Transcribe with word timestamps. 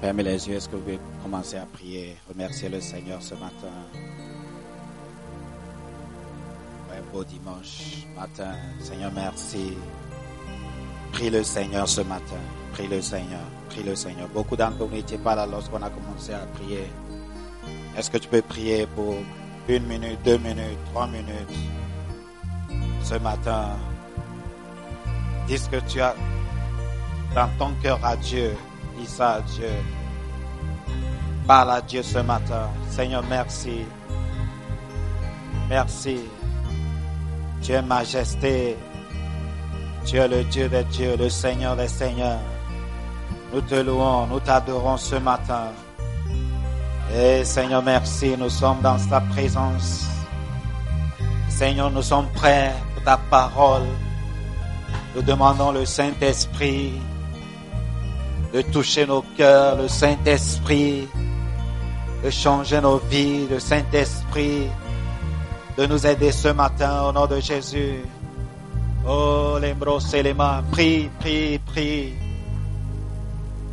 Fermez 0.00 0.22
les 0.22 0.48
yeux. 0.48 0.56
Est-ce 0.56 0.68
que 0.68 0.76
vous 0.76 0.82
pouvez 0.82 1.00
commencer 1.22 1.56
à 1.56 1.66
prier, 1.66 2.16
remercier 2.28 2.68
le 2.70 2.80
Seigneur 2.80 3.20
ce 3.20 3.34
matin? 3.34 3.68
Un 6.90 7.12
beau 7.12 7.22
dimanche 7.22 8.06
matin. 8.16 8.54
Seigneur, 8.80 9.12
merci. 9.14 9.74
Prie 11.12 11.28
le 11.28 11.42
Seigneur 11.42 11.86
ce 11.86 12.00
matin. 12.00 12.40
Prie 12.72 12.88
le 12.88 13.02
Seigneur. 13.02 13.40
Prie 13.68 13.82
le 13.82 13.94
Seigneur. 13.94 14.28
Beaucoup 14.28 14.56
d'entre 14.56 14.78
vous 14.78 14.94
n'étaient 14.94 15.18
pas 15.18 15.34
là 15.34 15.46
lorsqu'on 15.46 15.82
a 15.82 15.90
commencé 15.90 16.32
à 16.32 16.46
prier. 16.54 16.86
Est-ce 17.96 18.10
que 18.10 18.18
tu 18.18 18.28
peux 18.28 18.42
prier 18.42 18.86
pour 18.86 19.16
une 19.68 19.84
minute, 19.86 20.18
deux 20.24 20.38
minutes, 20.38 20.78
trois 20.86 21.06
minutes? 21.08 21.58
Ce 23.02 23.16
matin? 23.16 23.76
Dis 25.46 25.58
ce 25.58 25.68
que 25.68 25.80
tu 25.88 26.00
as 26.00 26.14
dans 27.34 27.48
ton 27.58 27.74
cœur 27.82 27.98
à 28.02 28.16
Dieu. 28.16 28.56
Ça 29.06 29.34
à 29.34 29.40
Dieu. 29.40 29.72
Parle 31.46 31.70
à 31.70 31.80
Dieu 31.80 32.02
ce 32.02 32.18
matin. 32.18 32.68
Seigneur, 32.90 33.24
merci. 33.28 33.84
Merci. 35.68 36.20
Es 37.68 37.82
majesté. 37.82 38.76
Es 40.12 40.28
le 40.28 40.44
Dieu 40.44 40.68
des 40.68 40.84
dieux, 40.84 41.16
le 41.16 41.28
Seigneur 41.28 41.76
des 41.76 41.88
seigneurs. 41.88 42.40
Nous 43.52 43.60
te 43.60 43.74
louons, 43.74 44.26
nous 44.26 44.40
t'adorons 44.40 44.96
ce 44.96 45.16
matin. 45.16 45.68
Et 47.14 47.44
Seigneur, 47.44 47.82
merci, 47.82 48.36
nous 48.36 48.48
sommes 48.48 48.80
dans 48.80 48.96
ta 49.08 49.20
présence. 49.20 50.06
Seigneur, 51.48 51.90
nous 51.90 52.02
sommes 52.02 52.28
prêts 52.34 52.72
pour 52.94 53.04
ta 53.04 53.16
parole. 53.16 53.86
Nous 55.14 55.22
demandons 55.22 55.72
le 55.72 55.84
Saint-Esprit 55.84 56.92
de 58.52 58.62
toucher 58.62 59.06
nos 59.06 59.22
cœurs, 59.36 59.76
le 59.76 59.88
Saint-Esprit 59.88 61.08
de 62.22 62.30
changer 62.30 62.80
nos 62.80 62.98
vies, 62.98 63.46
le 63.48 63.58
Saint-Esprit 63.58 64.68
de 65.76 65.86
nous 65.86 66.06
aider 66.06 66.32
ce 66.32 66.48
matin 66.48 67.04
au 67.04 67.12
nom 67.12 67.26
de 67.26 67.40
Jésus. 67.40 68.00
Oh, 69.06 69.56
les 69.60 69.74
et 70.18 70.22
les 70.22 70.34
mains, 70.34 70.62
prie, 70.70 71.08
prie, 71.18 71.58
prie. 71.58 72.12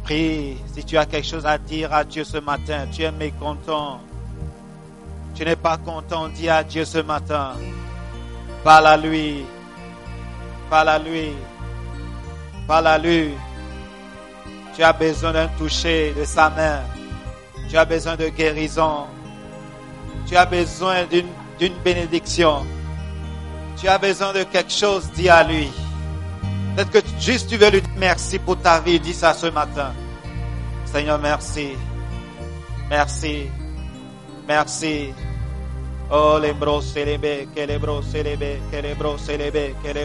Prie, 0.04 0.58
si 0.74 0.86
tu 0.86 0.98
as 0.98 1.06
quelque 1.06 1.28
chose 1.28 1.46
à 1.46 1.58
dire 1.58 1.94
à 1.94 2.06
Dieu 2.06 2.24
ce 2.24 2.38
matin, 2.38 2.88
tu 2.94 3.04
es 3.04 3.12
mécontent, 3.12 4.00
tu 5.36 5.44
n'es 5.44 5.58
pas 5.58 5.78
content, 5.78 6.30
dis 6.30 6.48
à 6.48 6.64
Dieu 6.64 6.86
ce 6.86 7.00
matin. 7.00 7.52
Parle 8.64 8.88
à 8.88 8.96
lui, 8.96 9.44
parle 10.70 10.90
à 10.90 11.00
lui, 11.00 11.34
parle 12.66 12.88
à 12.88 12.98
lui. 12.98 13.32
Tu 14.78 14.84
as 14.84 14.94
besoin 14.94 15.32
d'un 15.32 15.48
toucher 15.58 16.14
de 16.14 16.24
sa 16.24 16.52
main. 16.52 16.82
Tu 17.68 17.76
as 17.76 17.84
besoin 17.84 18.16
de 18.16 18.30
guérison. 18.30 19.08
Tu 20.28 20.36
as 20.36 20.46
besoin 20.46 21.06
d'une 21.06 21.74
bénédiction. 21.84 22.64
Tu 23.76 23.88
as 23.88 23.98
besoin 23.98 24.34
de 24.34 24.44
quelque 24.44 24.72
chose, 24.72 25.10
dis 25.16 25.30
à 25.30 25.44
lui. 25.44 25.72
Peut-être 26.76 26.92
que 26.92 27.00
juste 27.20 27.50
tu 27.50 27.58
veux 27.58 27.72
lui 27.72 27.82
dire 27.82 27.90
merci 27.98 28.38
pour 28.38 28.62
ta 28.62 28.80
vie, 28.80 29.00
dis 29.00 29.16
ça 29.16 29.34
ce 29.34 29.48
matin. 29.48 29.94
Seigneur, 30.86 31.18
merci. 31.18 31.70
Merci. 32.88 33.48
Merci. 34.48 35.12
Oh, 36.12 36.38
les 36.40 36.54
bros, 36.54 36.84
les 36.96 37.48
que 37.56 37.62
les 37.62 37.80
bros, 37.80 38.02
les. 38.14 39.98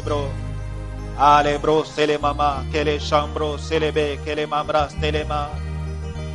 Ah, 1.19 1.43
les 1.45 1.59
bros, 1.59 1.85
c'est 1.85 2.07
les 2.07 2.19
mamas, 2.19 2.65
que 2.73 2.79
les 2.79 2.99
chambres, 2.99 3.59
c'est 3.59 3.79
les 3.79 3.93
que 3.93 4.35
les 4.35 4.47
mamras, 4.47 4.89
c'est 5.01 5.13
les 5.13 5.25
mains. 5.25 5.49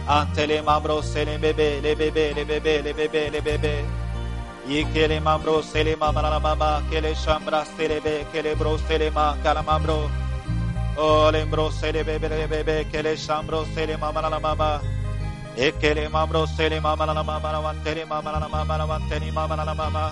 Ante 0.08 0.48
les 0.48 0.62
membres, 0.62 1.02
c'est 1.04 1.26
les 1.26 1.38
bébés, 1.38 1.82
les 1.82 1.96
bébés, 1.96 2.34
les 2.34 2.46
bébés, 2.46 2.82
les 2.82 2.94
bébés, 2.94 3.30
les 3.32 3.42
bébés. 3.42 3.86
Y 4.70 4.86
que 4.94 5.08
les 5.08 5.20
membres, 5.20 5.64
c'est 5.64 5.84
les 5.84 5.96
mamas, 5.96 6.22
la 6.22 6.40
mama, 6.40 6.82
que 6.92 7.00
les 7.02 7.16
chambras, 7.16 7.66
c'est 7.76 7.88
les 7.88 8.00
bébés, 8.00 8.26
que 8.32 8.40
les 8.40 8.56
bros, 8.56 8.78
c'est 8.88 9.00
les 9.00 9.10
mains, 9.10 9.36
que 9.44 9.54
la 9.54 9.62
membro. 9.64 10.10
Oh, 10.98 11.30
les 11.32 11.46
bros, 11.46 11.72
c'est 11.72 11.92
les 11.92 12.04
bébés, 12.04 12.30
les 12.30 12.48
bébés, 12.48 12.86
que 12.92 13.00
les 13.00 13.18
chambres, 13.18 13.66
c'est 13.74 13.88
les 13.88 13.98
mamas, 13.98 14.30
la 14.30 14.40
mama. 14.40 14.80
Et 15.58 15.72
que 15.72 15.88
les 15.88 16.08
membres, 16.08 16.46
c'est 16.56 16.70
les 16.70 16.80
mamas, 16.80 17.06
la 17.06 17.14
mama, 17.24 17.52
la 17.52 17.60
vante, 17.60 17.96
les 17.96 18.06
mamas, 18.06 18.32
la 18.40 19.74
mama, 19.74 20.12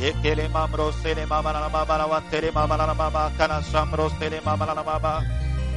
la 0.00 0.12
vante, 0.12 0.34
les 0.34 0.34
mamas, 0.34 0.34
la 0.34 0.34
mama. 0.34 0.34
Et 0.34 0.34
que 0.34 0.34
les 0.34 0.48
membres, 0.48 0.92
c'est 1.02 1.14
les 1.14 1.26
mamas, 1.26 1.52
la 1.52 1.68
mama, 1.68 1.98
la 1.98 2.06
vante, 2.06 2.40
les 2.40 2.52
mamas, 2.52 2.76
la 2.76 2.94
mama, 2.94 3.30
que 3.38 3.48
la 3.48 3.62
chambres, 3.62 4.10
c'est 4.18 4.30
les 4.30 4.40
mamas, 4.40 4.66
la 4.66 4.82
mama. 4.82 5.22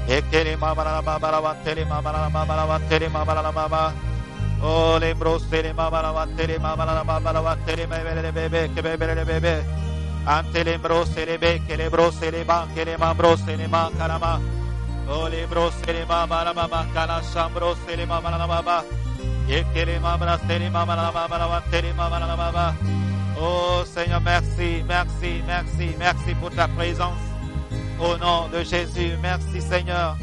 Ekele 0.08 0.56
mama 0.56 0.86
la 0.86 1.02
mama 1.02 1.32
la 1.32 1.42
vantele 1.42 1.84
mama 1.86 2.14
la 2.14 2.30
mama 2.30 2.56
la 2.56 2.66
vantele 2.66 3.10
mama 3.10 3.34
la 3.34 3.52
mama. 3.52 3.94
Oh 4.64 4.98
le 4.98 5.14
brostele 5.14 5.74
mama 5.74 6.02
la 6.02 6.14
vantele 6.14 6.58
mama 6.60 6.86
la 6.86 7.04
mama 7.04 7.32
la 7.34 7.42
vantele 7.42 7.86
bebe 7.88 8.22
le 8.22 8.32
bebe 8.32 8.70
che 8.74 8.82
bebe 8.82 9.14
le 9.14 9.26
bebe. 9.26 9.66
Ante 10.24 10.64
le 10.64 10.80
brosse 10.80 11.26
le 11.26 11.38
becche 11.38 11.76
le 11.76 11.90
brosse 11.90 12.32
le 12.32 12.46
banche 12.46 12.86
le 12.86 12.96
mambrosse 12.96 13.58
le 13.58 13.68
manca 13.68 14.08
la 14.08 14.18
ma. 14.18 14.40
Oh 15.10 15.28
le 15.28 15.46
brosse 15.46 15.92
le 15.92 16.06
mama 16.06 16.42
la 16.44 16.54
mama 16.54 16.86
cana 16.94 17.22
shambrosse 17.22 17.94
le 17.98 18.06
mama 18.06 18.30
la 18.30 18.48
mama. 18.48 18.84
Ekele 19.46 20.00
mama 20.00 20.24
la 20.24 20.38
stele 20.38 20.70
mama 20.70 20.96
la 20.96 21.12
mama 21.12 21.38
la 21.38 21.48
vantele 21.48 21.94
mama 21.94 22.18
la 22.18 22.36
mama. 22.38 22.76
Oh 23.40 23.84
Seigneur, 23.86 24.22
merci, 24.22 24.84
merci, 24.88 25.44
merci, 25.46 25.96
merci 26.00 26.34
pour 26.42 26.50
ta 26.52 26.68
présence. 26.68 27.20
Au 28.00 28.18
nom 28.18 28.48
de 28.50 28.64
Jésus, 28.64 29.14
merci 29.22 29.62
Seigneur. 29.62 30.18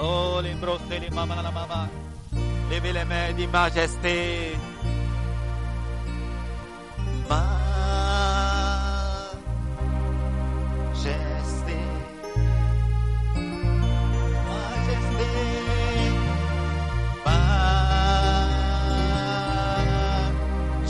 Oh, 0.00 0.40
les 0.42 0.54
brosses, 0.54 0.80
les 0.90 1.10
mamas, 1.10 1.42
la 1.42 1.50
maman. 1.50 1.88
Les 2.70 2.80
mains. 2.80 3.46
Majesté. 3.52 4.56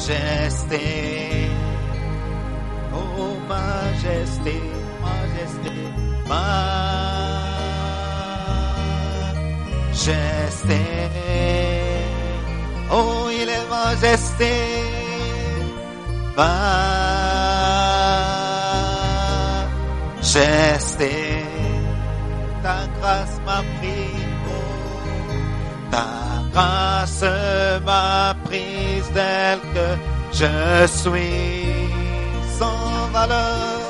Majesté. 0.06 1.50
Oh, 2.92 3.34
majesté 3.48 4.54
majesté, 5.02 5.74
majesté. 9.92 10.80
Oh, 12.90 13.28
il 13.30 13.48
est 13.48 13.68
majesté, 13.68 14.52
majesté. 16.36 16.62
Ta 22.62 22.78
grâce 23.00 23.40
m'a 23.44 23.60
pris, 23.78 24.14
ta 25.90 26.06
grâce 26.52 27.24
m'a 27.84 28.35
que 29.74 29.86
je 30.32 30.86
suis 30.86 31.64
sans 32.58 33.08
valeur 33.12 33.80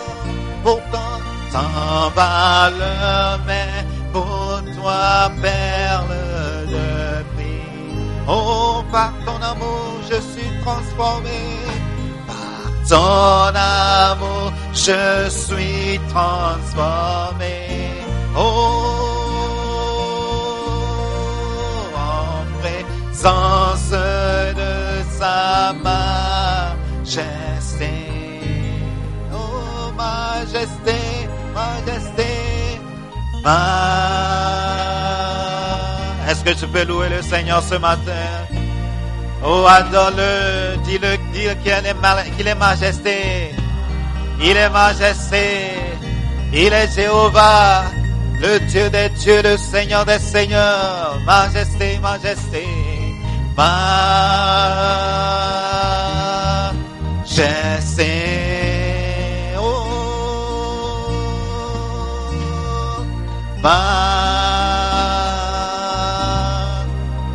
pourtant 0.63 1.17
sans 1.53 2.11
valeur, 2.11 3.41
mais 3.47 3.85
pour 4.13 4.61
toi, 4.77 5.31
perle 5.41 6.17
de 6.75 7.23
prix. 7.35 7.63
Oh, 8.29 8.83
par 8.91 9.13
ton 9.25 9.41
amour, 9.53 9.89
je 10.11 10.17
suis 10.31 10.51
transformé. 10.65 11.39
Par 12.27 12.65
ton 12.89 13.55
amour, 13.55 14.53
je 14.73 15.29
suis 15.29 16.01
transformé. 16.09 17.55
Oh, 18.37 18.41
en 21.97 22.61
présence 22.61 23.66
Est-ce 36.29 36.43
que 36.43 36.51
tu 36.59 36.67
peux 36.67 36.85
louer 36.85 37.09
le 37.09 37.23
Seigneur 37.23 37.63
ce 37.63 37.77
matin? 37.77 38.11
Oh, 39.45 39.65
adore-le, 39.69 40.77
dis-le, 40.85 41.17
qu'il 41.63 42.47
est 42.49 42.55
majesté. 42.57 43.55
Il 44.41 44.57
est 44.57 44.71
majesté. 44.71 45.71
Il 46.53 46.73
est 46.73 46.93
Jéhovah, 46.93 47.85
le 48.41 48.59
Dieu 48.61 48.91
des 48.91 49.11
dieux, 49.11 49.43
le 49.43 49.57
Seigneur 49.57 50.05
des 50.05 50.19
seigneurs. 50.19 51.21
Majesté, 51.25 51.99
majesté, 52.01 52.67
majesté. 53.57 53.87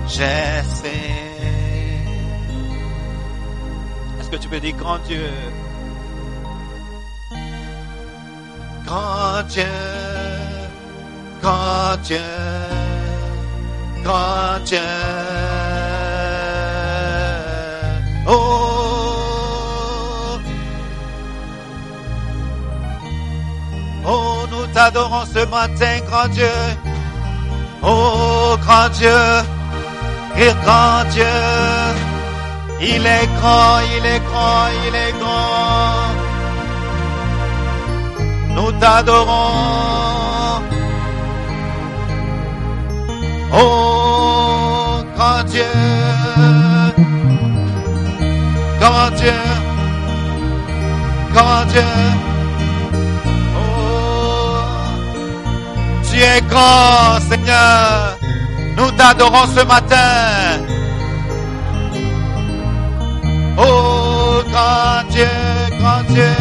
J'essaie. 0.07 0.87
Est-ce 4.19 4.29
que 4.29 4.37
tu 4.37 4.47
peux 4.47 4.59
dire 4.59 4.75
grand 4.77 4.99
Dieu? 4.99 5.29
Grand 8.85 9.43
Dieu, 9.49 9.63
grand 11.41 11.97
Dieu, 12.03 12.19
grand 14.03 14.59
Dieu. 14.65 14.79
Oh, 18.27 18.31
oh, 24.05 24.30
t'adorons 24.73 25.25
ce 25.33 25.45
matin, 25.45 25.99
grand 26.07 26.27
Dieu. 26.29 26.57
Oh, 27.83 28.57
grand 28.61 28.89
Dieu, 28.89 29.21
et 30.37 30.53
grand 30.63 31.03
Dieu. 31.11 31.25
Il 32.79 33.05
est 33.05 33.27
grand, 33.39 33.79
il 33.95 34.05
est 34.05 34.19
grand, 34.29 34.67
il 34.87 34.95
est 34.95 35.13
grand. 35.19 36.21
Nous 38.55 38.71
t'adorons. 38.79 39.91
Oh, 43.53 45.03
grand 45.15 45.43
Dieu, 45.43 45.65
grand 48.79 49.09
Dieu, 49.17 49.39
grand 51.33 51.65
Dieu. 51.65 52.30
Grand, 56.49 57.19
Seigneur. 57.29 58.17
Nous 58.77 58.91
t'adorons 58.91 59.47
ce 59.55 59.63
matin. 59.65 60.61
Oh, 63.57 64.41
grand 64.51 65.03
Dieu, 65.09 65.27
grand 65.79 66.03
Dieu. 66.13 66.33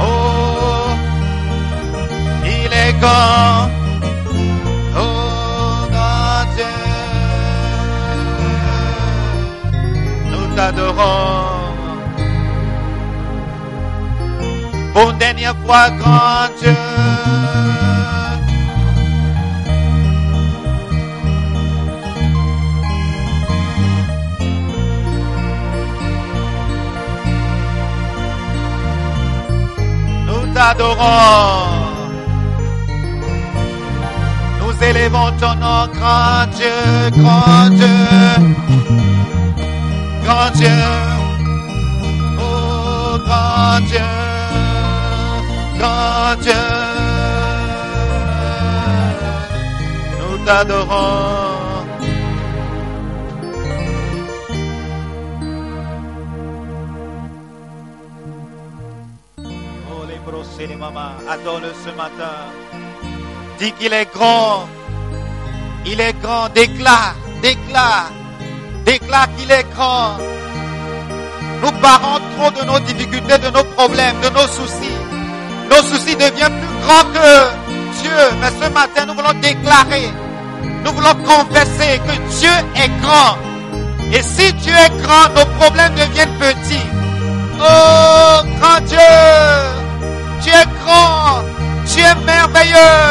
Oh, 0.00 0.88
il 2.44 2.72
est 2.84 2.92
grand. 3.00 3.68
Oh, 4.96 5.86
grand 5.90 6.44
Dieu. 6.54 6.74
Nous 10.30 10.56
t'adorons. 10.56 11.41
Pour 14.92 15.10
une 15.10 15.18
dernière 15.18 15.56
fois, 15.64 15.90
grand 15.90 16.48
Dieu. 16.60 16.76
Nous 30.26 30.54
t'adorons. 30.54 31.82
Nous 34.60 34.84
élevons 34.84 35.30
ton 35.40 35.54
nom, 35.54 35.86
grand 35.94 36.46
Dieu, 36.56 37.10
grand 37.16 37.68
Dieu, 37.70 37.98
grand 40.24 40.50
Dieu. 40.54 40.82
Oh, 42.40 43.18
grand 43.26 43.80
Dieu, 43.86 44.00
grand 45.82 46.34
Dieu. 46.44 46.64
Nous 50.20 50.36
t'adorons. 50.46 51.84
Oh, 59.90 60.02
les 60.08 60.20
brossés, 60.26 60.66
les 60.68 60.76
mamans, 60.76 61.16
adore-le 61.28 61.72
ce 61.84 61.90
matin. 62.02 62.36
Dis 63.58 63.72
qu'il 63.72 63.92
est 63.92 64.10
grand. 64.14 64.68
Il 65.84 66.00
est 66.00 66.16
grand. 66.22 66.48
Déclare, 66.60 67.14
déclare, 67.42 68.10
déclare 68.84 69.28
qu'il 69.36 69.50
est 69.50 69.66
grand. 69.74 70.16
Nous 71.62 71.72
parlons 71.80 72.18
trop 72.34 72.50
de 72.58 72.62
nos 72.70 72.80
difficultés, 72.80 73.38
de 73.38 73.50
nos 73.56 73.64
problèmes, 73.76 74.18
de 74.20 74.30
nos 74.30 74.48
soucis. 74.58 75.11
Nos 75.72 75.82
soucis 75.84 76.16
deviennent 76.16 76.52
plus 76.52 76.86
grands 76.86 77.08
que 77.14 78.02
Dieu. 78.02 78.20
Mais 78.42 78.52
ce 78.60 78.70
matin, 78.72 79.06
nous 79.06 79.14
voulons 79.14 79.32
déclarer, 79.40 80.10
nous 80.84 80.92
voulons 80.92 81.14
confesser 81.24 81.98
que 82.06 82.14
Dieu 82.38 82.56
est 82.76 82.90
grand. 83.00 83.38
Et 84.12 84.20
si 84.20 84.52
Dieu 84.52 84.74
est 84.74 85.02
grand, 85.02 85.30
nos 85.34 85.46
problèmes 85.58 85.94
deviennent 85.94 86.36
petits. 86.38 86.86
Oh, 87.58 88.42
grand 88.60 88.80
Dieu, 88.86 88.98
tu 90.42 90.50
es 90.50 90.66
grand, 90.84 91.42
tu 91.90 92.00
es 92.00 92.14
merveilleux. 92.26 93.08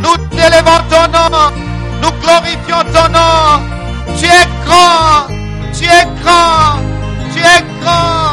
Nous 0.00 0.16
t'élevons 0.36 0.80
ton 0.90 1.04
nom, 1.10 1.50
nous 2.00 2.12
glorifions 2.22 2.84
ton 2.94 3.08
nom. 3.08 3.60
Tu 4.20 4.26
es 4.26 4.46
grand, 4.64 5.26
tu 5.76 5.84
es 5.84 6.06
grand, 6.22 6.78
tu 7.34 7.40
es 7.40 7.64
grand. 7.82 8.27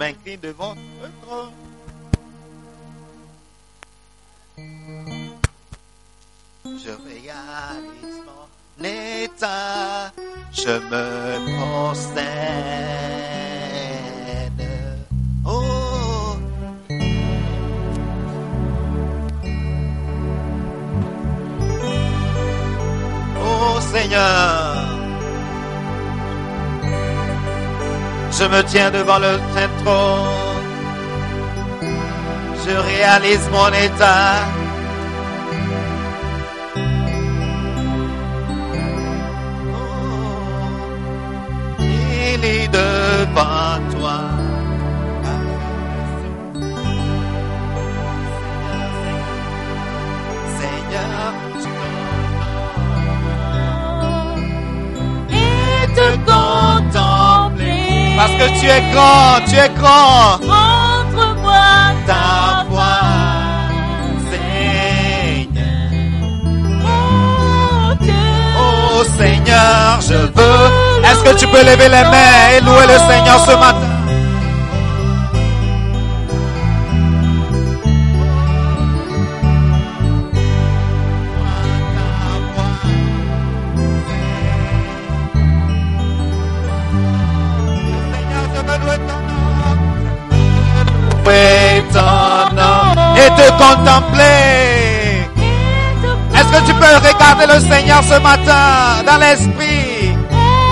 M'incline 0.00 0.40
devant 0.40 0.74
le 1.02 1.08
trône. 1.22 1.52
Je 6.64 6.92
réalise 7.10 8.20
mon 8.28 8.46
état, 8.82 10.10
je 10.52 10.74
me 10.90 11.06
prosterne. 11.58 12.40
Oh, 15.44 16.38
oh 23.38 23.80
Seigneur, 23.92 24.79
je 28.40 28.46
me 28.46 28.62
tiens 28.62 28.90
devant 28.90 29.18
le 29.18 29.38
trône, 29.82 30.64
je 32.64 32.74
réalise 32.90 33.46
mon 33.52 33.68
état. 33.68 34.32
Oh, 39.74 40.56
il 41.80 42.42
est 42.56 42.68
devant 42.68 43.78
toi. 43.94 44.18
Seigneur, 50.58 51.32
et 55.30 55.86
te 55.96 56.08
contempler. 56.24 56.89
Parce 58.20 58.32
que 58.32 58.60
tu 58.60 58.66
es 58.66 58.82
grand, 58.92 59.40
tu 59.48 59.56
es 59.56 59.70
grand. 59.80 60.34
Entrevoir 60.34 61.92
Ta 62.06 62.66
voix, 62.68 63.06
Seigneur. 64.30 65.90
Oh 66.84 67.94
Dieu, 68.02 68.12
Oh 68.58 69.04
Seigneur, 69.18 70.00
je 70.02 70.18
veux. 70.36 70.66
Est-ce 71.08 71.22
que 71.24 71.34
tu 71.38 71.46
peux 71.46 71.64
lever 71.64 71.88
les 71.96 72.04
mains 72.12 72.40
et 72.56 72.60
louer 72.60 72.86
le 72.92 72.98
Seigneur 73.10 73.38
ce 73.46 73.52
matin? 73.52 73.89
et 91.32 93.30
te 93.36 93.50
contempler. 93.52 95.28
Est-ce 96.34 96.58
que 96.58 96.66
tu 96.66 96.74
peux 96.74 96.96
regarder 97.08 97.46
le 97.46 97.60
Seigneur 97.60 98.02
ce 98.02 98.18
matin 98.20 99.02
dans 99.06 99.18
l'esprit? 99.18 100.14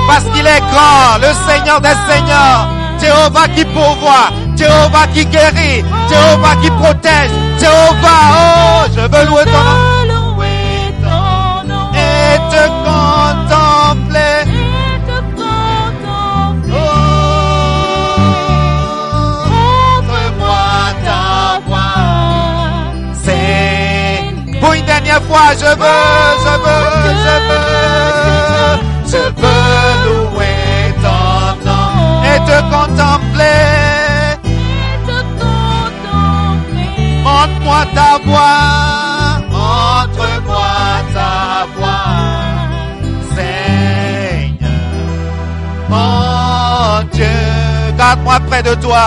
Parce 0.06 0.24
qu'il 0.32 0.46
est 0.46 0.60
grand, 0.70 1.18
le 1.20 1.32
Seigneur 1.50 1.80
des 1.80 1.96
Seigneurs, 2.08 2.68
Jéhovah 3.00 3.48
qui 3.48 3.64
pourvoit, 3.66 4.30
Jéhovah 4.56 5.06
qui 5.12 5.26
guérit, 5.26 5.84
Jéhovah 6.08 6.56
qui 6.62 6.70
protège, 6.70 7.30
Jéhovah, 7.58 8.22
oh, 8.32 8.86
je 8.94 9.00
veux 9.00 9.26
louer 9.26 9.44
ton 9.44 9.52
nom. 9.52 9.87
dernière 25.00 25.22
fois, 25.22 25.52
je 25.52 25.70
veux, 25.80 26.04
je 26.44 26.54
veux, 26.64 26.86
je 27.24 27.34
veux, 27.48 27.68
je 29.12 29.22
veux 29.40 29.72
louer 30.04 30.58
ton 31.04 31.26
nom 31.66 31.90
et 32.24 32.38
te 32.48 32.58
contempler. 32.74 33.62
Montre-moi 37.22 37.82
ta 37.94 38.12
voix, 38.26 38.64
montre-moi 39.50 40.74
ta 41.14 41.32
voix, 41.76 42.10
Seigneur, 43.36 44.82
mon 45.88 47.08
Dieu, 47.12 47.36
garde-moi 47.96 48.36
près 48.48 48.62
de 48.62 48.74
toi. 48.74 49.06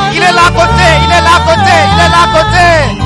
il 0.21 0.27
est 0.27 0.33
là 0.33 0.41
à 0.47 0.51
côté, 0.51 0.87
il 1.03 1.11
est 1.11 1.21
là 1.21 1.35
à 1.35 1.39
côté, 1.39 1.75
il 1.93 1.99
est 1.99 2.09
là 2.09 2.21
à 2.23 2.27
côté. 2.27 3.00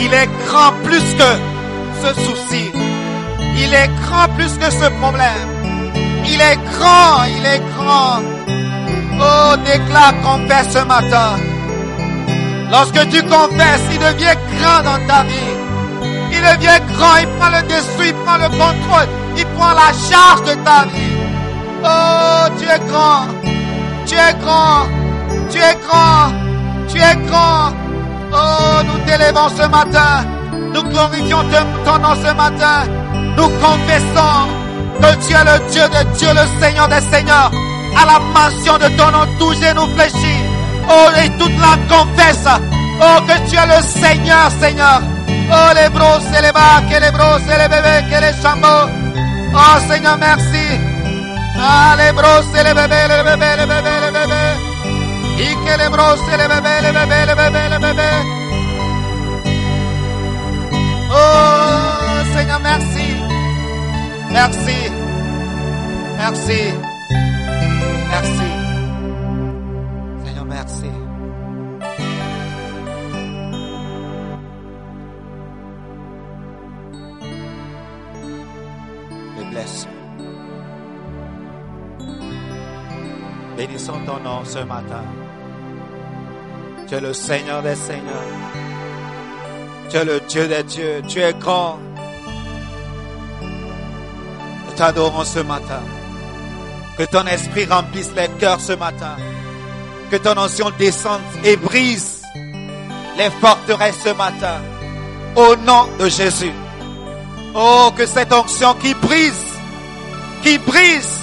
Il 0.00 0.14
est 0.14 0.28
grand 0.46 0.72
plus 0.84 1.04
que 1.20 1.30
ce 2.02 2.14
souci. 2.20 2.70
Il 3.56 3.74
est 3.74 3.90
grand 4.02 4.28
plus 4.36 4.56
que 4.58 4.70
ce 4.70 4.88
problème. 5.00 5.48
Il 6.24 6.40
est 6.40 6.58
grand, 6.70 7.24
il 7.36 7.44
est 7.46 7.62
grand. 7.76 8.22
Oh, 9.20 9.56
déclare, 9.64 10.14
confesse 10.22 10.72
ce 10.72 10.84
matin. 10.84 11.30
Lorsque 12.70 13.08
tu 13.08 13.22
confesses, 13.22 13.86
il 13.92 13.98
devient 13.98 14.38
grand 14.58 14.82
dans 14.84 15.06
ta 15.06 15.22
vie. 15.24 15.54
Il 16.30 16.40
devient 16.40 16.80
grand, 16.94 17.16
il 17.20 17.28
prend 17.38 17.50
le 17.50 17.62
dessus, 17.62 18.08
il 18.08 18.14
prend 18.24 18.36
le 18.36 18.48
contrôle, 18.50 19.08
il 19.36 19.46
prend 19.56 19.72
la 19.72 19.90
charge 20.08 20.42
de 20.44 20.54
ta 20.62 20.84
vie. 20.92 21.16
Oh, 21.82 22.48
tu 22.58 22.64
es 22.64 22.80
grand, 22.90 23.26
tu 24.06 24.14
es 24.14 24.34
grand, 24.42 24.86
tu 25.50 25.58
es 25.58 25.76
grand, 25.86 26.32
tu 26.88 26.98
es 26.98 27.16
grand. 27.26 27.87
Oh, 28.32 28.82
nous 28.84 28.98
t'élevons 29.06 29.48
ce 29.50 29.66
matin. 29.68 30.24
Nous 30.74 30.82
glorifions 30.82 31.44
ton 31.84 31.98
nom 31.98 32.14
ce 32.14 32.32
matin. 32.34 32.84
Nous 33.36 33.48
confessons 33.48 34.48
que 35.00 35.26
tu 35.26 35.34
es 35.34 35.44
le 35.44 35.70
Dieu 35.70 35.82
de 35.82 36.18
Dieu, 36.18 36.28
le 36.34 36.60
Seigneur 36.60 36.88
des 36.88 37.00
Seigneurs. 37.00 37.50
À 37.96 38.06
la 38.06 38.18
mention 38.18 38.76
de 38.78 38.88
ton 38.96 39.10
nom, 39.10 39.26
tout 39.38 39.54
nous 39.74 39.94
fléchit. 39.96 40.42
Oh, 40.88 41.08
et 41.22 41.30
toute 41.38 41.58
la 41.58 41.76
confesse. 41.94 42.48
Oh, 43.00 43.20
que 43.26 43.50
tu 43.50 43.56
es 43.56 43.66
le 43.66 43.82
Seigneur, 43.82 44.50
Seigneur. 44.60 45.00
Oh, 45.50 45.72
les 45.74 45.88
bros 45.88 46.20
et 46.36 46.42
les 46.42 46.52
bacs 46.52 47.00
les 47.00 47.10
bros 47.10 47.38
et 47.38 47.58
les 47.58 47.68
bébés 47.68 48.16
et 48.16 48.20
les 48.20 48.42
chameaux. 48.42 48.88
Oh, 49.54 49.78
Seigneur, 49.88 50.18
merci. 50.18 50.66
Ah, 51.58 51.96
les 51.96 52.12
bros 52.12 52.44
et 52.54 52.64
les 52.64 52.74
bébés, 52.74 53.08
les 53.08 53.22
bébés, 53.24 53.56
les 53.58 53.66
bébés, 53.66 54.00
les 54.04 54.12
bébés. 54.12 54.17
Y 55.40 55.54
que 55.64 55.74
le 55.82 55.88
brosse 55.90 56.26
le 56.40 56.46
bebé, 56.52 56.74
le 56.82 56.90
bebé, 56.96 57.18
le 57.26 57.34
bebé, 57.40 57.62
le. 57.70 57.78
Oh 61.10 62.24
Seigneur, 62.34 62.60
merci. 62.60 63.08
Merci. 64.30 64.78
Merci. 66.16 66.60
Merci. 68.10 68.50
Seigneur, 70.24 70.44
merci. 70.44 70.90
Bénissons 83.56 84.00
ton 84.06 84.20
nom 84.20 84.44
ce 84.44 84.60
matin. 84.60 85.02
Tu 86.88 86.94
es 86.94 87.00
le 87.00 87.12
Seigneur 87.12 87.62
des 87.62 87.74
Seigneurs. 87.74 88.32
Tu 89.90 89.96
es 89.98 90.04
le 90.06 90.20
Dieu 90.20 90.48
des 90.48 90.62
dieux. 90.62 91.02
Tu 91.06 91.20
es 91.20 91.34
grand. 91.34 91.78
Nous 94.66 94.72
t'adorons 94.74 95.24
ce 95.24 95.40
matin. 95.40 95.82
Que 96.96 97.02
ton 97.02 97.26
esprit 97.26 97.66
remplisse 97.66 98.10
les 98.16 98.28
cœurs 98.40 98.60
ce 98.60 98.72
matin. 98.72 99.16
Que 100.10 100.16
ton 100.16 100.38
onction 100.38 100.70
descende 100.78 101.20
et 101.44 101.56
brise 101.56 102.22
les 103.18 103.28
forteresses 103.38 104.00
ce 104.02 104.14
matin. 104.14 104.56
Au 105.36 105.56
nom 105.56 105.86
de 105.98 106.08
Jésus. 106.08 106.54
Oh, 107.54 107.90
que 107.94 108.06
cette 108.06 108.32
onction 108.32 108.72
qui 108.74 108.94
brise, 108.94 109.44
qui 110.42 110.56
brise, 110.56 111.20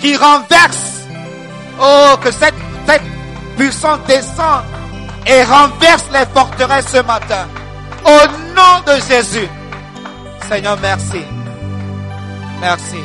qui 0.00 0.16
renverse. 0.16 1.06
Oh, 1.80 2.16
que 2.20 2.32
cette, 2.32 2.54
cette 2.84 3.02
puissance 3.56 4.00
descende 4.08 4.64
et 5.28 5.42
renverse 5.44 6.06
les 6.12 6.26
forteresses 6.34 6.88
ce 6.88 7.02
matin. 7.02 7.46
Au 8.04 8.26
nom 8.54 8.80
de 8.86 9.00
Jésus. 9.08 9.48
Seigneur, 10.48 10.78
merci. 10.80 11.22
Merci. 12.60 12.98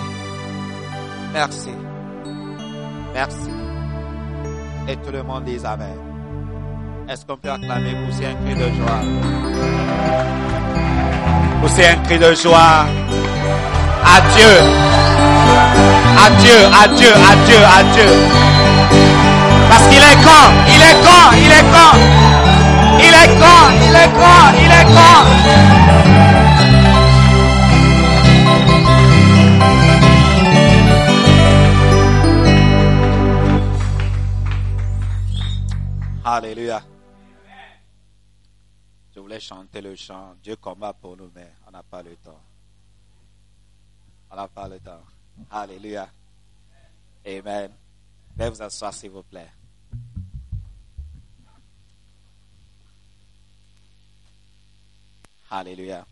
Merci. 1.34 1.72
Merci. 3.14 3.50
Et 4.88 4.96
tout 4.98 5.12
le 5.12 5.24
monde 5.24 5.44
dit 5.46 5.60
Amen. 5.66 5.98
Est-ce 7.10 7.26
qu'on 7.26 7.36
peut 7.38 7.52
acclamer, 7.52 7.96
pousser 8.06 8.26
un 8.26 8.36
cri 8.46 8.56
de 8.56 8.72
joie? 8.76 9.02
Pousser 11.62 11.88
un 11.88 11.96
cri 12.04 12.18
de 12.18 12.34
joie. 12.34 12.86
Adieu. 14.06 14.56
Adieu, 16.26 16.60
adieu, 16.82 17.14
adieu, 17.32 17.62
adieu. 17.78 19.43
Parce 19.74 19.88
qu'il 19.88 19.98
est 19.98 20.22
grand, 20.22 20.50
il 20.68 20.82
est 20.90 21.02
grand, 21.02 21.32
il 21.34 21.52
est 21.52 21.66
grand. 21.74 21.94
Il 23.00 23.14
est 23.22 23.32
grand, 23.40 23.66
il 23.88 23.96
est 23.96 24.12
grand, 24.14 24.54
il 24.64 24.72
est 24.72 24.86
grand. 24.94 25.22
Alléluia. 36.24 36.84
Je 39.16 39.20
voulais 39.20 39.40
chanter 39.40 39.82
le 39.82 39.96
chant 39.96 40.36
Dieu 40.44 40.56
combat 40.56 40.94
pour 40.94 41.18
nous, 41.18 41.32
mais 41.34 41.52
on 41.68 41.72
n'a 41.72 41.82
pas 41.82 42.04
le 42.04 42.16
temps. 42.18 42.44
On 44.30 44.36
n'a 44.36 44.48
pas 44.48 44.68
le 44.68 44.80
temps. 44.80 45.02
Alléluia. 45.50 46.08
Amen. 47.26 47.72
Veuillez 48.38 48.52
vous 48.52 48.62
asseoir, 48.62 48.94
s'il 48.94 49.10
vous 49.10 49.24
plaît. 49.24 49.50
Alléluia. 55.56 56.04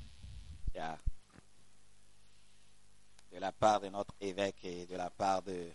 De 3.32 3.40
la 3.40 3.52
part 3.52 3.80
de 3.80 3.90
notre 3.90 4.14
évêque 4.22 4.64
et 4.64 4.86
de 4.86 4.96
la 4.96 5.10
part 5.10 5.42
de 5.42 5.68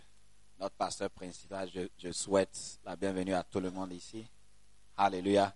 notre 0.57 0.75
pasteur 0.77 1.09
principal, 1.09 1.69
je, 1.97 2.11
souhaite 2.13 2.79
la 2.85 2.95
bienvenue 2.95 3.33
à 3.33 3.43
tout 3.43 3.59
le 3.59 3.69
monde 3.69 3.91
ici. 3.91 4.25
Alléluia. 4.95 5.53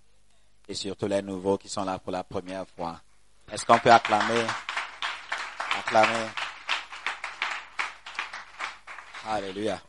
Et 0.68 0.74
surtout 0.74 1.08
les 1.08 1.22
nouveaux 1.22 1.58
qui 1.58 1.70
sont 1.70 1.86
là 1.86 2.00
pour 2.00 2.12
la 2.12 2.25
première 2.25 2.68
fois. 2.68 3.01
Est-ce 3.50 3.65
qu'on 3.65 3.80
peut 3.80 3.94
acclamer? 3.94 4.46
Acclamer. 5.79 6.27
Alléluia. 9.25 9.81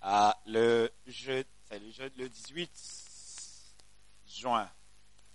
Ah, 0.00 0.34
le 0.46 0.90
le 1.10 1.44
le 2.16 2.28
18 2.30 2.70
juin. 4.26 4.70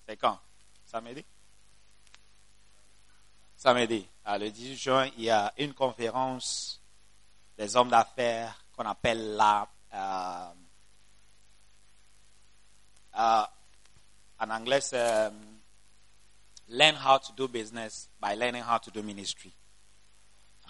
C'est 0.08 0.18
quand? 0.18 0.40
Samedi? 0.90 1.24
Samedi. 3.56 4.08
Ah, 4.26 4.40
le 4.40 4.50
18 4.50 4.76
juin, 4.76 5.06
il 5.18 5.26
y 5.26 5.30
a 5.30 5.54
une 5.60 5.76
conférence 5.76 6.82
des 7.56 7.76
hommes 7.76 7.90
d'affaires 7.90 8.60
qu'on 8.76 8.86
appelle 8.86 9.36
la, 9.36 9.68
euh, 9.94 10.50
euh, 13.20 13.44
en 14.40 14.50
anglais, 14.50 14.82
c'est 14.82 15.28
um, 15.28 15.60
Learn 16.70 16.96
how 16.96 17.20
to 17.20 17.34
do 17.34 17.48
business 17.48 18.10
by 18.20 18.34
learning 18.34 18.64
how 18.64 18.80
to 18.80 18.90
do 18.92 19.04
ministry. 19.04 19.54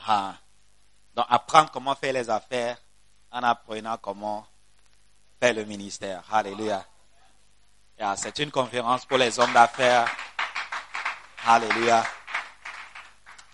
Ah. 0.05 0.37
Donc, 1.15 1.25
apprendre 1.29 1.71
comment 1.71 1.95
faire 1.95 2.13
les 2.13 2.29
affaires 2.29 2.77
en 3.31 3.43
apprenant 3.43 3.97
comment 3.97 4.45
faire 5.39 5.53
le 5.53 5.63
ministère. 5.65 6.23
Alléluia. 6.31 6.85
C'est 8.15 8.39
une 8.39 8.49
conférence 8.49 9.05
pour 9.05 9.17
les 9.17 9.37
hommes 9.39 9.51
d'affaires. 9.51 10.09
Alléluia. 11.45 12.01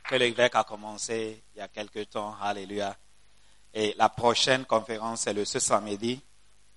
Que 0.03 0.13
l'évêque 0.15 0.53
a 0.53 0.63
commencé 0.63 1.43
il 1.55 1.57
y 1.57 1.61
a 1.61 1.67
quelque 1.67 2.03
temps. 2.03 2.35
Alléluia. 2.39 2.95
Et 3.73 3.95
la 3.97 4.07
prochaine 4.09 4.63
conférence, 4.65 5.21
c'est 5.21 5.33
le 5.33 5.45
ce 5.45 5.57
samedi. 5.57 6.21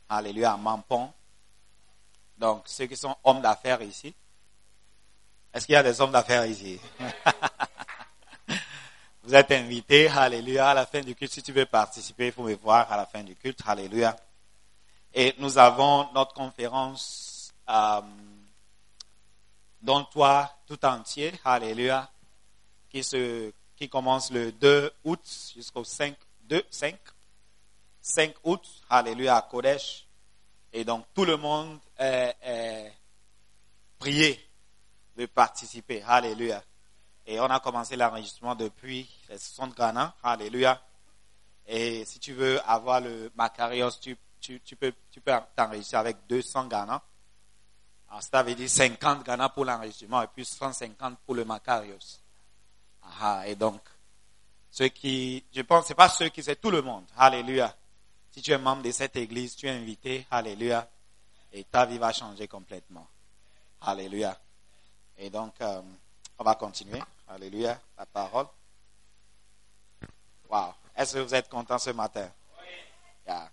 Alléluia, 0.09 0.55
à 0.55 0.57
Mampon. 0.57 1.13
Donc, 2.39 2.63
ceux 2.65 2.87
qui 2.87 2.97
sont 2.97 3.15
hommes 3.23 3.43
d'affaires 3.43 3.83
ici. 3.83 4.15
Est-ce 5.53 5.67
qu'il 5.67 5.75
y 5.75 5.77
a 5.77 5.83
des 5.83 6.01
hommes 6.01 6.13
d'affaires 6.13 6.47
ici? 6.47 6.81
Vous 9.25 9.35
êtes 9.35 9.51
invités, 9.51 10.09
alléluia, 10.09 10.71
à 10.71 10.75
la 10.75 10.87
fin 10.87 11.03
du 11.03 11.15
culte. 11.15 11.33
Si 11.33 11.43
tu 11.43 11.53
veux 11.53 11.67
participer, 11.67 12.29
il 12.29 12.33
faut 12.33 12.45
me 12.45 12.55
voir 12.55 12.91
à 12.91 12.97
la 12.97 13.05
fin 13.05 13.23
du 13.23 13.37
culte, 13.37 13.61
alléluia. 13.67 14.17
Et 15.13 15.35
nous 15.39 15.59
avons 15.59 16.11
notre 16.15 16.33
conférence 16.33 17.28
euh, 17.69 18.01
dans 19.81 20.05
toi 20.05 20.51
tout 20.67 20.85
entier, 20.85 21.33
alléluia, 21.45 22.11
qui, 22.89 23.05
se, 23.05 23.53
qui 23.77 23.89
commence 23.89 24.31
le 24.31 24.53
2 24.53 24.93
août 25.05 25.53
jusqu'au 25.55 25.85
5, 25.85 26.17
2, 26.43 26.63
5, 26.71 26.97
5 28.01 28.35
août, 28.45 28.63
alléluia, 28.89 29.37
à 29.37 29.43
Kodesh. 29.43 30.07
Et 30.73 30.85
donc 30.85 31.07
tout 31.15 31.25
le 31.25 31.37
monde 31.37 31.79
est, 31.99 32.93
prié 33.99 34.39
de 35.17 35.27
participer, 35.27 36.03
alléluia. 36.07 36.63
Et 37.27 37.41
on 37.41 37.45
a 37.45 37.61
commencé 37.61 37.97
l'enregistrement 37.97 38.55
depuis 38.55 39.09
les 39.29 39.39
60 39.39 39.77
Ghana. 39.77 40.15
Alléluia. 40.23 40.81
Et 41.67 42.05
si 42.07 42.19
tu 42.19 42.33
veux 42.33 42.61
avoir 42.69 43.01
le 43.01 43.31
Macarios, 43.37 43.91
tu, 44.01 44.17
tu, 44.41 44.61
tu 44.61 44.77
peux 44.77 44.95
tu 45.11 45.21
peux 45.21 45.33
t'enregistrer 45.55 45.99
avec 45.99 46.17
200 46.29 46.67
Ghana. 46.69 47.03
Alors, 48.09 48.23
ça 48.23 48.43
veut 48.43 48.55
dire 48.55 48.69
50 48.69 49.25
Ghana 49.25 49.49
pour 49.51 49.65
l'enregistrement 49.65 50.23
et 50.23 50.27
puis 50.29 50.45
150 50.45 51.19
pour 51.27 51.35
le 51.35 51.45
Macarios. 51.45 52.21
Ah, 53.21 53.43
et 53.47 53.55
donc, 53.55 53.81
ceux 54.71 54.89
qui, 54.89 55.45
je 55.53 55.63
pense, 55.63 55.87
c'est 55.87 55.95
pas 55.95 56.09
ceux 56.09 56.29
qui, 56.29 56.43
c'est 56.43 56.57
tout 56.57 56.71
le 56.71 56.83
monde. 56.83 57.05
Alléluia. 57.17 57.75
Si 58.31 58.43
tu 58.43 58.53
es 58.53 58.59
membre 58.59 58.83
de 58.83 58.91
cette 58.91 59.17
église, 59.17 59.57
tu 59.57 59.67
es 59.67 59.71
invité. 59.71 60.27
Alléluia. 60.31 60.89
Et 61.53 61.65
ta 61.65 61.87
vie 61.87 61.99
va 61.99 62.13
changer 62.13 62.47
complètement. 62.47 63.07
Alléluia. 63.81 64.39
Et 65.17 65.31
donc, 65.31 65.55
euh, 65.61 65.83
on 66.39 66.45
va 66.45 66.55
continuer. 66.55 67.03
Alléluia, 67.29 67.81
la 67.97 68.07
parole. 68.07 68.47
Wow. 70.49 70.75
Est-ce 70.97 71.15
que 71.15 71.19
vous 71.21 71.35
êtes 71.35 71.49
content 71.49 71.79
ce 71.79 71.91
matin? 71.91 72.31
Yeah. 73.27 73.51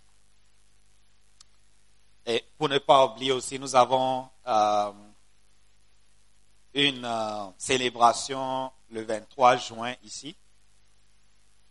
Et 2.25 2.43
pour 2.57 2.69
ne 2.69 2.77
pas 2.79 3.05
oublier 3.05 3.31
aussi, 3.31 3.59
nous 3.59 3.75
avons 3.75 4.27
euh, 4.47 4.91
une 6.73 7.05
euh, 7.05 7.45
célébration 7.57 8.71
le 8.89 9.03
23 9.03 9.57
juin 9.57 9.93
ici. 10.03 10.35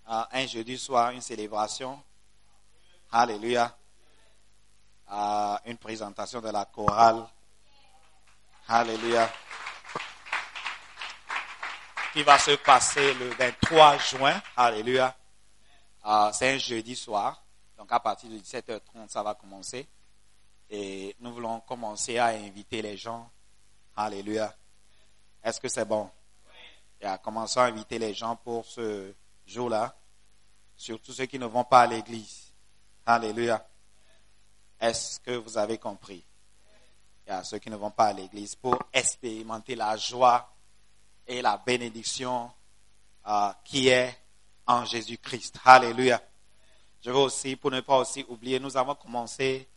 Un 0.07 0.47
jeudi 0.47 0.77
soir, 0.77 1.13
une 1.13 1.23
célébration. 1.23 1.99
Alléluia. 3.11 3.75
Une 5.65 5.79
présentation 5.79 6.43
de 6.43 6.51
la 6.51 6.67
chorale. 6.67 7.27
Alléluia 8.69 9.31
qui 12.15 12.23
va 12.23 12.39
se 12.39 12.53
passer 12.53 13.13
le 13.15 13.29
23 13.31 13.99
juin. 13.99 14.41
Alléluia. 14.57 15.17
C'est 16.33 16.55
un 16.55 16.59
jeudi 16.59 16.95
soir. 16.95 17.43
Donc 17.77 17.91
à 17.91 17.99
partir 17.99 18.31
de 18.31 18.37
17h30, 18.37 19.09
ça 19.09 19.21
va 19.25 19.35
commencer. 19.35 19.89
Et 20.71 21.15
nous 21.21 21.33
voulons 21.33 21.61
commencer 21.61 22.19
à 22.19 22.27
inviter 22.27 22.83
les 22.83 22.97
gens. 22.97 23.31
Alléluia. 23.97 24.55
Est-ce 25.43 25.61
que 25.61 25.69
c'est 25.69 25.85
bon? 25.85 26.11
Et 27.01 27.07
à 27.07 27.19
commencer 27.19 27.61
à 27.61 27.65
inviter 27.65 27.99
les 27.99 28.15
gens 28.15 28.37
pour 28.37 28.65
ce 28.65 29.13
jour-là. 29.47 29.95
Surtout 30.77 31.13
ceux 31.13 31.27
qui 31.27 31.39
ne 31.39 31.47
vont 31.47 31.65
pas 31.65 31.83
à 31.83 31.87
l'église. 31.87 32.53
Alléluia. 33.07 33.65
Est-ce 34.81 35.21
que 35.21 35.33
vous 35.33 35.57
avez 35.57 35.79
compris? 35.79 36.25
Y 37.27 37.31
a 37.31 37.45
ceux 37.45 37.59
qui 37.59 37.71
ne 37.71 37.77
vont 37.77 37.91
pas 37.91 38.07
à 38.07 38.13
l'église 38.13 38.55
pour 38.55 38.79
expérimenter 38.93 39.75
la 39.75 39.97
joie 39.97 40.55
et 41.27 41.41
la 41.41 41.57
bénédiction, 41.57 42.51
euh, 43.27 43.51
qui 43.65 43.89
est 43.89 44.15
en 44.67 44.85
Jésus-Christ. 44.85 45.59
Alléluia. 45.65 46.21
Je 47.03 47.11
veux 47.11 47.17
aussi, 47.17 47.57
pour 47.57 47.71
ne 47.71 47.81
pas 47.81 47.99
aussi 47.99 48.25
oublier, 48.29 48.59
nous 48.59 48.77
avons 48.77 48.95
commencé 48.95 49.69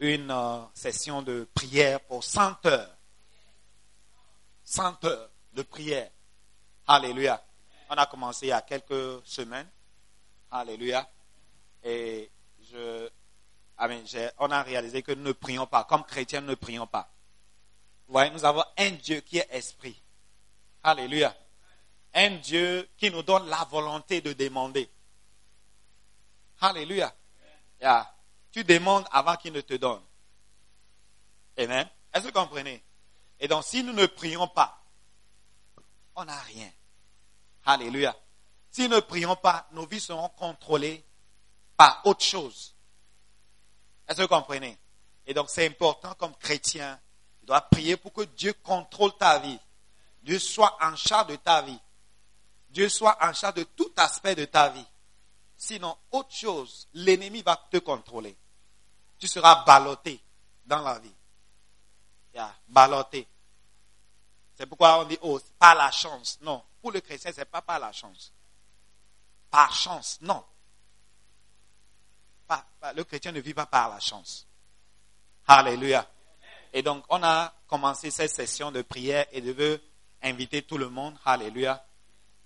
une 0.00 0.30
euh, 0.30 0.58
session 0.74 1.22
de 1.22 1.48
prière 1.54 2.00
pour 2.00 2.22
100 2.24 2.66
heures. 2.66 2.96
100 4.64 5.04
heures 5.04 5.30
de 5.52 5.62
prière. 5.62 6.10
Alléluia. 6.86 7.42
On 7.90 7.94
a 7.94 8.06
commencé 8.06 8.46
il 8.46 8.48
y 8.50 8.52
a 8.52 8.62
quelques 8.62 9.24
semaines. 9.26 9.68
Alléluia. 10.50 11.08
Et 11.82 12.30
je, 12.70 13.08
j'ai- 14.06 14.30
on 14.38 14.50
a 14.50 14.62
réalisé 14.62 15.02
que 15.02 15.12
nous 15.12 15.22
ne 15.22 15.32
prions 15.32 15.66
pas. 15.66 15.84
Comme 15.84 16.04
chrétiens, 16.04 16.40
nous 16.40 16.48
ne 16.48 16.54
prions 16.54 16.86
pas. 16.86 17.10
Vous 18.06 18.12
voyez, 18.12 18.30
nous 18.30 18.44
avons 18.44 18.64
un 18.78 18.90
Dieu 18.92 19.20
qui 19.20 19.38
est 19.38 19.48
esprit. 19.50 20.00
Alléluia. 20.82 21.34
Un 22.14 22.36
Dieu 22.36 22.88
qui 22.96 23.10
nous 23.10 23.22
donne 23.22 23.48
la 23.48 23.64
volonté 23.64 24.20
de 24.20 24.32
demander. 24.32 24.90
Alléluia. 26.60 27.12
Yeah. 27.80 28.10
Tu 28.54 28.62
demandes 28.62 29.04
avant 29.10 29.34
qu'il 29.34 29.52
ne 29.52 29.62
te 29.62 29.74
donne. 29.74 30.00
Amen. 31.58 31.88
Est-ce 32.12 32.22
que 32.22 32.28
vous 32.28 32.32
comprenez? 32.32 32.84
Et 33.40 33.48
donc, 33.48 33.64
si 33.64 33.82
nous 33.82 33.92
ne 33.92 34.06
prions 34.06 34.46
pas, 34.46 34.80
on 36.14 36.24
n'a 36.24 36.38
rien. 36.38 36.70
Alléluia. 37.64 38.16
Si 38.70 38.82
nous 38.82 38.94
ne 38.94 39.00
prions 39.00 39.34
pas, 39.34 39.66
nos 39.72 39.84
vies 39.86 39.98
seront 39.98 40.28
contrôlées 40.28 41.04
par 41.76 42.00
autre 42.04 42.22
chose. 42.22 42.76
Est-ce 44.06 44.18
que 44.18 44.22
vous 44.22 44.28
comprenez? 44.28 44.78
Et 45.26 45.34
donc, 45.34 45.50
c'est 45.50 45.66
important 45.66 46.14
comme 46.14 46.36
chrétien. 46.36 47.00
Tu 47.40 47.46
dois 47.46 47.60
prier 47.60 47.96
pour 47.96 48.12
que 48.12 48.22
Dieu 48.22 48.52
contrôle 48.52 49.16
ta 49.18 49.40
vie. 49.40 49.58
Dieu 50.22 50.38
soit 50.38 50.78
en 50.80 50.94
charge 50.94 51.26
de 51.26 51.36
ta 51.36 51.62
vie. 51.62 51.80
Dieu 52.68 52.88
soit 52.88 53.18
en 53.20 53.32
charge 53.32 53.54
de 53.54 53.64
tout 53.64 53.92
aspect 53.96 54.36
de 54.36 54.44
ta 54.44 54.68
vie. 54.68 54.86
Sinon, 55.56 55.98
autre 56.12 56.32
chose, 56.32 56.86
l'ennemi 56.94 57.42
va 57.42 57.56
te 57.68 57.78
contrôler. 57.78 58.38
Tu 59.24 59.28
seras 59.28 59.64
ballotté 59.64 60.20
dans 60.66 60.82
la 60.82 60.98
vie. 60.98 61.10
Yeah, 62.34 62.54
ballotté. 62.68 63.26
C'est 64.54 64.66
pourquoi 64.66 65.00
on 65.00 65.04
dit, 65.04 65.16
oh, 65.22 65.40
pas 65.58 65.74
la 65.74 65.90
chance. 65.90 66.38
Non, 66.42 66.62
pour 66.82 66.92
le 66.92 67.00
chrétien, 67.00 67.30
c'est 67.34 67.46
pas 67.46 67.62
par 67.62 67.78
la 67.78 67.90
chance. 67.90 68.34
Par 69.50 69.74
chance, 69.74 70.18
non. 70.20 70.44
Le 72.94 73.02
chrétien 73.04 73.32
ne 73.32 73.40
vit 73.40 73.54
pas 73.54 73.64
par 73.64 73.88
la 73.88 73.98
chance. 73.98 74.46
Alléluia. 75.46 76.06
Et 76.74 76.82
donc, 76.82 77.02
on 77.08 77.22
a 77.22 77.50
commencé 77.66 78.10
cette 78.10 78.30
session 78.30 78.70
de 78.70 78.82
prière 78.82 79.24
et 79.32 79.42
je 79.42 79.52
veux 79.52 79.82
inviter 80.20 80.60
tout 80.60 80.76
le 80.76 80.90
monde. 80.90 81.16
Alléluia. 81.24 81.82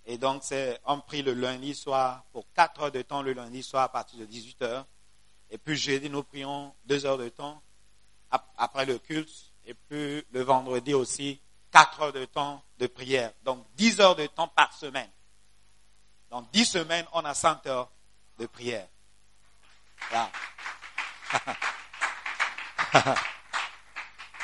Et 0.06 0.16
donc, 0.16 0.44
c'est, 0.44 0.80
on 0.84 1.00
prie 1.00 1.22
le 1.22 1.34
lundi 1.34 1.74
soir 1.74 2.22
pour 2.30 2.46
4 2.52 2.82
heures 2.82 2.92
de 2.92 3.02
temps 3.02 3.22
le 3.22 3.32
lundi 3.32 3.64
soir 3.64 3.82
à 3.82 3.88
partir 3.88 4.20
de 4.20 4.26
18 4.26 4.62
heures. 4.62 4.86
Et 5.50 5.58
puis 5.58 5.76
jeudi, 5.76 6.10
nous 6.10 6.22
prions 6.22 6.74
2 6.86 7.06
heures 7.06 7.18
de 7.18 7.28
temps 7.28 7.62
ap- 8.30 8.52
après 8.56 8.84
le 8.86 8.98
culte. 8.98 9.30
Et 9.64 9.74
puis 9.74 10.24
le 10.30 10.42
vendredi 10.42 10.94
aussi, 10.94 11.40
4 11.72 12.02
heures 12.02 12.12
de 12.12 12.24
temps 12.24 12.62
de 12.78 12.86
prière. 12.86 13.32
Donc 13.44 13.66
10 13.74 14.00
heures 14.00 14.16
de 14.16 14.26
temps 14.26 14.48
par 14.48 14.72
semaine. 14.72 15.10
Donc 16.30 16.50
10 16.52 16.64
semaines, 16.66 17.06
on 17.12 17.24
a 17.24 17.34
100 17.34 17.66
heures 17.66 17.90
de 18.38 18.46
prière. 18.46 18.86
Voilà. 20.10 20.30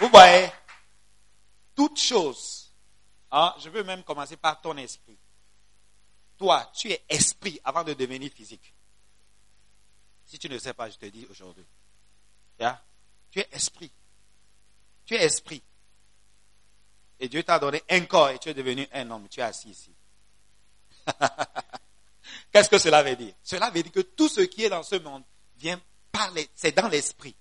Vous 0.00 0.08
voyez, 0.08 0.50
toute 1.74 1.98
chose, 1.98 2.72
hein, 3.30 3.54
je 3.60 3.68
veux 3.68 3.84
même 3.84 4.02
commencer 4.02 4.36
par 4.36 4.60
ton 4.60 4.76
esprit. 4.76 5.18
Toi, 6.36 6.70
tu 6.74 6.90
es 6.90 7.04
esprit 7.08 7.60
avant 7.64 7.84
de 7.84 7.94
devenir 7.94 8.30
physique. 8.32 8.73
Si 10.26 10.38
tu 10.38 10.48
ne 10.48 10.58
sais 10.58 10.74
pas, 10.74 10.88
je 10.90 10.96
te 10.96 11.06
dis 11.06 11.26
aujourd'hui. 11.30 11.64
Tu 13.30 13.40
es 13.40 13.48
esprit. 13.52 13.90
Tu 15.04 15.14
es 15.14 15.24
esprit. 15.24 15.62
Et 17.20 17.28
Dieu 17.28 17.42
t'a 17.42 17.58
donné 17.58 17.82
un 17.90 18.00
corps 18.06 18.30
et 18.30 18.38
tu 18.38 18.48
es 18.48 18.54
devenu 18.54 18.86
un 18.92 19.10
homme. 19.10 19.28
Tu 19.28 19.40
es 19.40 19.42
assis 19.42 19.70
ici. 19.70 19.92
Qu'est-ce 22.52 22.68
que 22.68 22.78
cela 22.78 23.02
veut 23.02 23.16
dire? 23.16 23.34
Cela 23.42 23.70
veut 23.70 23.82
dire 23.82 23.92
que 23.92 24.00
tout 24.00 24.28
ce 24.28 24.40
qui 24.42 24.64
est 24.64 24.70
dans 24.70 24.82
ce 24.82 24.96
monde 24.96 25.22
vient 25.56 25.80
par 26.10 26.30
les- 26.32 26.48
c'est 26.54 26.72
dans 26.72 26.88
l'esprit. 26.88 27.34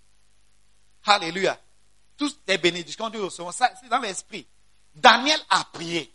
Alléluia. 1.05 1.59
Toutes 2.17 2.39
les 2.47 2.57
bénédictions 2.57 3.09
que 3.09 3.17
nous 3.17 3.25
recevons, 3.25 3.51
c'est 3.51 3.89
dans 3.89 3.99
l'esprit. 3.99 4.47
Daniel 4.95 5.39
a 5.49 5.63
prié 5.65 6.13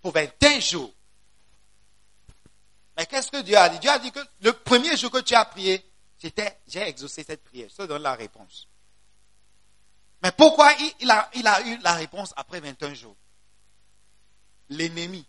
pour 0.00 0.12
21 0.12 0.60
jours. 0.60 0.92
Mais 2.98 3.06
qu'est-ce 3.06 3.30
que 3.30 3.40
Dieu 3.42 3.56
a 3.56 3.68
dit? 3.68 3.78
Dieu 3.78 3.90
a 3.90 3.98
dit 4.00 4.10
que 4.10 4.18
le 4.40 4.52
premier 4.52 4.96
jour 4.96 5.12
que 5.12 5.20
tu 5.20 5.32
as 5.36 5.44
prié, 5.44 5.88
c'était, 6.18 6.58
j'ai 6.66 6.80
exaucé 6.80 7.22
cette 7.22 7.44
prière. 7.44 7.68
Je 7.70 7.84
donne 7.84 8.02
la 8.02 8.16
réponse. 8.16 8.66
Mais 10.20 10.32
pourquoi 10.32 10.72
il, 10.98 11.08
a, 11.08 11.30
eu 11.64 11.78
la 11.78 11.94
réponse 11.94 12.34
après 12.36 12.58
21 12.58 12.94
jours? 12.94 13.14
L'ennemi 14.70 15.24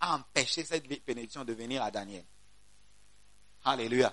a 0.00 0.16
empêché 0.16 0.64
cette 0.64 0.88
bénédiction 1.06 1.44
de 1.44 1.52
venir 1.52 1.84
à 1.84 1.92
Daniel. 1.92 2.24
Alléluia. 3.64 4.12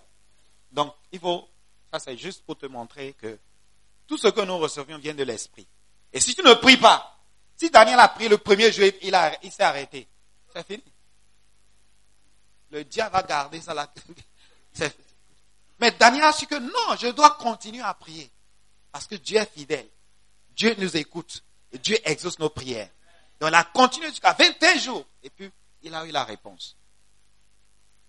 Donc, 0.71 0.93
il 1.11 1.19
faut, 1.19 1.49
ça 1.91 1.97
c'est 1.97 2.17
juste 2.17 2.45
pour 2.45 2.55
te 2.55 2.67
montrer 2.67 3.13
que 3.13 3.39
tout 4.05 4.19
ce 4.19 4.27
que 4.27 4.41
nous 4.41 4.59
recevions 4.59 4.99
vient 4.99 5.15
de 5.15 5.23
l'esprit. 5.23 5.67
Et 6.13 6.19
si 6.19 6.35
tu 6.35 6.43
ne 6.43 6.53
pries 6.53 6.77
pas, 6.77 7.19
si 7.57 7.71
Daniel 7.71 7.99
a 7.99 8.09
prié 8.09 8.29
le 8.29 8.37
premier 8.37 8.71
jour, 8.71 8.85
il 9.01 9.51
s'est 9.51 9.63
arrêté. 9.63 10.07
C'est 10.53 10.67
fini. 10.67 10.83
Le 12.75 12.83
diable 12.83 13.13
va 13.13 13.23
garder 13.23 13.61
ça 13.61 13.73
là. 13.73 13.89
Mais 15.79 15.91
Daniel 15.91 16.25
a 16.25 16.33
su 16.33 16.45
que 16.45 16.59
non, 16.59 16.97
je 16.99 17.07
dois 17.07 17.31
continuer 17.35 17.81
à 17.81 17.93
prier. 17.93 18.29
Parce 18.91 19.07
que 19.07 19.15
Dieu 19.15 19.37
est 19.37 19.49
fidèle. 19.49 19.87
Dieu 20.53 20.75
nous 20.77 20.97
écoute. 20.97 21.41
Et 21.71 21.77
Dieu 21.77 21.97
exauce 22.03 22.37
nos 22.37 22.49
prières. 22.49 22.89
Donc 23.39 23.49
il 23.49 23.55
a 23.55 23.63
continué 23.63 24.09
jusqu'à 24.09 24.33
21 24.33 24.77
jours. 24.77 25.05
Et 25.23 25.29
puis, 25.29 25.49
il 25.83 25.95
a 25.95 26.05
eu 26.05 26.11
la 26.11 26.25
réponse. 26.25 26.75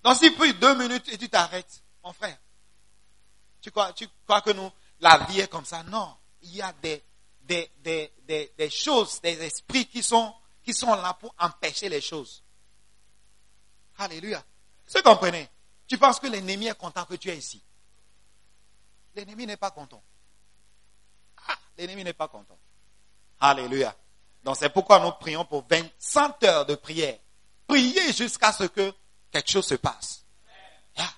Donc 0.02 0.16
s'il 0.16 0.34
prie 0.34 0.52
deux 0.54 0.74
minutes 0.74 1.08
et 1.12 1.18
tu 1.18 1.28
t'arrêtes, 1.28 1.84
mon 2.02 2.12
frère, 2.12 2.36
tu 3.60 3.70
crois, 3.70 3.92
tu 3.92 4.08
crois 4.24 4.40
que 4.40 4.50
nous, 4.50 4.68
la 4.98 5.18
vie 5.28 5.38
est 5.38 5.48
comme 5.48 5.64
ça? 5.64 5.84
Non. 5.84 6.16
Il 6.42 6.56
y 6.56 6.62
a 6.62 6.72
des, 6.82 7.04
des, 7.44 7.70
des 8.58 8.70
choses, 8.70 9.20
des 9.20 9.44
esprits 9.44 9.86
qui 9.86 10.02
sont, 10.02 10.34
qui 10.64 10.74
sont 10.74 10.92
là 10.96 11.14
pour 11.14 11.32
empêcher 11.38 11.88
les 11.88 12.00
choses. 12.00 12.42
Alléluia. 13.98 14.44
Vous 14.94 15.02
comprenez? 15.02 15.48
Tu 15.86 15.98
penses 15.98 16.18
que 16.18 16.26
l'ennemi 16.26 16.66
est 16.66 16.78
content 16.78 17.04
que 17.04 17.14
tu 17.14 17.30
es 17.30 17.36
ici? 17.36 17.62
L'ennemi 19.14 19.46
n'est 19.46 19.56
pas 19.56 19.70
content. 19.70 20.02
Ah, 21.48 21.56
l'ennemi 21.78 22.04
n'est 22.04 22.12
pas 22.12 22.28
content. 22.28 22.58
Alléluia. 23.40 23.94
Donc 24.42 24.56
c'est 24.56 24.68
pourquoi 24.70 25.00
nous 25.00 25.12
prions 25.12 25.44
pour 25.44 25.66
20, 25.68 25.86
100 25.98 26.44
heures 26.44 26.66
de 26.66 26.74
prière. 26.74 27.18
Priez 27.66 28.12
jusqu'à 28.12 28.52
ce 28.52 28.64
que 28.64 28.92
quelque 29.30 29.50
chose 29.50 29.66
se 29.66 29.74
passe. 29.74 30.24
Ah, 30.96 31.12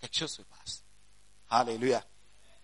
quelque 0.00 0.16
chose 0.16 0.32
se 0.32 0.42
passe. 0.42 0.82
Alléluia. 1.50 2.02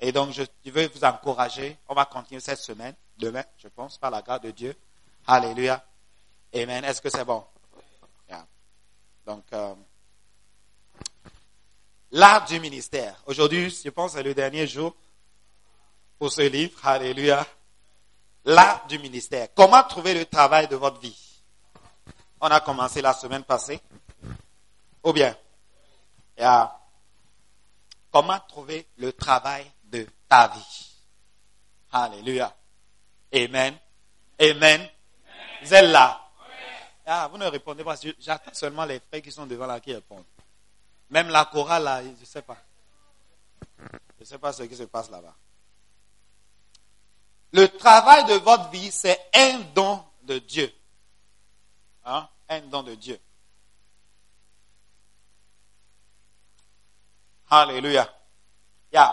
Et 0.00 0.12
donc 0.12 0.32
je, 0.32 0.42
je 0.64 0.70
veux 0.70 0.88
vous 0.88 1.04
encourager. 1.04 1.78
On 1.88 1.94
va 1.94 2.04
continuer 2.04 2.40
cette 2.40 2.60
semaine, 2.60 2.94
demain, 3.18 3.44
je 3.58 3.68
pense, 3.68 3.98
par 3.98 4.10
la 4.10 4.22
grâce 4.22 4.40
de 4.40 4.50
Dieu. 4.50 4.76
Alléluia. 5.26 5.84
Amen. 6.54 6.84
Est-ce 6.84 7.00
que 7.00 7.10
c'est 7.10 7.24
bon? 7.24 7.44
Yeah. 8.28 8.46
Donc, 9.26 9.44
euh, 9.52 9.74
l'art 12.14 12.44
du 12.46 12.60
ministère. 12.60 13.20
Aujourd'hui, 13.26 13.68
je 13.70 13.90
pense 13.90 14.12
que 14.12 14.18
c'est 14.18 14.24
le 14.24 14.34
dernier 14.34 14.66
jour 14.66 14.94
pour 16.18 16.32
ce 16.32 16.42
livre. 16.42 16.78
Alléluia. 16.86 17.44
L'art 18.44 18.86
du 18.86 18.98
ministère. 18.98 19.48
Comment 19.54 19.82
trouver 19.82 20.14
le 20.14 20.24
travail 20.24 20.68
de 20.68 20.76
votre 20.76 21.00
vie? 21.00 21.42
On 22.40 22.46
a 22.46 22.60
commencé 22.60 23.02
la 23.02 23.12
semaine 23.14 23.42
passée. 23.42 23.80
Ou 25.02 25.12
bien, 25.12 25.36
comment 28.10 28.38
trouver 28.48 28.86
le 28.96 29.12
travail 29.12 29.70
de 29.84 30.06
ta 30.28 30.48
vie? 30.48 30.90
Alléluia. 31.90 32.54
Amen. 33.34 33.76
Amen. 34.40 34.88
Vous. 35.62 35.74
Ah, 37.06 37.28
vous 37.30 37.38
ne 37.38 37.46
répondez 37.46 37.82
pas. 37.82 37.96
J'attends 38.20 38.54
seulement 38.54 38.84
les 38.84 39.00
frères 39.00 39.20
qui 39.20 39.32
sont 39.32 39.46
devant 39.46 39.66
là 39.66 39.80
qui 39.80 39.92
répondent. 39.92 40.24
Même 41.14 41.28
la 41.28 41.44
chorale 41.44 41.84
là, 41.84 42.02
je 42.02 42.08
ne 42.08 42.24
sais 42.24 42.42
pas. 42.42 42.56
Je 43.78 44.20
ne 44.22 44.24
sais 44.24 44.38
pas 44.38 44.52
ce 44.52 44.64
qui 44.64 44.74
se 44.74 44.82
passe 44.82 45.08
là-bas. 45.08 45.36
Le 47.52 47.68
travail 47.68 48.24
de 48.24 48.34
votre 48.34 48.68
vie, 48.70 48.90
c'est 48.90 49.30
un 49.32 49.60
don 49.76 50.04
de 50.24 50.40
Dieu. 50.40 50.74
Hein? 52.04 52.28
Un 52.48 52.62
don 52.62 52.82
de 52.82 52.96
Dieu. 52.96 53.20
Alléluia. 57.48 58.12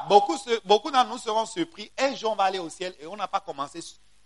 Beaucoup, 0.10 0.40
beaucoup 0.66 0.90
d'entre 0.90 1.12
nous 1.12 1.20
seront 1.20 1.46
surpris. 1.46 1.92
Un 2.00 2.16
jour, 2.16 2.32
on 2.32 2.36
va 2.36 2.46
aller 2.46 2.58
au 2.58 2.70
ciel 2.72 2.96
et 3.00 3.06
on 3.06 3.16
n'a 3.16 3.28
pas 3.28 3.42
commencé 3.42 3.80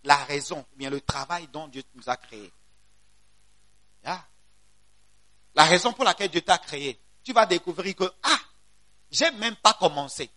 la 0.06 0.16
raison, 0.16 0.66
bien 0.78 0.90
le 0.90 1.02
travail 1.02 1.50
dont 1.50 1.68
Dieu 1.68 1.84
nous 1.94 2.10
a 2.10 2.16
créé. 2.16 2.54
Yeah. 4.02 4.26
la 5.56 5.66
raison 5.66 5.92
pour 5.92 6.06
laquelle 6.06 6.30
Dieu 6.30 6.42
t'a 6.42 6.58
créé, 6.58 7.02
tu 7.26 7.34
vas 7.34 7.46
découvrir 7.48 7.94
que, 7.96 8.10
ah, 8.24 8.40
j'ai 9.12 9.32
même 9.32 9.56
pas 9.58 9.74
commencé. 9.74 10.30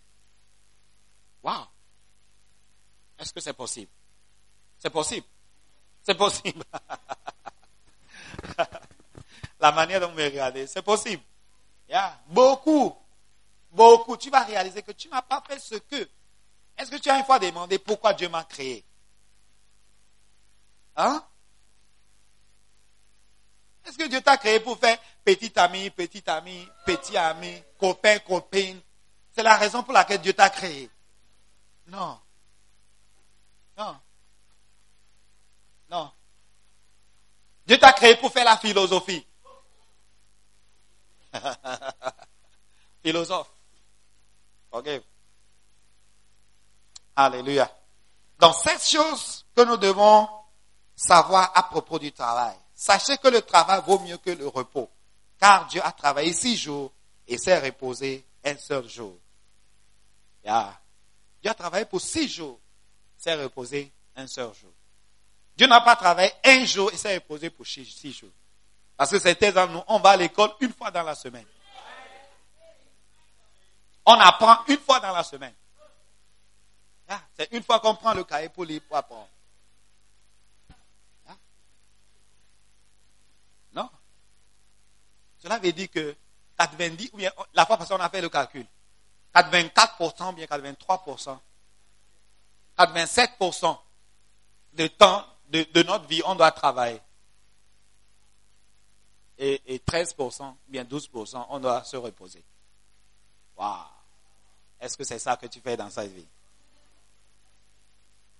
Waouh. 1.43 1.65
Est-ce 3.19 3.31
que 3.31 3.39
c'est 3.39 3.53
possible? 3.53 3.91
C'est 4.77 4.89
possible. 4.89 5.27
C'est 6.01 6.15
possible. 6.15 6.63
La 9.59 9.71
manière 9.71 9.99
dont 9.99 10.09
vous 10.09 10.15
me 10.15 10.23
regardez, 10.23 10.65
c'est 10.65 10.81
possible. 10.81 11.21
Yeah. 11.87 12.19
Beaucoup. 12.27 12.95
Beaucoup. 13.71 14.17
Tu 14.17 14.31
vas 14.31 14.43
réaliser 14.43 14.81
que 14.81 14.91
tu 14.93 15.09
n'as 15.09 15.21
pas 15.21 15.43
fait 15.47 15.59
ce 15.59 15.75
que. 15.75 16.09
Est-ce 16.77 16.89
que 16.89 16.95
tu 16.95 17.09
as 17.09 17.19
une 17.19 17.25
fois 17.25 17.37
demandé 17.39 17.77
pourquoi 17.77 18.13
Dieu 18.13 18.29
m'a 18.29 18.45
créé? 18.45 18.83
Hein? 20.95 21.23
Est-ce 23.85 23.97
que 23.97 24.07
Dieu 24.07 24.21
t'a 24.21 24.37
créé 24.37 24.59
pour 24.59 24.77
faire 24.79 24.97
petit 25.23 25.51
ami, 25.57 25.89
petit 25.89 26.23
ami, 26.27 26.67
petit 26.85 27.17
ami, 27.17 27.63
copain, 27.77 28.19
copine? 28.19 28.81
C'est 29.31 29.43
la 29.43 29.57
raison 29.57 29.83
pour 29.83 29.93
laquelle 29.93 30.21
Dieu 30.21 30.33
t'a 30.33 30.49
créé. 30.49 30.89
Non. 31.87 32.19
Non. 33.77 33.99
Non. 35.89 36.11
Dieu 37.65 37.77
t'a 37.77 37.93
créé 37.93 38.15
pour 38.17 38.31
faire 38.31 38.45
la 38.45 38.57
philosophie. 38.57 39.25
Philosophe. 43.03 43.49
Ok. 44.71 44.89
Alléluia. 47.15 47.71
Donc, 48.39 48.55
cette 48.55 48.83
chose 48.83 49.45
que 49.55 49.61
nous 49.63 49.77
devons 49.77 50.27
savoir 50.95 51.51
à 51.55 51.63
propos 51.63 51.99
du 51.99 52.11
travail. 52.11 52.55
Sachez 52.73 53.17
que 53.17 53.27
le 53.27 53.41
travail 53.41 53.81
vaut 53.85 53.99
mieux 53.99 54.17
que 54.17 54.31
le 54.31 54.47
repos. 54.47 54.89
Car 55.39 55.67
Dieu 55.67 55.81
a 55.83 55.91
travaillé 55.91 56.33
six 56.33 56.57
jours 56.57 56.91
et 57.27 57.37
s'est 57.37 57.59
reposé 57.59 58.25
un 58.43 58.57
seul 58.57 58.87
jour. 58.87 59.17
Dieu 60.43 61.51
a 61.51 61.53
travaillé 61.53 61.85
pour 61.85 62.01
six 62.01 62.27
jours, 62.27 62.59
s'est 63.17 63.35
reposé 63.35 63.91
un 64.15 64.27
seul 64.27 64.53
jour. 64.53 64.73
Dieu 65.55 65.67
n'a 65.67 65.81
pas 65.81 65.95
travaillé 65.95 66.31
un 66.43 66.65
jour 66.65 66.91
et 66.91 66.97
s'est 66.97 67.15
reposé 67.15 67.49
pour 67.49 67.65
six 67.65 68.13
jours. 68.13 68.31
Parce 68.97 69.11
que 69.11 69.19
c'était 69.19 69.51
dans 69.51 69.67
nous, 69.67 69.81
on 69.87 69.99
va 69.99 70.11
à 70.11 70.17
l'école 70.17 70.51
une 70.59 70.73
fois 70.73 70.91
dans 70.91 71.03
la 71.03 71.15
semaine. 71.15 71.45
On 74.05 74.13
apprend 74.13 74.57
une 74.67 74.79
fois 74.79 74.99
dans 74.99 75.13
la 75.13 75.23
semaine. 75.23 75.53
C'est 77.35 77.51
une 77.51 77.63
fois 77.63 77.79
qu'on 77.79 77.95
prend 77.95 78.13
le 78.13 78.23
cahier 78.23 78.49
pour 78.49 78.65
lire, 78.65 78.81
pour 78.87 78.97
apprendre. 78.97 79.29
Ah. 81.27 81.35
Non. 83.73 83.89
Cela 85.41 85.59
veut 85.59 85.71
dire 85.71 85.89
que 85.89 86.15
90, 86.57 87.11
ou 87.13 87.17
bien 87.17 87.31
la 87.53 87.65
fois 87.65 87.77
passée 87.77 87.93
on 87.93 87.99
a 87.99 88.09
fait 88.09 88.21
le 88.21 88.29
calcul. 88.29 88.65
84%, 89.33 90.35
bien 90.35 90.45
83%, 90.45 91.37
87% 92.77 93.77
de 94.73 94.87
temps 94.87 95.25
de, 95.49 95.83
notre 95.83 96.05
vie, 96.05 96.21
on 96.25 96.35
doit 96.35 96.51
travailler. 96.51 97.01
Et, 99.37 99.61
et 99.73 99.77
13%, 99.79 100.53
bien 100.67 100.83
12%, 100.83 101.45
on 101.49 101.59
doit 101.59 101.83
se 101.83 101.95
reposer. 101.95 102.43
Waouh! 103.55 103.85
Est-ce 104.79 104.97
que 104.97 105.03
c'est 105.03 105.19
ça 105.19 105.37
que 105.37 105.47
tu 105.47 105.59
fais 105.59 105.77
dans 105.77 105.89
cette 105.89 106.11
vie? 106.11 106.27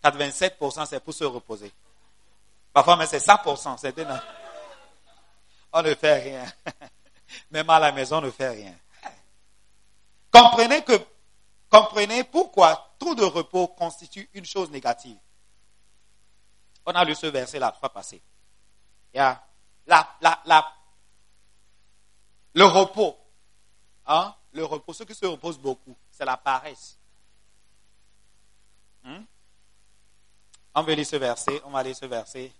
87% 0.03 0.85
c'est 0.85 0.99
pour 0.99 1.13
se 1.13 1.23
reposer. 1.23 1.71
Parfois, 2.71 2.95
mais 2.95 3.07
c'est 3.07 3.17
100%, 3.17 3.77
c'est 3.77 3.95
On 5.73 5.81
ne 5.81 5.95
fait 5.95 6.19
rien. 6.19 6.45
Même 7.51 7.69
à 7.69 7.79
la 7.79 7.91
maison, 7.91 8.17
on 8.17 8.21
ne 8.21 8.31
fait 8.31 8.49
rien. 8.49 8.75
Comprenez 10.31 10.83
que, 10.83 10.99
comprenez 11.69 12.23
pourquoi 12.23 12.93
trop 12.99 13.15
de 13.15 13.23
repos 13.23 13.67
constitue 13.67 14.29
une 14.33 14.45
chose 14.45 14.69
négative. 14.69 15.17
On 16.85 16.91
a 16.91 17.03
lu 17.03 17.15
ce 17.15 17.27
verset 17.27 17.59
la 17.59 17.71
fois 17.71 17.89
passée. 17.89 18.21
La, 19.13 19.43
la, 19.87 20.17
la, 20.45 20.73
le 22.53 22.65
repos. 22.65 23.17
Hein? 24.05 24.33
Le 24.51 24.65
repos, 24.65 24.93
ce 24.93 25.03
qui 25.03 25.13
se 25.15 25.25
repose 25.25 25.57
beaucoup, 25.57 25.95
c'est 26.11 26.25
la 26.25 26.37
paresse. 26.37 26.97
Hmm? 29.03 29.23
On 30.75 30.81
va 30.81 30.95
lire 30.95 31.05
ce 31.05 31.15
verset, 31.15 31.61
on 31.65 31.71
va 31.71 31.83
lire 31.83 31.95
ce 31.95 32.05
verset. 32.05 32.51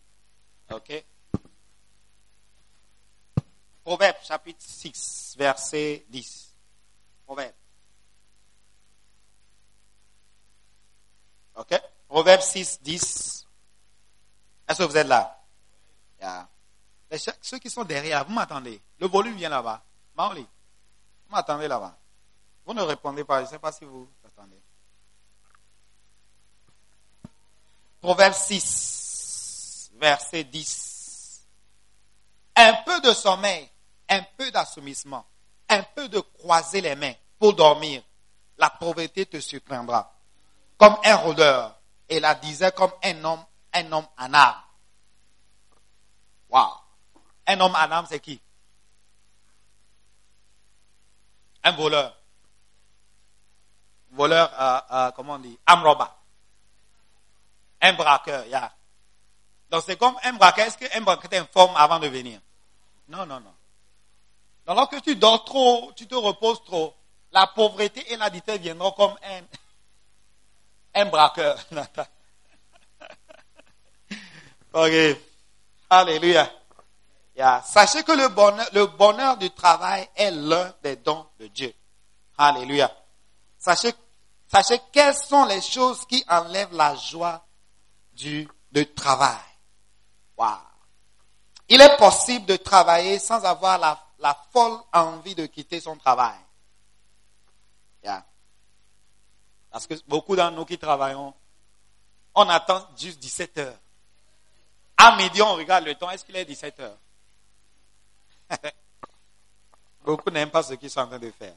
OK? 0.71 1.03
Proverbe 3.89 4.17
chapitre 4.21 4.61
6, 4.61 5.33
verset 5.35 6.05
10. 6.09 6.55
Proverbe. 7.25 7.55
OK? 11.55 11.81
Proverbe 12.07 12.41
6, 12.43 12.83
10. 12.83 13.47
Est-ce 14.67 14.77
que 14.77 14.83
vous 14.83 14.95
êtes 14.95 15.07
là? 15.07 15.43
Ceux 17.41 17.57
qui 17.57 17.71
sont 17.71 17.83
derrière, 17.83 18.23
vous 18.25 18.33
m'attendez. 18.33 18.79
Le 18.99 19.07
volume 19.07 19.35
vient 19.35 19.49
là-bas. 19.49 19.83
Maoli, 20.15 20.43
vous 21.27 21.35
m'attendez 21.35 21.67
là-bas. 21.67 21.97
Vous 22.67 22.75
ne 22.75 22.83
répondez 22.83 23.23
pas, 23.23 23.39
je 23.39 23.45
ne 23.45 23.49
sais 23.49 23.57
pas 23.59 23.71
si 23.71 23.85
vous 23.85 24.07
attendez. 24.23 24.61
Proverbe 28.01 28.35
6, 28.35 29.93
verset 29.95 30.43
10. 30.43 31.47
Un 32.55 32.73
peu 32.85 33.01
de 33.01 33.13
sommeil, 33.13 33.67
un 34.09 34.21
peu 34.37 34.51
d'assoummissement, 34.51 35.25
un 35.69 35.83
peu 35.83 36.09
de 36.09 36.19
croiser 36.19 36.81
les 36.81 36.95
mains 36.95 37.13
pour 37.37 37.53
dormir. 37.53 38.01
La 38.57 38.69
pauvreté 38.69 39.25
te 39.25 39.39
surprendra. 39.39 40.13
Comme 40.77 40.97
un 41.05 41.15
rôdeur. 41.15 41.75
Et 42.09 42.19
la 42.19 42.35
disait 42.35 42.71
comme 42.71 42.91
un 43.03 43.23
homme 43.23 43.43
un 43.73 43.91
homme 43.91 44.07
en 44.17 44.33
âme. 44.33 44.55
Wow. 46.49 46.73
Un 47.47 47.59
homme 47.59 47.75
en 47.75 47.91
âme, 47.91 48.05
c'est 48.09 48.19
qui? 48.19 48.41
Un 51.63 51.71
voleur. 51.71 52.15
Voleur, 54.11 54.51
euh, 54.59 54.79
euh, 54.91 55.11
comment 55.11 55.33
on 55.33 55.39
dit? 55.39 55.57
Amroba. 55.65 56.17
Un 57.81 57.93
braqueur, 57.93 58.45
yeah. 58.47 58.73
Donc 59.69 59.83
c'est 59.85 59.97
comme 59.97 60.17
un 60.23 60.33
braqueur. 60.33 60.65
Est-ce 60.65 60.77
qu'un 60.77 61.01
braqueur 61.01 61.29
t'informe 61.29 61.75
avant 61.77 61.99
de 61.99 62.07
venir? 62.07 62.41
Non, 63.07 63.25
non, 63.25 63.39
non. 63.39 63.53
Donc 64.69 64.77
lorsque 64.77 65.01
tu 65.01 65.15
dors 65.15 65.43
trop, 65.45 65.91
tu 65.95 66.05
te 66.05 66.13
reposes 66.13 66.63
trop, 66.63 66.93
la 67.31 67.47
pauvreté 67.47 68.05
et 68.13 68.17
la 68.17 68.29
dité 68.29 68.55
viendront 68.59 68.91
comme 68.91 69.15
un, 69.23 69.41
un 71.01 71.05
braqueur. 71.05 71.57
Ok. 74.71 75.17
Alléluia. 75.89 76.47
Sachez 77.65 78.03
que 78.03 78.11
le 78.11 78.27
bonheur, 78.27 78.67
le 78.71 78.85
bonheur 78.85 79.35
du 79.37 79.49
travail 79.49 80.07
est 80.15 80.29
l'un 80.29 80.71
des 80.83 80.95
dons 80.97 81.25
de 81.39 81.47
Dieu. 81.47 81.73
Alléluia. 82.37 82.91
Sachez, 83.57 83.91
sachez 84.47 84.79
quelles 84.91 85.15
sont 85.15 85.45
les 85.45 85.61
choses 85.61 86.05
qui 86.05 86.23
enlèvent 86.29 86.75
la 86.75 86.93
joie 86.95 87.43
du 88.13 88.47
de 88.71 88.83
travail. 88.83 89.39
Wow. 90.37 90.59
Il 91.67 91.81
est 91.81 91.97
possible 91.97 92.45
de 92.45 92.57
travailler 92.57 93.17
sans 93.17 93.43
avoir 93.43 93.79
la, 93.79 93.99
la 94.19 94.37
folle 94.51 94.77
envie 94.93 95.35
de 95.35 95.45
quitter 95.45 95.79
son 95.79 95.97
travail. 95.97 96.39
Parce 99.71 99.85
que 99.87 99.93
beaucoup 100.07 100.35
d'entre 100.35 100.55
nous 100.55 100.65
qui 100.65 100.77
travaillons, 100.77 101.33
on 102.35 102.49
attend 102.49 102.87
juste 102.97 103.19
17 103.19 103.57
heures. 103.59 103.77
À 104.97 105.15
midi, 105.15 105.41
on 105.41 105.55
regarde 105.55 105.85
le 105.85 105.95
temps. 105.95 106.09
Est-ce 106.09 106.25
qu'il 106.25 106.35
est 106.35 106.45
17 106.45 106.79
heures? 106.79 106.97
Beaucoup 110.03 110.29
n'aiment 110.29 110.49
pas 110.49 110.63
ce 110.63 110.73
qu'ils 110.73 110.89
sont 110.89 111.01
en 111.01 111.07
train 111.07 111.19
de 111.19 111.31
faire. 111.31 111.55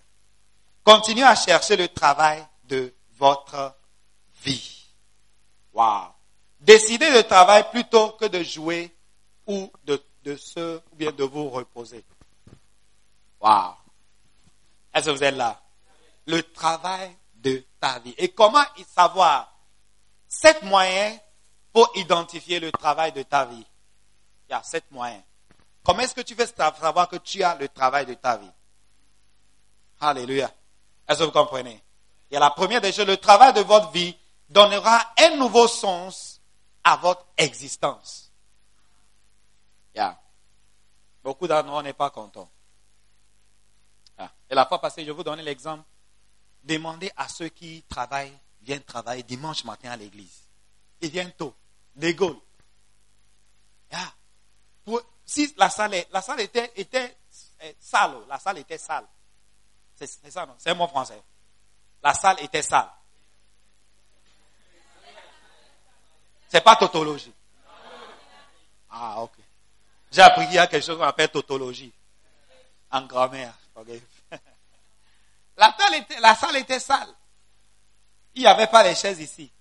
Continuez 0.85 1.25
à 1.25 1.35
chercher 1.35 1.77
le 1.77 1.89
travail 1.89 2.47
de 2.65 2.95
votre 3.17 3.75
vie. 4.43 4.87
Wow. 5.73 6.09
Décidez 6.61 7.11
de 7.13 7.23
travailler 7.23 7.65
plutôt 7.71 8.11
que 8.13 8.27
de 8.27 8.43
jouer 8.43 8.95
ou 9.47 9.73
de, 9.85 10.03
de 10.23 10.37
se, 10.37 10.77
ou 10.93 10.97
bien 10.97 11.13
de 11.13 11.25
vous 11.25 11.49
reposer. 11.49 12.05
Wow. 13.43 13.75
Est-ce 14.95 15.07
que 15.07 15.11
vous 15.11 15.25
êtes 15.25 15.35
là? 15.35 15.61
Le 16.27 16.43
travail 16.43 17.17
de 17.35 17.65
ta 17.81 17.99
vie. 17.99 18.15
Et 18.17 18.29
comment 18.29 18.65
savoir? 18.87 19.53
Sept 20.29 20.63
moyens 20.63 21.19
pour 21.73 21.91
identifier 21.97 22.61
le 22.61 22.71
travail 22.71 23.13
de 23.13 23.23
ta 23.23 23.45
vie. 23.45 23.67
Il 24.49 24.53
y 24.53 24.55
a 24.55 24.63
sept 24.63 24.91
moyens. 24.91 25.23
Comment 25.83 26.01
est-ce 26.01 26.15
que 26.15 26.21
tu 26.21 26.35
veux 26.35 26.47
savoir 26.47 27.09
que 27.09 27.17
tu 27.17 27.43
as 27.43 27.57
le 27.57 27.69
travail 27.69 28.07
de 28.07 28.15
ta 28.15 28.37
vie? 28.37 28.51
Alléluia. 30.01 30.51
Est-ce 31.09 31.19
que 31.19 31.25
vous 31.25 31.33
comprenez? 31.33 31.83
Il 32.31 32.35
y 32.35 32.37
a 32.37 32.41
la 32.41 32.51
première 32.51 32.81
des 32.81 32.93
choses, 32.93 33.07
le 33.07 33.17
travail 33.17 33.53
de 33.53 33.61
votre 33.61 33.91
vie 33.91 34.17
donnera 34.49 35.01
un 35.19 35.37
nouveau 35.37 35.67
sens 35.67 36.41
à 36.85 36.97
votre 36.97 37.27
existence. 37.37 38.31
Beaucoup 41.23 41.47
d'entre 41.47 41.69
nous, 41.69 41.83
n'est 41.83 41.93
pas 41.93 42.11
contents. 42.11 42.49
Ah. 44.23 44.31
Et 44.49 44.55
la 44.55 44.67
fois 44.67 44.81
passée, 44.81 45.05
je 45.05 45.11
vous 45.11 45.25
donner 45.25 45.43
l'exemple. 45.43 45.85
Demandez 46.63 47.11
à 47.17 47.29
ceux 47.29 47.49
qui 47.49 47.83
travaillent, 47.89 48.39
viennent 48.61 48.83
travailler 48.85 49.23
dimanche 49.23 49.65
matin 49.65 49.91
à 49.91 49.97
l'église. 49.97 50.43
Ils 51.01 51.11
viennent 51.11 51.33
tôt. 51.33 51.55
Des 51.95 52.15
Gaules. 52.15 52.39
Ah. 53.91 54.13
Pour- 54.85 55.03
si 55.25 55.53
la 55.57 55.71
salle, 55.71 55.95
la 56.11 56.23
salle 56.23 56.41
était, 56.41 56.73
était 56.77 57.17
euh, 57.63 57.73
sale, 57.81 58.17
la 58.29 58.39
salle 58.39 58.59
était 58.59 58.79
sale. 58.79 59.07
C'est 59.95 60.31
ça, 60.31 60.47
non? 60.47 60.55
C'est 60.59 60.71
un 60.71 60.75
mot 60.75 60.89
français. 60.89 61.21
La 62.03 62.13
salle 62.13 62.41
était 62.41 62.63
sale. 62.63 62.91
C'est 66.49 66.61
pas 66.61 66.77
tautologie. 66.77 67.33
Ah, 68.91 69.23
ok. 69.23 69.35
J'ai 70.11 70.21
appris 70.23 70.45
qu'il 70.47 70.55
y 70.55 70.59
a 70.59 70.67
quelque 70.67 70.85
chose 70.85 70.99
qu'on 70.99 71.05
appelle 71.05 71.31
tautologie. 71.31 71.93
En 72.91 73.03
grammaire. 73.03 73.55
La, 76.21 76.35
salle 76.35 76.57
était, 76.57 76.81
sale. 76.81 77.09
Il 78.35 78.43
n'y 78.43 78.49
avait 78.49 78.67
pas 78.67 78.83
les 78.83 78.97
chaises 78.97 79.21
ici. 79.21 79.53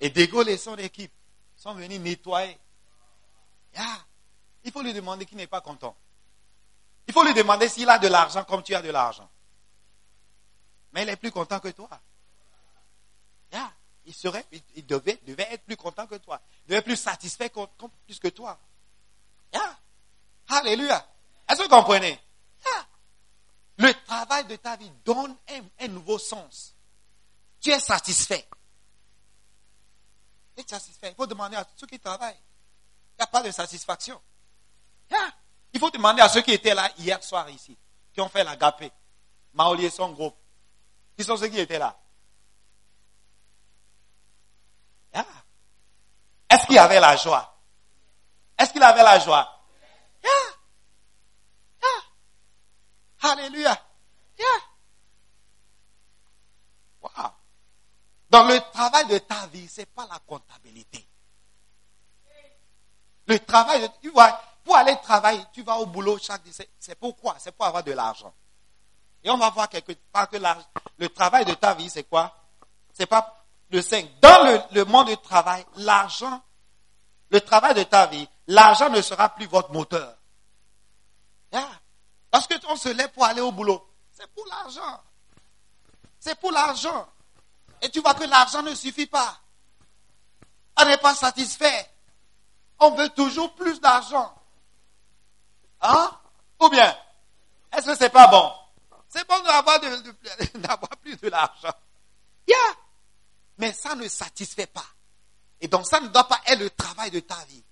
Et 0.00 0.08
De 0.08 0.48
et 0.48 0.56
son 0.56 0.76
équipe 0.76 1.12
sont 1.56 1.74
venus 1.74 2.00
nettoyer. 2.00 2.58
Il 4.64 4.72
faut 4.72 4.82
lui 4.82 4.94
demander 4.94 5.26
qu'il 5.26 5.36
n'est 5.36 5.46
pas 5.46 5.60
content. 5.60 5.94
Il 7.06 7.12
faut 7.12 7.22
lui 7.22 7.34
demander 7.34 7.68
s'il 7.68 7.88
a 7.90 7.98
de 7.98 8.08
l'argent 8.08 8.44
comme 8.44 8.62
tu 8.62 8.74
as 8.74 8.80
de 8.80 8.90
l'argent. 8.90 9.28
Mais 10.92 11.02
il 11.02 11.08
est 11.08 11.16
plus 11.16 11.30
content 11.32 11.60
que 11.60 11.68
toi. 11.68 11.88
Il, 14.06 14.14
serait, 14.14 14.44
il, 14.74 14.86
devait, 14.86 15.18
être 15.26 15.64
plus 15.64 15.76
content 15.76 16.06
que 16.06 16.16
toi. 16.16 16.40
Il 16.64 16.68
devait 16.68 16.78
être 16.78 16.84
plus 16.84 16.96
satisfait 16.96 17.50
qu'on- 17.50 17.68
plus 18.06 18.18
que 18.18 18.28
toi. 18.28 18.58
Alléluia. 20.48 21.06
Est-ce 21.48 21.58
que 21.58 21.62
vous 21.64 21.68
comprenez? 21.68 22.18
Le 23.78 23.92
travail 24.04 24.44
de 24.46 24.56
ta 24.56 24.76
vie 24.76 24.90
donne 25.04 25.36
un, 25.50 25.84
un 25.84 25.88
nouveau 25.88 26.18
sens. 26.18 26.74
Tu 27.60 27.70
es 27.70 27.80
satisfait. 27.80 28.48
Tu 30.56 30.62
es 30.62 30.66
satisfait. 30.66 31.10
Il 31.10 31.14
faut 31.14 31.26
demander 31.26 31.56
à 31.56 31.66
ceux 31.76 31.86
qui 31.86 31.98
travaillent. 31.98 32.38
Il 33.12 33.20
n'y 33.20 33.24
a 33.24 33.26
pas 33.26 33.42
de 33.42 33.50
satisfaction. 33.50 34.20
Ah. 35.12 35.30
Il 35.72 35.80
faut 35.80 35.90
demander 35.90 36.22
à 36.22 36.28
ceux 36.28 36.42
qui 36.42 36.52
étaient 36.52 36.74
là 36.74 36.88
hier 36.98 37.22
soir 37.22 37.50
ici, 37.50 37.76
qui 38.12 38.20
ont 38.20 38.28
fait 38.28 38.44
la 38.44 38.54
gapée. 38.56 38.92
Maolier, 39.54 39.90
son 39.90 40.10
groupe. 40.10 40.36
Qui 41.16 41.24
sont 41.24 41.36
ceux 41.36 41.48
qui 41.48 41.58
étaient 41.58 41.78
là? 41.78 41.98
Ah. 45.12 45.24
Est-ce 46.50 46.66
qu'il 46.66 46.78
avait 46.78 47.00
la 47.00 47.16
joie? 47.16 47.56
Est-ce 48.56 48.72
qu'il 48.72 48.82
avait 48.82 49.02
la 49.02 49.18
joie? 49.18 49.64
Yeah. 50.22 50.30
Alléluia. 53.24 53.74
Yeah. 54.38 54.46
Wow. 57.00 57.30
Dans 58.28 58.44
le 58.44 58.60
travail 58.72 59.06
de 59.06 59.18
ta 59.18 59.46
vie, 59.46 59.66
c'est 59.68 59.86
pas 59.86 60.06
la 60.10 60.18
comptabilité. 60.26 61.06
Le 63.26 63.38
travail, 63.38 63.88
tu 64.02 64.10
vois, 64.10 64.38
pour 64.62 64.76
aller 64.76 64.96
travailler, 65.02 65.42
tu 65.52 65.62
vas 65.62 65.76
au 65.78 65.86
boulot 65.86 66.18
chaque 66.18 66.42
c'est, 66.50 66.68
c'est 66.78 66.96
pourquoi? 66.96 67.36
C'est 67.38 67.52
pour 67.52 67.64
avoir 67.64 67.82
de 67.82 67.92
l'argent. 67.92 68.34
Et 69.22 69.30
on 69.30 69.38
va 69.38 69.48
voir 69.48 69.70
quelque 69.70 69.92
part 70.12 70.28
que 70.28 70.36
le 70.98 71.08
travail 71.08 71.46
de 71.46 71.54
ta 71.54 71.72
vie, 71.72 71.88
c'est 71.88 72.04
quoi? 72.04 72.36
C'est 72.92 73.06
pas 73.06 73.42
le 73.70 73.80
5. 73.80 74.20
Dans 74.20 74.44
le, 74.44 74.60
le 74.72 74.84
monde 74.84 75.08
du 75.08 75.16
travail, 75.16 75.64
l'argent, 75.76 76.42
le 77.30 77.40
travail 77.40 77.74
de 77.74 77.84
ta 77.84 78.06
vie, 78.06 78.28
l'argent 78.48 78.90
ne 78.90 79.00
sera 79.00 79.30
plus 79.30 79.46
votre 79.46 79.72
moteur. 79.72 80.14
Yeah. 81.50 81.80
Parce 82.34 82.48
que 82.48 82.54
on 82.66 82.74
se 82.74 82.88
lève 82.88 83.12
pour 83.12 83.24
aller 83.24 83.40
au 83.40 83.52
boulot. 83.52 83.88
C'est 84.10 84.26
pour 84.26 84.44
l'argent. 84.48 85.00
C'est 86.18 86.34
pour 86.40 86.50
l'argent. 86.50 87.06
Et 87.80 87.88
tu 87.90 88.00
vois 88.00 88.14
que 88.14 88.24
l'argent 88.24 88.60
ne 88.60 88.74
suffit 88.74 89.06
pas. 89.06 89.38
On 90.76 90.84
n'est 90.84 90.98
pas 90.98 91.14
satisfait. 91.14 91.88
On 92.80 92.90
veut 92.90 93.08
toujours 93.10 93.54
plus 93.54 93.80
d'argent. 93.80 94.34
Hein? 95.80 96.10
Ou 96.58 96.68
bien, 96.70 96.98
est-ce 97.72 97.86
que 97.86 97.94
c'est 97.94 98.10
pas 98.10 98.26
bon? 98.26 98.52
C'est 99.08 99.24
bon 99.28 99.38
d'avoir, 99.44 99.78
d'avoir 100.56 100.90
plus 101.00 101.16
de 101.16 101.28
l'argent. 101.28 101.74
Yeah. 102.48 102.56
Mais 103.58 103.72
ça 103.72 103.94
ne 103.94 104.08
satisfait 104.08 104.66
pas. 104.66 104.86
Et 105.60 105.68
donc 105.68 105.86
ça 105.86 106.00
ne 106.00 106.08
doit 106.08 106.26
pas 106.26 106.40
être 106.46 106.58
le 106.58 106.70
travail 106.70 107.12
de 107.12 107.20
ta 107.20 107.36
vie. 107.44 107.62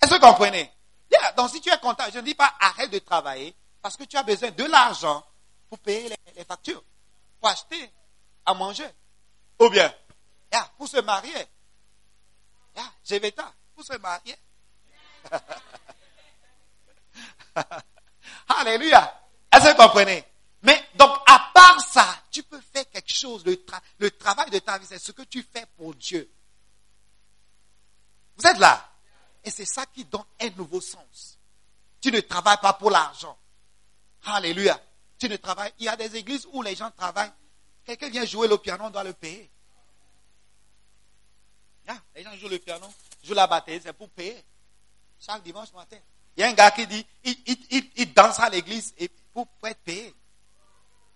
Est-ce 0.00 0.12
que 0.12 0.20
vous 0.20 0.26
comprenez? 0.28 0.72
Yeah. 1.12 1.32
Donc 1.32 1.50
si 1.50 1.60
tu 1.60 1.70
es 1.70 1.78
content, 1.78 2.04
je 2.12 2.18
ne 2.18 2.24
dis 2.24 2.34
pas 2.34 2.54
arrête 2.58 2.90
de 2.90 2.98
travailler 2.98 3.54
parce 3.82 3.96
que 3.96 4.04
tu 4.04 4.16
as 4.16 4.22
besoin 4.22 4.50
de 4.50 4.64
l'argent 4.64 5.22
pour 5.68 5.78
payer 5.78 6.14
les, 6.36 6.44
factures, 6.44 6.82
pour 7.40 7.50
acheter 7.50 7.90
à 8.46 8.54
manger. 8.54 8.88
Ou 9.58 9.68
bien, 9.68 9.92
yeah, 10.52 10.70
pour 10.78 10.88
se 10.88 11.00
marier. 11.00 11.46
Yeah, 12.74 12.90
Jeveta, 13.04 13.52
pour 13.74 13.84
se 13.84 13.96
marier. 13.98 14.36
Alléluia. 18.48 19.20
Est-ce 19.52 19.64
que 19.64 19.68
vous 19.70 19.76
comprenez? 19.76 20.24
Mais 20.62 20.88
donc, 20.94 21.14
à 21.26 21.50
part 21.52 21.80
ça, 21.80 22.06
tu 22.30 22.42
peux 22.42 22.60
faire 22.60 22.88
quelque 22.90 23.12
chose. 23.12 23.44
Le 23.98 24.10
travail 24.10 24.48
de 24.50 24.58
ta 24.60 24.78
vie, 24.78 24.86
c'est 24.88 24.98
ce 24.98 25.12
que 25.12 25.22
tu 25.22 25.42
fais 25.42 25.66
pour 25.76 25.94
Dieu. 25.94 26.30
Vous 28.36 28.46
êtes 28.46 28.58
là? 28.58 28.91
Et 29.44 29.50
c'est 29.50 29.64
ça 29.64 29.86
qui 29.86 30.04
donne 30.04 30.24
un 30.40 30.50
nouveau 30.50 30.80
sens. 30.80 31.38
Tu 32.00 32.10
ne 32.10 32.20
travailles 32.20 32.58
pas 32.60 32.72
pour 32.72 32.90
l'argent. 32.90 33.36
Alléluia. 34.24 34.80
Tu 35.18 35.28
ne 35.28 35.36
travailles. 35.36 35.72
Il 35.78 35.86
y 35.86 35.88
a 35.88 35.96
des 35.96 36.16
églises 36.16 36.46
où 36.52 36.62
les 36.62 36.74
gens 36.74 36.90
travaillent. 36.90 37.32
Quelqu'un 37.84 38.08
vient 38.08 38.24
jouer 38.24 38.48
le 38.48 38.58
piano, 38.58 38.84
on 38.84 38.90
doit 38.90 39.04
le 39.04 39.12
payer. 39.12 39.50
Yeah, 41.86 42.00
les 42.14 42.22
gens 42.22 42.36
jouent 42.36 42.48
le 42.48 42.58
piano, 42.58 42.86
jouent 43.24 43.34
la 43.34 43.46
batterie, 43.46 43.80
c'est 43.82 43.92
pour 43.92 44.08
payer. 44.10 44.40
Chaque 45.18 45.42
dimanche 45.42 45.72
matin. 45.72 45.96
Il 46.36 46.40
y 46.40 46.44
a 46.44 46.48
un 46.48 46.52
gars 46.52 46.70
qui 46.70 46.86
dit, 46.86 47.04
il, 47.24 47.36
il, 47.46 47.90
il, 47.96 48.12
danse 48.14 48.38
à 48.38 48.48
l'église 48.48 48.94
et 48.98 49.08
pour, 49.32 49.46
être 49.64 49.80
payé. 49.80 50.14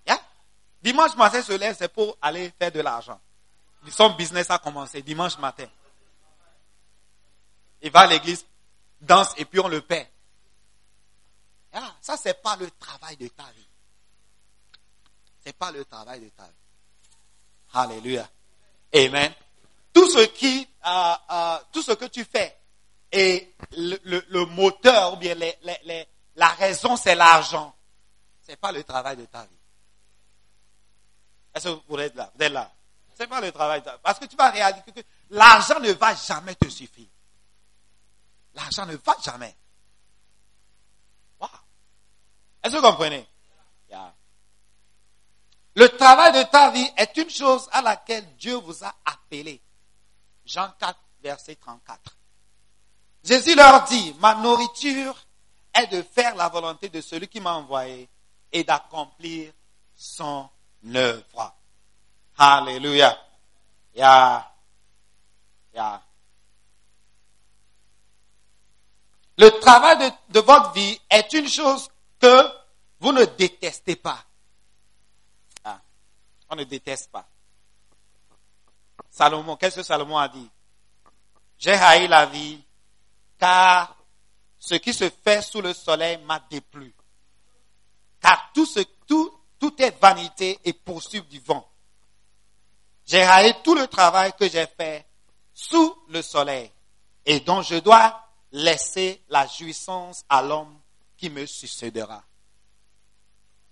Yeah. 0.06 0.20
Dimanche 0.82 1.16
matin 1.16 1.42
se 1.42 1.52
lève, 1.52 1.76
c'est 1.78 1.88
pour 1.88 2.16
aller 2.20 2.52
faire 2.58 2.72
de 2.72 2.80
l'argent. 2.80 3.20
Son 3.90 4.10
business 4.10 4.50
a 4.50 4.58
commencé 4.58 5.02
dimanche 5.02 5.38
matin. 5.38 5.66
Il 7.86 7.92
va 7.92 8.00
à 8.00 8.06
l'église, 8.08 8.44
danse 9.00 9.32
et 9.36 9.44
puis 9.44 9.60
on 9.60 9.68
le 9.68 9.80
paie. 9.80 10.10
Ah, 11.72 11.94
ça, 12.00 12.16
c'est 12.16 12.42
pas 12.42 12.56
le 12.56 12.68
travail 12.72 13.16
de 13.16 13.28
ta 13.28 13.44
vie. 13.44 13.68
C'est 15.44 15.52
pas 15.52 15.70
le 15.70 15.84
travail 15.84 16.18
de 16.18 16.28
ta 16.30 16.42
vie. 16.42 16.50
Alléluia. 17.74 18.28
Amen. 18.92 19.32
Tout 19.92 20.10
ce 20.10 20.26
qui, 20.26 20.68
euh, 20.84 21.14
euh, 21.30 21.58
tout 21.70 21.80
ce 21.80 21.92
que 21.92 22.06
tu 22.06 22.24
fais 22.24 22.58
et 23.12 23.54
le, 23.76 24.44
moteur 24.46 25.12
ou 25.12 25.16
bien 25.18 25.36
la 26.34 26.48
raison, 26.48 26.96
c'est 26.96 27.14
l'argent. 27.14 27.72
C'est 28.42 28.56
pas 28.56 28.72
le 28.72 28.82
travail 28.82 29.16
de 29.16 29.26
ta 29.26 29.42
vie. 29.42 29.60
Est-ce 31.54 31.68
que 31.68 31.80
vous 31.86 31.98
êtes 31.98 32.16
là? 32.16 32.32
Vous 32.34 32.42
êtes 32.42 32.52
là? 32.52 32.68
C'est 33.14 33.28
pas 33.28 33.40
le 33.40 33.52
travail 33.52 33.78
de 33.78 33.84
ta 33.84 33.92
vie. 33.92 34.00
Parce 34.02 34.18
que 34.18 34.24
tu 34.24 34.34
vas 34.34 34.50
réaliser 34.50 34.82
que 34.90 35.00
l'argent 35.30 35.78
ne 35.78 35.92
va 35.92 36.16
jamais 36.16 36.56
te 36.56 36.68
suffire. 36.68 37.06
L'argent 38.56 38.86
ne 38.86 38.96
va 38.96 39.16
jamais. 39.22 39.54
Wow. 41.38 41.48
Est-ce 42.62 42.74
que 42.74 42.80
vous 42.80 42.86
comprenez? 42.86 43.26
Le 45.78 45.88
travail 45.90 46.32
de 46.32 46.42
ta 46.44 46.70
vie 46.70 46.90
est 46.96 47.14
une 47.18 47.28
chose 47.28 47.68
à 47.70 47.82
laquelle 47.82 48.34
Dieu 48.36 48.54
vous 48.54 48.82
a 48.82 48.94
appelé. 49.04 49.60
Jean 50.46 50.70
4, 50.80 50.98
verset 51.22 51.56
34. 51.56 52.16
Jésus 53.22 53.54
leur 53.54 53.84
dit, 53.84 54.14
ma 54.18 54.36
nourriture 54.36 55.14
est 55.74 55.88
de 55.88 56.00
faire 56.00 56.34
la 56.34 56.48
volonté 56.48 56.88
de 56.88 57.02
celui 57.02 57.28
qui 57.28 57.40
m'a 57.40 57.52
envoyé 57.52 58.08
et 58.50 58.64
d'accomplir 58.64 59.52
son 59.94 60.48
œuvre. 60.94 61.54
Alléluia. 62.38 63.18
Yeah. 63.94 64.50
Yeah. 65.74 66.02
Le 69.38 69.50
travail 69.60 70.12
de, 70.30 70.40
votre 70.40 70.72
vie 70.72 70.98
est 71.10 71.32
une 71.34 71.48
chose 71.48 71.88
que 72.18 72.48
vous 73.00 73.12
ne 73.12 73.24
détestez 73.24 73.96
pas. 73.96 74.24
Ah, 75.64 75.80
on 76.48 76.56
ne 76.56 76.64
déteste 76.64 77.10
pas. 77.10 77.26
Salomon, 79.10 79.56
qu'est-ce 79.56 79.76
que 79.76 79.82
Salomon 79.82 80.16
a 80.16 80.28
dit? 80.28 80.48
J'ai 81.58 81.72
haï 81.72 82.08
la 82.08 82.26
vie 82.26 82.62
car 83.38 83.96
ce 84.58 84.74
qui 84.74 84.94
se 84.94 85.10
fait 85.10 85.42
sous 85.42 85.60
le 85.60 85.74
soleil 85.74 86.18
m'a 86.24 86.40
déplu. 86.50 86.94
Car 88.20 88.50
tout, 88.54 88.66
ce, 88.66 88.80
tout, 89.06 89.32
tout 89.58 89.80
est 89.82 89.98
vanité 90.00 90.58
et 90.64 90.72
poursuite 90.72 91.28
du 91.28 91.40
vent. 91.40 91.68
J'ai 93.06 93.22
haï 93.22 93.54
tout 93.62 93.74
le 93.74 93.86
travail 93.86 94.32
que 94.38 94.48
j'ai 94.48 94.66
fait 94.66 95.06
sous 95.52 95.96
le 96.08 96.22
soleil 96.22 96.70
et 97.24 97.40
dont 97.40 97.62
je 97.62 97.76
dois 97.76 98.25
laisser 98.52 99.22
la 99.28 99.46
jouissance 99.46 100.24
à 100.28 100.42
l'homme 100.42 100.80
qui 101.16 101.30
me 101.30 101.46
succédera. 101.46 102.22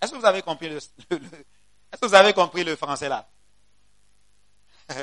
Est-ce 0.01 0.13
que 0.13 0.19
vous 0.19 0.27
avez 0.27 0.43
compris 0.43 0.69
le, 0.69 0.77
est-ce 1.11 2.01
que 2.01 2.07
vous 2.07 2.15
avez 2.15 2.33
compris 2.33 2.65
le 2.65 2.77
français 2.77 3.09
là? 3.09 3.29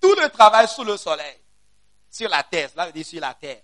Tout 0.00 0.14
le 0.14 0.28
travail 0.30 0.68
sous 0.68 0.84
le 0.84 0.96
soleil, 0.96 1.36
sur 2.10 2.28
la 2.28 2.42
terre, 2.42 2.70
là, 2.76 2.90
dis 2.90 3.04
sur 3.04 3.20
la 3.20 3.34
terre. 3.34 3.62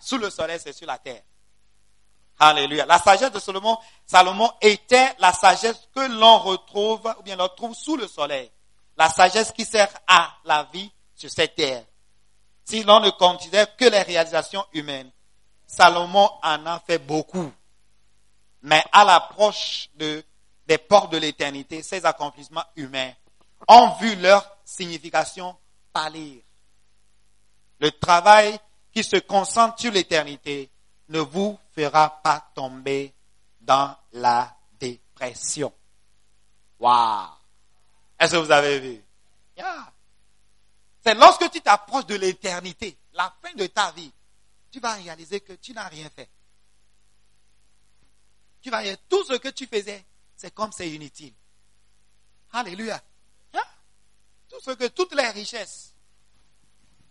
Sous 0.00 0.18
le 0.18 0.30
soleil, 0.30 0.58
c'est 0.62 0.72
sur 0.72 0.86
la 0.86 0.98
terre. 0.98 1.22
Alléluia. 2.38 2.86
La 2.86 2.98
sagesse 2.98 3.32
de 3.32 3.38
Salomon, 3.38 3.78
Salomon 4.06 4.50
était 4.62 5.14
la 5.18 5.32
sagesse 5.32 5.88
que 5.94 6.00
l'on 6.18 6.38
retrouve, 6.38 7.14
ou 7.18 7.22
bien 7.22 7.36
l'on 7.36 7.48
trouve 7.48 7.74
sous 7.74 7.96
le 7.96 8.08
soleil. 8.08 8.50
La 8.96 9.08
sagesse 9.08 9.52
qui 9.52 9.64
sert 9.64 9.92
à 10.06 10.34
la 10.44 10.64
vie 10.72 10.90
sur 11.14 11.30
cette 11.30 11.54
terre. 11.54 11.84
Si 12.64 12.82
l'on 12.84 13.00
ne 13.00 13.10
considère 13.10 13.76
que 13.76 13.84
les 13.84 14.02
réalisations 14.02 14.64
humaines, 14.72 15.10
Salomon 15.66 16.28
en 16.42 16.66
a 16.66 16.80
fait 16.80 16.98
beaucoup. 16.98 17.50
Mais 18.62 18.82
à 18.92 19.04
l'approche 19.04 19.88
de, 19.94 20.24
des 20.66 20.78
portes 20.78 21.12
de 21.12 21.18
l'éternité, 21.18 21.82
ces 21.82 22.04
accomplissements 22.04 22.64
humains 22.76 23.12
ont 23.68 23.94
vu 24.00 24.16
leur 24.16 24.58
signification 24.64 25.56
pâlir. 25.92 26.42
Le 27.78 27.90
travail 27.92 28.58
qui 28.92 29.02
se 29.02 29.16
concentre 29.16 29.80
sur 29.80 29.92
l'éternité 29.92 30.70
ne 31.08 31.20
vous 31.20 31.58
fera 31.74 32.20
pas 32.22 32.50
tomber 32.54 33.14
dans 33.60 33.94
la 34.12 34.54
dépression. 34.78 35.72
Waouh! 36.78 37.28
Est-ce 38.18 38.32
que 38.32 38.36
vous 38.38 38.50
avez 38.50 38.78
vu? 38.80 39.04
C'est 41.02 41.14
lorsque 41.14 41.50
tu 41.50 41.60
t'approches 41.60 42.06
de 42.06 42.14
l'éternité, 42.14 42.96
la 43.14 43.34
fin 43.42 43.52
de 43.54 43.66
ta 43.66 43.90
vie, 43.92 44.12
tu 44.70 44.80
vas 44.80 44.94
réaliser 44.94 45.40
que 45.40 45.54
tu 45.54 45.72
n'as 45.72 45.88
rien 45.88 46.08
fait. 46.10 46.28
Tu 48.60 48.70
vas 48.70 48.96
tout 49.08 49.24
ce 49.24 49.34
que 49.34 49.48
tu 49.48 49.66
faisais, 49.66 50.04
c'est 50.36 50.54
comme 50.54 50.72
c'est 50.72 50.90
inutile. 50.90 51.32
Alléluia. 52.52 53.00
Yeah. 53.54 53.66
Tout 54.48 54.60
ce 54.60 54.70
que, 54.72 54.88
toutes 54.88 55.14
les 55.14 55.28
richesses, 55.30 55.94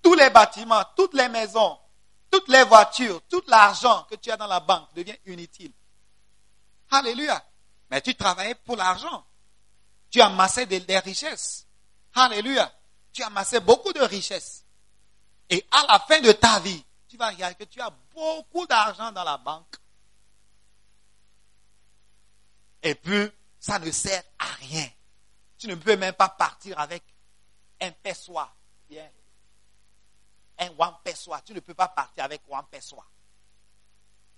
tous 0.02 0.14
les 0.14 0.30
bâtiments, 0.30 0.84
toutes 0.96 1.16
les 1.16 1.30
maisons, 1.30 1.80
toutes 2.30 2.50
les 2.50 2.64
voitures, 2.64 3.22
tout 3.28 3.44
l'argent 3.48 4.06
que 4.10 4.16
tu 4.16 4.30
as 4.30 4.38
dans 4.38 4.48
la 4.48 4.60
banque 4.60 4.94
devient 4.94 5.18
inutile. 5.26 5.74
Alléluia. 6.92 7.44
Mais 7.90 8.02
tu 8.02 8.14
travaillais 8.16 8.56
pour 8.56 8.76
l'argent. 8.76 9.26
Tu 10.12 10.22
amassais 10.22 10.66
des 10.66 11.00
richesses. 11.00 11.66
Alléluia. 12.14 12.72
Tu 13.12 13.24
amassais 13.24 13.60
beaucoup 13.60 13.94
de 13.94 14.02
richesses. 14.02 14.66
Et 15.50 15.66
à 15.72 15.86
la 15.88 16.00
fin 16.00 16.22
de 16.22 16.32
ta 16.32 16.60
vie, 16.60 16.84
tu 17.08 17.18
vas 17.18 17.30
regarder 17.30 17.56
que 17.56 17.64
tu 17.64 17.82
as 17.82 17.90
beaucoup 18.14 18.68
d'argent 18.68 19.12
dans 19.12 19.24
la 19.24 19.38
banque. 19.38 19.76
Et 22.84 22.96
puis, 22.96 23.30
ça 23.60 23.80
ne 23.80 23.92
sert 23.92 24.24
à 24.38 24.46
rien. 24.46 24.88
Tu 25.58 25.68
ne 25.68 25.76
peux 25.76 25.98
même 25.98 26.14
pas 26.14 26.30
partir 26.30 26.80
avec 26.80 27.04
un 27.82 27.92
pessoir. 27.92 28.56
Bien. 28.88 29.10
Un 30.60 30.70
one. 30.78 30.94
Tu 31.46 31.54
ne 31.54 31.60
peux 31.60 31.74
pas 31.74 31.88
partir 31.88 32.24
avec 32.24 32.42
one 32.48 32.66
pessoir. 32.72 33.10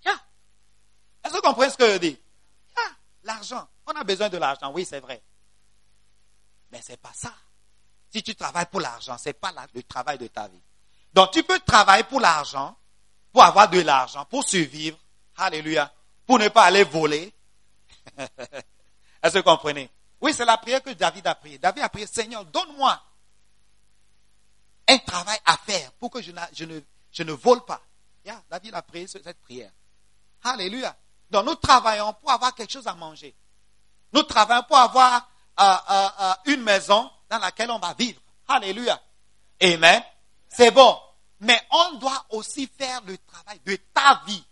Yeah. 0.04 0.20
Est-ce 1.22 1.32
que 1.32 1.36
vous 1.36 1.42
comprenez 1.42 1.70
ce 1.70 1.76
que 1.76 1.92
je 1.92 1.98
dis? 1.98 2.20
Yeah. 2.76 2.96
L'argent. 3.24 3.68
On 3.86 3.92
a 3.92 4.02
besoin 4.02 4.28
de 4.28 4.38
l'argent. 4.38 4.72
Oui, 4.72 4.84
c'est 4.84 5.00
vrai. 5.00 5.22
Mais 6.70 6.80
c'est 6.82 6.96
pas 6.96 7.12
ça. 7.12 7.32
Si 8.12 8.22
tu 8.22 8.34
travailles 8.34 8.66
pour 8.70 8.80
l'argent, 8.80 9.16
c'est 9.18 9.32
pas 9.32 9.52
la- 9.52 9.66
le 9.74 9.82
travail 9.82 10.18
de 10.18 10.26
ta 10.26 10.46
vie. 10.48 10.60
Donc, 11.14 11.30
tu 11.30 11.42
peux 11.42 11.58
travailler 11.60 12.04
pour 12.04 12.20
l'argent, 12.20 12.76
pour 13.32 13.42
avoir 13.42 13.68
de 13.70 13.80
l'argent, 13.80 14.24
pour 14.26 14.46
survivre. 14.46 14.98
Alléluia. 15.36 15.90
Pour 16.26 16.38
ne 16.38 16.48
pas 16.48 16.64
aller 16.64 16.84
voler. 16.84 17.32
Est-ce 19.22 19.32
que 19.34 19.38
vous 19.38 19.42
comprenez? 19.44 19.90
Oui, 20.20 20.32
c'est 20.34 20.44
la 20.44 20.56
prière 20.58 20.82
que 20.82 20.90
David 20.90 21.26
a 21.26 21.34
priée. 21.34 21.58
David 21.58 21.82
a 21.82 21.88
prié, 21.88 22.06
Seigneur, 22.06 22.44
donne-moi 22.44 23.00
un 24.88 24.98
travail 24.98 25.38
à 25.46 25.56
faire 25.56 25.90
pour 25.92 26.10
que 26.10 26.20
je, 26.20 26.32
ne, 26.32 26.80
je 27.12 27.22
ne 27.22 27.32
vole 27.32 27.64
pas. 27.64 27.80
Yeah, 28.24 28.42
David 28.50 28.74
a 28.74 28.82
prié 28.82 29.06
ce- 29.06 29.22
cette 29.22 29.40
prière. 29.40 29.70
Alléluia. 30.44 30.94
Donc 31.30 31.46
nous 31.46 31.54
travaillons 31.54 32.12
pour 32.14 32.30
avoir 32.30 32.54
quelque 32.54 32.72
chose 32.72 32.86
à 32.86 32.94
manger. 32.94 33.34
Nous 34.12 34.22
travaillons 34.24 34.64
pour 34.64 34.76
avoir 34.76 35.28
euh, 35.60 35.74
euh, 35.90 36.08
euh, 36.20 36.32
une 36.46 36.62
maison 36.62 37.10
dans 37.32 37.38
laquelle 37.38 37.70
on 37.70 37.78
va 37.78 37.94
vivre. 37.94 38.20
Alléluia. 38.46 39.00
Amen. 39.62 40.04
C'est 40.50 40.70
bon. 40.70 41.00
Mais 41.40 41.58
on 41.70 41.94
doit 41.94 42.26
aussi 42.28 42.70
faire 42.78 43.00
le 43.06 43.16
travail 43.16 43.58
de 43.64 43.74
ta 43.94 44.22
vie. 44.26 44.44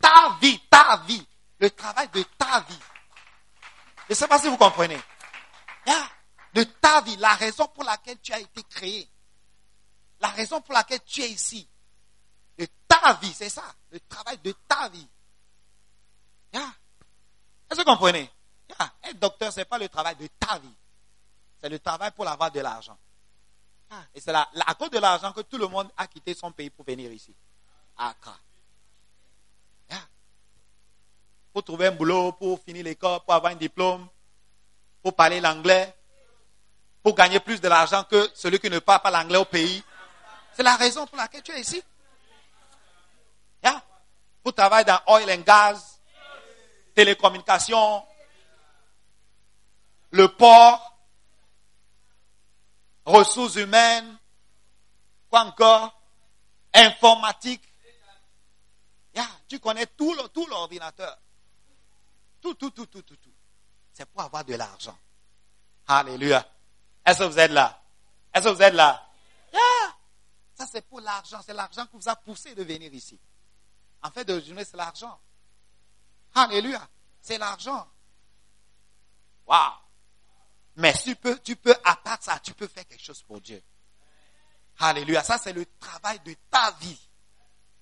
Ta 0.00 0.38
vie, 0.40 0.60
ta 0.70 0.98
vie. 0.98 1.26
Le 1.58 1.68
travail 1.68 2.08
de 2.10 2.22
ta 2.38 2.60
vie. 2.60 2.78
Je 4.06 4.12
ne 4.12 4.14
sais 4.14 4.28
pas 4.28 4.38
si 4.38 4.48
vous 4.48 4.56
comprenez. 4.56 5.00
Yeah. 5.84 6.08
De 6.54 6.62
ta 6.62 7.00
vie, 7.00 7.16
la 7.16 7.34
raison 7.34 7.66
pour 7.66 7.82
laquelle 7.82 8.20
tu 8.20 8.32
as 8.32 8.38
été 8.38 8.62
créé. 8.62 9.08
La 10.20 10.28
raison 10.28 10.60
pour 10.60 10.74
laquelle 10.74 11.02
tu 11.04 11.22
es 11.22 11.30
ici. 11.30 11.68
De 12.56 12.68
ta 12.86 13.14
vie, 13.14 13.32
c'est 13.34 13.50
ça. 13.50 13.64
Le 13.90 13.98
travail 13.98 14.38
de 14.38 14.52
ta 14.68 14.88
vie. 14.90 15.08
Yeah. 16.54 16.72
Est-ce 17.68 17.80
que 17.80 17.84
vous 17.84 17.90
comprenez? 17.90 18.30
Être 19.02 19.18
docteur, 19.18 19.52
ce 19.52 19.58
n'est 19.58 19.64
pas 19.64 19.78
le 19.78 19.88
travail 19.88 20.14
de 20.14 20.28
ta 20.38 20.56
vie. 20.60 20.74
C'est 21.60 21.68
le 21.68 21.78
travail 21.78 22.10
pour 22.12 22.26
avoir 22.28 22.50
de 22.50 22.60
l'argent. 22.60 22.96
Ah, 23.90 24.02
Et 24.14 24.20
c'est 24.20 24.34
à 24.34 24.74
cause 24.78 24.90
de 24.90 24.98
l'argent 24.98 25.32
que 25.32 25.40
tout 25.40 25.58
le 25.58 25.66
monde 25.66 25.90
a 25.96 26.06
quitté 26.06 26.34
son 26.34 26.52
pays 26.52 26.70
pour 26.70 26.84
venir 26.84 27.10
ici. 27.12 27.34
À 27.96 28.10
Accra. 28.10 28.36
Pour 31.52 31.64
trouver 31.64 31.86
un 31.86 31.92
boulot, 31.92 32.32
pour 32.32 32.60
finir 32.60 32.84
l'école, 32.84 33.20
pour 33.20 33.34
avoir 33.34 33.50
un 33.52 33.56
diplôme, 33.56 34.06
pour 35.02 35.14
parler 35.16 35.40
l'anglais, 35.40 35.92
pour 37.02 37.14
gagner 37.14 37.40
plus 37.40 37.60
de 37.60 37.68
l'argent 37.68 38.04
que 38.04 38.28
celui 38.34 38.60
qui 38.60 38.70
ne 38.70 38.78
parle 38.78 39.00
pas 39.00 39.10
l'anglais 39.10 39.38
au 39.38 39.44
pays. 39.44 39.82
C'est 40.52 40.62
la 40.62 40.76
raison 40.76 41.06
pour 41.06 41.16
laquelle 41.16 41.42
tu 41.42 41.50
es 41.52 41.60
ici. 41.60 41.82
Yeah. 43.64 43.82
Pour 44.42 44.54
travailler 44.54 44.84
dans 44.84 45.00
oil 45.06 45.28
and 45.32 45.42
gas, 45.42 45.98
télécommunications, 46.94 48.04
le 50.10 50.28
port, 50.28 50.87
ressources 53.08 53.56
humaines, 53.56 54.16
quoi 55.30 55.40
encore, 55.44 56.00
informatique. 56.74 57.62
Tu 59.48 59.58
connais 59.58 59.86
tout 59.86 60.12
le- 60.14 60.28
tout 60.28 60.46
l'ordinateur. 60.46 61.18
Tout, 62.40 62.54
tout, 62.54 62.70
tout, 62.70 62.86
tout, 62.86 63.02
tout, 63.02 63.16
tout. 63.16 63.32
C'est 63.92 64.04
pour 64.06 64.20
avoir 64.22 64.44
de 64.44 64.54
l'argent. 64.54 64.96
Alléluia. 65.88 66.46
Est-ce 67.04 67.20
que 67.20 67.24
vous 67.24 67.38
êtes 67.38 67.50
là? 67.50 67.82
Est-ce 68.32 68.44
que 68.44 68.52
vous 68.54 68.62
êtes 68.62 68.74
là? 68.74 69.04
Ça, 70.54 70.66
c'est 70.70 70.82
pour 70.82 71.00
l'argent. 71.00 71.40
C'est 71.44 71.54
l'argent 71.54 71.86
qui 71.86 71.96
vous 71.96 72.08
a 72.08 72.14
poussé 72.16 72.54
de 72.54 72.62
venir 72.62 72.92
ici. 72.92 73.18
En 74.02 74.10
fait, 74.10 74.24
de 74.24 74.38
journée, 74.40 74.64
c'est 74.64 74.76
l'argent. 74.76 75.18
Alléluia. 76.34 76.86
C'est 77.20 77.38
l'argent. 77.38 77.88
Waouh. 79.46 79.72
Mais 80.78 80.92
tu 80.94 81.14
peux, 81.16 81.38
tu 81.40 81.56
peux, 81.56 81.74
à 81.84 81.96
part 81.96 82.18
ça, 82.22 82.38
tu 82.38 82.54
peux 82.54 82.68
faire 82.68 82.86
quelque 82.86 83.02
chose 83.02 83.20
pour 83.22 83.40
Dieu. 83.40 83.60
Alléluia. 84.78 85.24
Ça, 85.24 85.36
c'est 85.36 85.52
le 85.52 85.66
travail 85.80 86.20
de 86.20 86.34
ta 86.50 86.70
vie. 86.80 86.98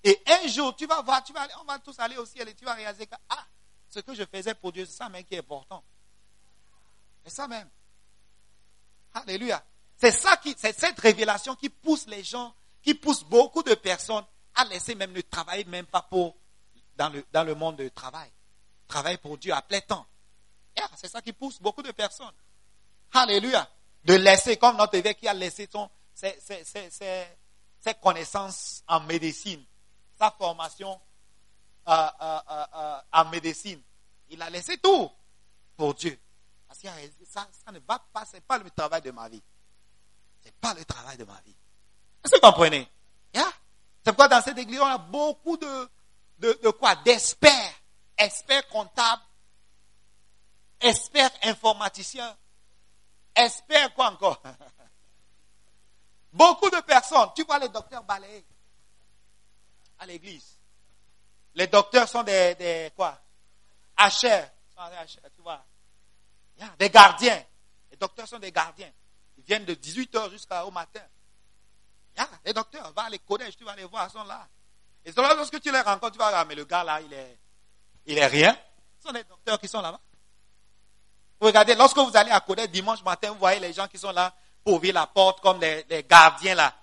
Et 0.03 0.18
un 0.26 0.49
jour, 0.49 0.74
tu 0.74 0.86
vas 0.86 1.03
voir, 1.03 1.22
tu 1.22 1.32
vas 1.32 1.42
aller- 1.42 1.53
on 1.61 1.64
va 1.64 1.78
tous 1.78 1.99
aller 1.99 2.16
au 2.16 2.24
ciel 2.24 2.49
et 2.49 2.55
tu 2.55 2.64
vas 2.64 2.72
réaliser 2.74 3.07
que, 3.07 3.14
ah, 3.28 3.44
ce 3.90 4.01
que 4.01 4.14
je 4.14 4.24
faisais 4.24 4.55
pour 4.55 4.72
Dieu, 4.72 4.86
c'est 4.86 4.97
ça 4.97 5.09
même 5.11 5.24
qui 5.24 5.34
est 5.34 5.38
important. 5.40 5.84
C'est 7.24 7.34
ça 7.34 7.47
même. 7.47 7.68
Alléluia. 9.12 9.62
C'est 9.99 10.12
ça 10.12 10.36
qui, 10.38 10.55
c'est 10.59 10.78
cette 10.78 10.99
révélation 10.99 11.55
qui 11.55 11.68
pousse 11.68 12.07
les 12.07 12.22
gens, 12.24 12.55
qui 12.82 12.94
pousse 12.94 13.22
beaucoup 13.24 13.62
de 13.62 13.74
personnes 13.74 14.24
à 14.55 14.64
laisser 14.64 14.94
même 14.94 15.12
ne 15.12 15.20
travailler 15.20 15.64
même 15.64 15.86
pas 15.86 16.03
pour, 16.03 16.34
dans 16.97 17.11
le, 17.11 17.24
dans 17.30 17.44
le 17.44 17.55
monde 17.55 17.76
du 17.76 17.90
travail. 17.90 18.30
Travailler 18.88 19.18
pour 19.18 19.36
Dieu 19.36 19.53
à 19.53 19.61
plein 19.61 19.80
temps. 19.82 20.07
Yeah, 20.76 20.88
c'est 20.97 21.09
ça 21.09 21.20
qui 21.20 21.32
pousse 21.34 21.61
beaucoup 21.61 21.82
de 21.82 21.90
personnes. 21.92 22.32
Alléluia. 23.12 23.68
De 24.04 24.14
laisser, 24.14 24.57
comme 24.57 24.76
notre 24.76 24.94
évêque 24.94 25.18
qui 25.18 25.28
a 25.28 25.34
laissé 25.34 25.68
ses, 26.14 27.94
connaissances 28.00 28.82
en 28.86 29.00
médecine, 29.00 29.64
sa 30.18 30.30
formation 30.30 31.00
euh, 31.88 32.09
euh, 32.20 32.38
euh, 32.74 32.98
en 33.12 33.24
médecine. 33.26 33.80
Il 34.28 34.42
a 34.42 34.50
laissé 34.50 34.76
tout 34.78 35.11
pour 35.76 35.94
Dieu. 35.94 36.18
Parce 36.66 36.80
que 36.80 36.88
ça, 37.28 37.46
ça 37.64 37.70
ne 37.72 37.78
va 37.80 37.98
pas, 38.12 38.24
c'est 38.24 38.40
pas 38.40 38.59
le 38.59 38.68
travail 38.70 39.02
de 39.02 39.11
ma 39.12 39.28
vie. 39.28 39.42
C'est 40.42 40.54
pas 40.54 40.74
le 40.74 40.84
travail 40.84 41.16
de 41.16 41.24
ma 41.24 41.40
vie. 41.44 41.54
Est-ce 42.24 42.32
que 42.32 42.36
vous 42.36 42.52
comprenez? 42.52 42.88
Yeah? 43.32 43.52
C'est 44.04 44.12
pourquoi 44.12 44.28
dans 44.28 44.42
cette 44.42 44.59
église, 44.59 44.80
on 44.80 44.86
a 44.86 44.98
beaucoup 44.98 45.57
de 45.57 46.70
quoi? 46.70 46.96
D'experts. 46.96 47.74
Experts 48.18 48.68
comptables. 48.68 49.22
Experts 50.80 51.32
informaticiens. 51.42 52.36
Experts 53.37 53.95
quoi 53.95 54.11
encore? 54.11 54.43
Beaucoup 56.32 56.70
de 56.70 56.80
personnes. 56.80 57.30
Tu 57.34 57.45
vois 57.45 57.59
les 57.59 57.68
docteurs 57.68 58.03
balayer. 58.03 58.45
à 59.99 60.07
l'église. 60.07 60.59
Les 61.55 61.66
docteurs 61.66 62.09
sont 62.09 62.22
des, 62.22 62.93
quoi? 62.95 63.18
Hachers. 63.97 64.51
Tu 65.34 65.43
vois. 65.43 65.64
Des 66.78 66.91
gardiens. 66.91 67.43
Les 67.91 67.97
docteurs 67.97 68.28
sont 68.28 68.39
des 68.39 68.53
gardiens. 68.53 68.91
Ils 69.39 69.45
viennent 69.45 69.64
de 69.64 69.74
18h 69.74 70.30
jusqu'au 70.30 70.70
matin. 70.70 71.03
Les 72.45 72.53
docteurs, 72.53 72.93
va 72.93 73.09
les 73.11 73.18
collèges, 73.18 73.57
tu 73.57 73.64
vas 73.64 73.76
les 73.76 73.84
voir, 73.84 74.09
ils 74.09 74.12
sont 74.12 74.24
là. 74.24 74.47
Et 75.05 75.12
lorsque 75.12 75.61
tu 75.61 75.70
les 75.70 75.80
rencontres, 75.80 76.12
tu 76.12 76.18
vas 76.18 76.30
voir, 76.30 76.47
mais 76.47 76.55
le 76.55 76.64
gars 76.64 76.82
là, 76.82 77.01
il 77.01 77.12
est, 77.12 77.39
il 78.07 78.18
est 78.18 78.26
rien. 78.26 78.59
Ce 78.99 79.09
sont 79.09 79.12
des 79.12 79.24
docteurs 79.24 79.59
qui 79.61 79.68
sont 79.68 79.80
là-bas. 79.80 80.01
Regardez, 81.41 81.74
lorsque 81.74 81.99
vous 81.99 82.16
allez 82.16 82.30
à 82.30 82.41
Codet 82.41 82.68
dimanche 82.68 83.03
matin, 83.03 83.30
vous 83.30 83.39
voyez 83.39 83.61
les 83.61 83.72
gens 83.72 83.87
qui 83.89 83.99
sont 83.99 84.12
là 84.12 84.34
pour 84.64 84.74
ouvrir 84.74 84.95
la 84.95 85.07
porte 85.07 85.41
comme 85.41 85.61
les, 85.61 85.84
les 85.89 86.03
gardiens 86.03 86.55
là. 86.55 86.74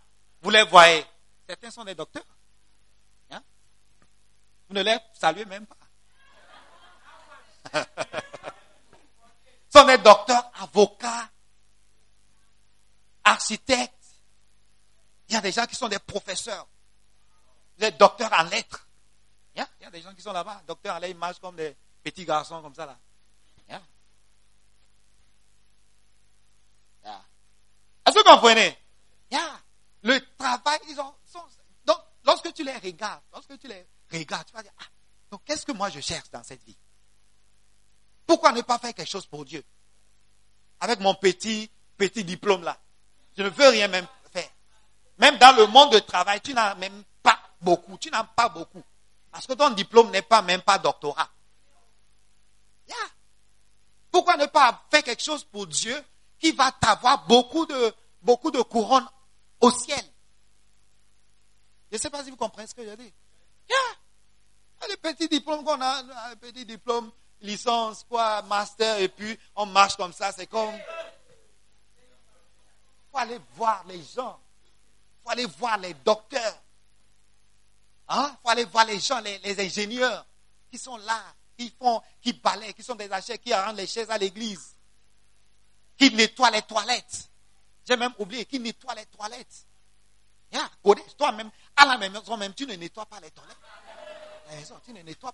Vous 0.42 0.50
les 0.50 0.64
voyez. 0.64 1.06
Certains 1.48 1.72
sont 1.72 1.84
des 1.84 1.96
docteurs. 1.96 2.24
Hein? 3.32 3.42
Vous 4.68 4.76
ne 4.76 4.82
les 4.82 4.98
saluez 5.14 5.46
même 5.46 5.66
pas. 5.66 5.76
Ce 9.70 9.80
sont 9.80 9.88
des 9.88 9.98
docteurs, 9.98 10.52
avocats, 10.62 11.30
architectes. 13.24 13.94
Il 15.30 15.34
y 15.34 15.38
a 15.38 15.42
des 15.42 15.52
gens 15.52 15.66
qui 15.66 15.76
sont 15.76 15.88
des 15.88 15.98
professeurs, 15.98 16.68
des 17.78 17.92
docteurs 17.92 18.32
en 18.34 18.44
lettres. 18.44 18.88
Il 19.56 19.66
y 19.82 19.86
a, 19.86 19.92
des 19.92 20.02
gens 20.02 20.14
qui 20.14 20.22
sont 20.22 20.34
là-bas, 20.34 20.62
docteurs 20.68 20.96
en 20.96 21.00
lettres, 21.00 21.16
ils 21.16 21.18
marchent 21.18 21.40
comme 21.40 21.56
des 21.56 21.76
petits 22.04 22.26
garçons 22.26 22.62
comme 22.62 22.76
ça 22.76 22.86
là. 22.86 22.98
Vous 28.14 28.24
comprenez? 28.24 28.78
Le 30.04 30.20
travail, 30.38 30.80
ils 30.90 31.00
ont, 31.00 31.14
donc, 31.86 31.98
lorsque 32.26 32.54
tu 32.54 32.64
les 32.64 32.76
regardes, 32.78 33.22
lorsque 33.32 33.58
tu 33.58 33.68
les 33.68 33.88
regardes, 34.12 34.46
tu 34.46 34.54
vas 34.54 34.62
dire, 34.62 34.74
ah, 34.80 34.86
donc 35.32 35.42
qu'est-ce 35.46 35.66
que 35.66 35.72
moi 35.72 35.90
je 35.90 36.02
cherche 36.02 36.30
dans 36.30 36.44
cette 36.44 36.62
vie? 36.64 36.76
Pourquoi 38.28 38.52
ne 38.52 38.62
pas 38.62 38.78
faire 38.80 38.94
quelque 38.94 39.10
chose 39.10 39.26
pour 39.26 39.46
Dieu? 39.46 39.64
Avec 40.82 41.00
mon 41.00 41.16
petit, 41.16 41.72
petit 41.98 42.26
diplôme 42.26 42.64
là. 42.64 42.78
Je 43.38 43.44
ne 43.44 43.50
veux 43.50 43.70
rien 43.70 43.88
même 43.88 44.06
faire. 44.34 44.50
Même 45.18 45.38
dans 45.38 45.56
le 45.56 45.68
monde 45.68 45.94
de 45.94 46.00
travail, 46.00 46.42
tu 46.42 46.54
n'as 46.54 46.76
même 46.76 47.04
pas 47.22 47.40
beaucoup. 47.62 47.98
Tu 47.98 48.10
n'as 48.10 48.26
pas 48.26 48.50
beaucoup. 48.50 48.84
Parce 49.32 49.48
que 49.48 49.54
ton 49.54 49.70
diplôme 49.70 50.12
n'est 50.12 50.22
pas 50.22 50.42
même 50.42 50.62
pas 50.62 50.78
doctorat. 50.78 51.30
Pourquoi 54.12 54.38
ne 54.38 54.46
pas 54.46 54.84
faire 54.92 55.04
quelque 55.04 55.24
chose 55.24 55.44
pour 55.44 55.66
Dieu 55.66 56.00
qui 56.40 56.52
va 56.52 56.72
t'avoir 56.72 57.26
beaucoup 57.26 57.66
de, 57.66 57.96
beaucoup 58.24 58.52
de 58.52 58.62
couronnes 58.62 59.08
au 59.60 59.72
ciel? 59.72 60.04
Je 61.92 61.98
ne 61.98 62.02
sais 62.02 62.10
pas 62.10 62.24
si 62.24 62.32
vous 62.32 62.38
comprenez 62.38 62.68
ce 62.68 62.74
que 62.74 62.84
je 62.84 62.96
dis. 62.96 63.14
Les 64.90 64.98
petits 64.98 65.30
diplômes 65.30 65.64
qu'on 65.64 65.80
a, 65.80 66.04
un 66.32 66.36
petit 66.36 66.66
diplôme, 66.66 67.10
licence, 67.40 68.06
quoi, 68.10 68.42
master, 68.42 69.00
et 69.00 69.08
puis 69.08 69.40
on 69.56 69.66
marche 69.66 69.96
comme 69.96 70.12
ça, 70.12 70.32
c'est 70.34 70.48
comme. 70.48 70.74
Il 70.76 70.82
faut 73.12 73.18
aller 73.18 73.40
voir 73.56 73.84
les 73.88 74.04
gens. 74.04 74.40
Il 74.66 75.24
faut 75.24 75.30
aller 75.30 75.46
voir 75.46 75.78
les 75.78 75.94
docteurs. 75.94 76.62
Il 78.10 78.16
hein? 78.16 78.38
faut 78.44 78.50
aller 78.50 78.66
voir 78.66 78.86
les 78.86 79.00
gens, 79.00 79.22
les, 79.22 79.38
les 79.40 79.66
ingénieurs 79.66 80.26
qui 80.70 80.78
sont 80.78 80.98
là 80.98 81.24
qui 81.58 81.74
font, 81.78 82.02
qui 82.22 82.34
balayent, 82.34 82.74
qui 82.74 82.84
sont 82.84 82.96
des 82.96 83.12
achats, 83.12 83.38
qui 83.38 83.54
rendent 83.54 83.78
les 83.78 83.88
chaises 83.88 84.10
à 84.10 84.18
l'église, 84.18 84.76
qui 85.98 86.12
nettoient 86.14 86.52
les 86.52 86.62
toilettes. 86.64 87.30
J'ai 87.86 87.98
même 87.98 88.14
oublié, 88.18 88.46
qui 88.46 88.60
nettoient 88.60 88.96
les 88.96 89.06
toilettes. 89.08 89.66
Yeah, 90.52 90.70
toi-même, 91.18 91.50
à 91.76 91.86
la 91.86 91.98
maison 91.98 92.38
même, 92.38 92.54
tu 92.54 92.66
ne 92.68 92.76
nettoies 92.76 93.06
pas 93.08 93.20
les 93.20 93.32
toilettes. 93.32 93.58
La 94.50 94.80
tu 94.86 94.94
ne 94.94 95.02
nettoies 95.02 95.34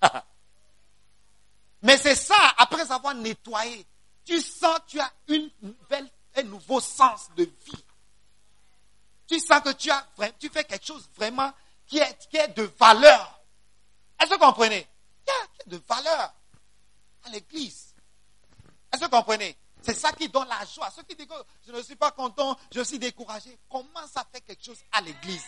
pas. 0.00 0.24
Mais 1.82 1.98
c'est 1.98 2.14
ça, 2.14 2.54
après 2.56 2.90
avoir 2.90 3.14
nettoyé, 3.14 3.86
tu 4.24 4.40
sens, 4.40 4.80
tu 4.86 4.98
as 4.98 5.12
une 5.28 5.50
nouvelle, 5.60 6.08
un 6.36 6.42
nouveau 6.44 6.80
sens 6.80 7.28
de 7.36 7.44
vie. 7.44 7.84
Tu 9.26 9.38
sens 9.38 9.60
que 9.60 9.72
tu 9.72 9.90
as, 9.90 10.06
tu 10.38 10.48
fais 10.48 10.64
quelque 10.64 10.86
chose 10.86 11.08
vraiment 11.14 11.52
qui 11.86 11.98
est, 11.98 12.28
qui 12.30 12.38
est 12.38 12.48
de 12.48 12.62
valeur. 12.78 13.40
Est-ce 14.18 14.30
que 14.30 14.34
vous 14.34 14.40
comprenez? 14.40 14.86
Il 15.26 15.30
y 15.30 15.32
a 15.32 15.76
de 15.76 15.82
valeur 15.86 16.34
à 17.24 17.30
l'église. 17.30 17.94
Est-ce 18.92 19.02
que 19.02 19.04
vous 19.04 19.10
comprenez? 19.10 19.56
C'est 19.84 19.94
ça 19.94 20.12
qui 20.12 20.28
donne 20.28 20.48
la 20.48 20.64
joie. 20.64 20.90
Ceux 20.90 21.02
qui 21.02 21.14
disent 21.14 21.26
que 21.26 21.34
je 21.66 21.72
ne 21.72 21.82
suis 21.82 21.96
pas 21.96 22.10
content, 22.10 22.58
je 22.74 22.80
suis 22.82 22.98
découragé, 22.98 23.58
comment 23.68 24.06
ça 24.06 24.26
fait 24.32 24.40
quelque 24.40 24.64
chose 24.64 24.78
à 24.92 25.00
l'église? 25.02 25.44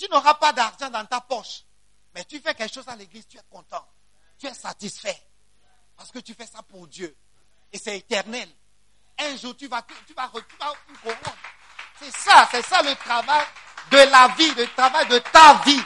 Tu 0.00 0.08
n'auras 0.08 0.32
pas 0.32 0.50
d'argent 0.54 0.88
dans 0.88 1.04
ta 1.04 1.20
poche, 1.20 1.64
mais 2.14 2.24
tu 2.24 2.40
fais 2.40 2.54
quelque 2.54 2.72
chose 2.72 2.88
à 2.88 2.96
l'église, 2.96 3.28
tu 3.28 3.36
es 3.36 3.42
content. 3.50 3.86
Tu 4.38 4.46
es 4.46 4.54
satisfait. 4.54 5.22
Parce 5.94 6.10
que 6.10 6.20
tu 6.20 6.32
fais 6.32 6.46
ça 6.46 6.62
pour 6.62 6.86
Dieu. 6.86 7.14
Et 7.70 7.76
c'est 7.76 7.98
éternel. 7.98 8.48
Un 9.18 9.36
jour, 9.36 9.54
tu 9.54 9.66
vas, 9.66 9.82
tu 10.06 10.14
vas, 10.14 10.30
tu 10.30 10.56
vas, 10.58 10.72
C'est 11.98 12.16
ça, 12.16 12.48
c'est 12.50 12.64
ça 12.64 12.80
le 12.80 12.94
travail 12.94 13.44
de 13.90 13.98
la 13.98 14.28
vie, 14.28 14.54
le 14.54 14.66
travail 14.68 15.06
de 15.08 15.18
ta 15.18 15.60
vie. 15.64 15.82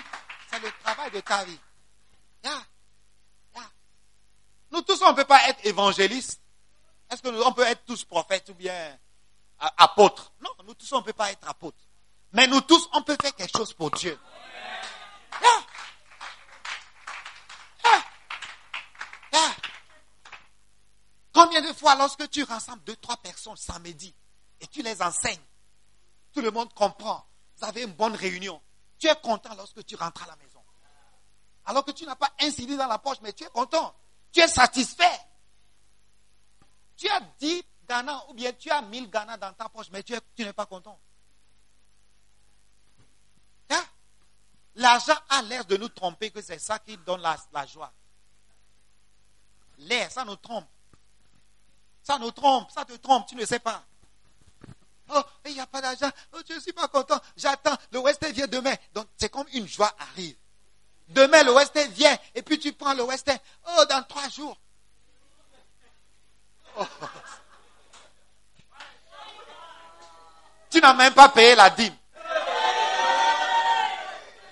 C'est 0.48 0.60
le 0.60 0.70
travail 0.84 1.10
de 1.10 1.18
ta 1.18 1.44
vie. 1.44 1.58
Nous 4.74 4.82
tous, 4.82 5.00
on 5.02 5.10
ne 5.10 5.16
peut 5.16 5.24
pas 5.24 5.48
être 5.48 5.64
évangélistes. 5.64 6.42
Est-ce 7.08 7.22
qu'on 7.22 7.52
peut 7.52 7.62
être 7.62 7.84
tous 7.84 8.04
prophètes 8.04 8.48
ou 8.48 8.54
bien 8.54 8.98
apôtres? 9.58 10.32
Non, 10.40 10.50
nous 10.64 10.74
tous, 10.74 10.92
on 10.92 10.98
ne 10.98 11.04
peut 11.04 11.12
pas 11.12 11.30
être 11.30 11.48
apôtres. 11.48 11.78
Mais 12.32 12.48
nous 12.48 12.60
tous, 12.60 12.88
on 12.92 13.02
peut 13.02 13.16
faire 13.22 13.36
quelque 13.36 13.56
chose 13.56 13.72
pour 13.72 13.92
Dieu. 13.92 14.18
Combien 21.32 21.62
de 21.62 21.72
fois, 21.72 21.94
lorsque 21.94 22.28
tu 22.30 22.42
rassembles 22.42 22.82
deux, 22.82 22.96
trois 22.96 23.16
personnes 23.18 23.56
samedi 23.56 24.12
et 24.60 24.66
tu 24.66 24.82
les 24.82 25.00
enseignes, 25.00 25.38
tout 26.32 26.40
le 26.40 26.50
monde 26.50 26.74
comprend 26.74 27.24
vous 27.56 27.64
avez 27.64 27.84
une 27.84 27.92
bonne 27.92 28.16
réunion. 28.16 28.60
Tu 28.98 29.06
es 29.06 29.14
content 29.22 29.54
lorsque 29.54 29.86
tu 29.86 29.94
rentres 29.94 30.24
à 30.24 30.26
la 30.26 30.36
maison. 30.36 30.60
Alors 31.66 31.84
que 31.84 31.92
tu 31.92 32.04
n'as 32.04 32.16
pas 32.16 32.32
un 32.40 32.76
dans 32.76 32.88
la 32.88 32.98
poche, 32.98 33.18
mais 33.22 33.32
tu 33.32 33.44
es 33.44 33.48
content. 33.48 33.94
Tu 34.34 34.40
es 34.40 34.48
satisfait. 34.48 35.20
Tu 36.96 37.08
as 37.08 37.20
10 37.38 37.62
Ghana 37.88 38.24
ou 38.28 38.34
bien 38.34 38.52
tu 38.52 38.68
as 38.68 38.82
1000 38.82 39.08
Ghana 39.08 39.36
dans 39.36 39.52
ta 39.52 39.68
poche, 39.68 39.86
mais 39.92 40.02
tu, 40.02 40.12
n'es 40.38 40.52
pas 40.52 40.66
content. 40.66 40.98
Hein? 43.70 43.84
L'argent 44.74 45.14
a 45.28 45.40
l'air 45.42 45.64
de 45.64 45.76
nous 45.76 45.88
tromper 45.88 46.32
que 46.32 46.42
c'est 46.42 46.58
ça 46.58 46.80
qui 46.80 46.96
donne 46.98 47.20
la, 47.20 47.66
joie. 47.66 47.92
L'air, 49.78 50.10
ça 50.10 50.24
nous 50.24 50.36
trompe. 50.36 50.66
Ça 52.02 52.18
nous 52.18 52.32
trompe, 52.32 52.72
ça 52.72 52.84
te 52.84 52.94
trompe, 52.94 53.28
tu 53.28 53.36
ne 53.36 53.46
sais 53.46 53.60
pas. 53.60 53.84
Oh, 55.10 55.22
il 55.46 55.52
n'y 55.52 55.60
a 55.60 55.66
pas 55.66 55.80
d'argent. 55.80 56.10
Oh, 56.32 56.40
je 56.48 56.54
ne 56.54 56.60
suis 56.60 56.72
pas 56.72 56.88
content. 56.88 57.20
J'attends. 57.36 57.76
Le 57.92 58.00
Western 58.00 58.32
vient 58.32 58.46
demain. 58.48 58.74
Donc, 58.94 59.06
c'est 59.16 59.28
comme 59.28 59.46
une 59.52 59.68
joie 59.68 59.94
arrive. 59.98 60.36
Demain, 61.08 61.42
le 61.42 61.52
Western 61.52 61.90
vient. 61.92 62.16
Et 62.34 62.42
puis, 62.42 62.58
tu 62.58 62.72
prends 62.72 62.94
le 62.94 63.02
Western. 63.02 63.38
Oh, 63.68 63.84
dans 63.88 64.02
trois 64.04 64.28
jours. 64.28 64.56
Oh. 66.76 66.86
Tu 70.70 70.80
n'as 70.80 70.94
même 70.94 71.14
pas 71.14 71.28
payé 71.28 71.54
la 71.54 71.70
dîme. 71.70 71.94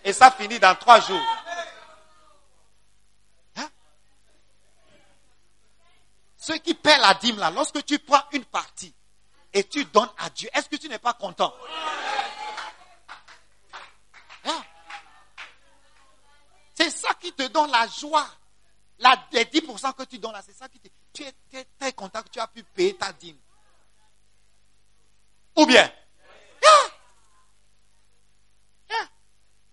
Et 0.04 0.12
ça 0.12 0.30
finit 0.30 0.60
dans 0.60 0.74
trois 0.76 1.00
jours. 1.00 1.20
Hein? 3.56 3.68
Ceux 6.36 6.58
qui 6.58 6.74
paient 6.74 6.98
la 6.98 7.14
dîme 7.14 7.38
là, 7.38 7.50
lorsque 7.50 7.84
tu 7.84 7.98
prends 7.98 8.22
une 8.32 8.44
partie, 8.44 8.94
et 9.52 9.64
tu 9.64 9.84
donnes 9.86 10.10
à 10.18 10.30
Dieu, 10.30 10.48
est-ce 10.54 10.68
que 10.68 10.76
tu 10.76 10.88
n'es 10.88 10.98
pas 10.98 11.12
content? 11.12 11.52
C'est 16.82 16.90
ça 16.90 17.14
qui 17.14 17.32
te 17.32 17.46
donne 17.46 17.70
la 17.70 17.86
joie. 17.86 18.28
La, 18.98 19.14
les 19.30 19.44
10% 19.44 19.92
que 19.94 20.02
tu 20.02 20.18
donnes 20.18 20.32
là, 20.32 20.42
c'est 20.42 20.52
ça 20.52 20.68
qui 20.68 20.80
te... 20.80 20.88
Tu 21.12 21.22
es 21.22 21.64
très, 21.78 21.92
content 21.92 22.22
que 22.22 22.28
tu 22.28 22.40
as 22.40 22.48
pu 22.48 22.64
payer 22.64 22.96
ta 22.96 23.12
dîme. 23.12 23.38
Ou 25.56 25.64
bien? 25.64 25.84
Hein? 26.64 26.90
Hein? 28.90 29.08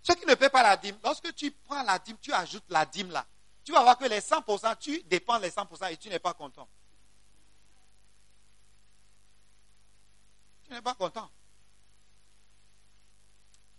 Ceux 0.03 0.13
qui 0.15 0.25
ne 0.27 0.35
paient 0.35 0.51
pas 0.51 0.61
la 0.61 0.77
dîme, 0.77 0.99
lorsque 1.03 1.33
tu 1.33 1.49
prends 1.49 1.81
la 1.81 1.97
dîme, 1.97 2.17
tu 2.21 2.31
ajoutes 2.31 2.69
la 2.69 2.85
dîme 2.85 3.09
là. 3.09 3.25
Tu 3.63 3.71
vas 3.71 3.81
voir 3.81 3.97
que 3.97 4.05
les 4.05 4.21
100%, 4.21 4.77
tu 4.77 5.01
dépends 5.03 5.39
les 5.39 5.49
100% 5.49 5.91
et 5.91 5.97
tu 5.97 6.09
n'es 6.09 6.19
pas 6.19 6.35
content. 6.35 6.69
Tu 10.63 10.71
n'es 10.71 10.81
pas 10.81 10.93
content. 10.93 11.29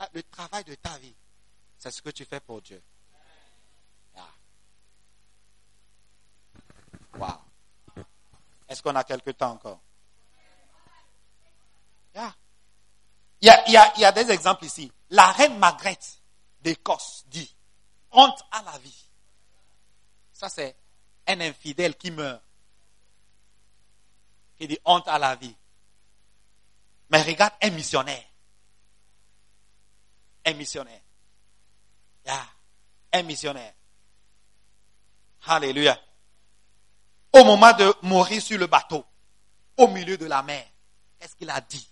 Ah, 0.00 0.08
le 0.14 0.22
travail 0.24 0.64
de 0.64 0.74
ta 0.74 0.98
vie, 0.98 1.14
c'est 1.78 1.92
ce 1.92 2.02
que 2.02 2.10
tu 2.10 2.24
fais 2.24 2.40
pour 2.40 2.60
Dieu. 2.62 2.82
Ah. 4.16 4.32
Wow. 7.14 8.04
Est-ce 8.68 8.82
qu'on 8.82 8.94
a 8.94 9.04
quelque 9.04 9.30
temps 9.30 9.52
encore? 9.52 9.80
Il 13.42 13.48
y 13.98 14.04
a, 14.04 14.12
des 14.12 14.30
exemples 14.30 14.64
ici. 14.64 14.92
La 15.10 15.32
reine 15.32 15.58
Margaret 15.58 15.98
d'Écosse 16.60 17.24
dit, 17.28 17.56
honte 18.12 18.44
à 18.50 18.62
la 18.62 18.78
vie. 18.78 19.08
Ça, 20.32 20.48
c'est 20.48 20.76
un 21.26 21.40
infidèle 21.40 21.96
qui 21.96 22.10
meurt. 22.10 22.42
Qui 24.56 24.68
dit 24.68 24.78
honte 24.84 25.08
à 25.08 25.18
la 25.18 25.34
vie. 25.36 25.56
Mais 27.10 27.22
regarde 27.22 27.54
un 27.62 27.70
missionnaire. 27.70 28.24
Un 30.44 30.54
missionnaire. 30.54 31.00
Un 33.12 33.22
missionnaire. 33.22 33.74
Alléluia. 35.46 35.98
Au 37.32 37.44
moment 37.44 37.72
de 37.72 37.94
mourir 38.02 38.42
sur 38.42 38.58
le 38.58 38.66
bateau, 38.66 39.04
au 39.76 39.88
milieu 39.88 40.16
de 40.16 40.26
la 40.26 40.42
mer, 40.42 40.66
qu'est-ce 41.18 41.36
qu'il 41.36 41.50
a 41.50 41.60
dit? 41.60 41.88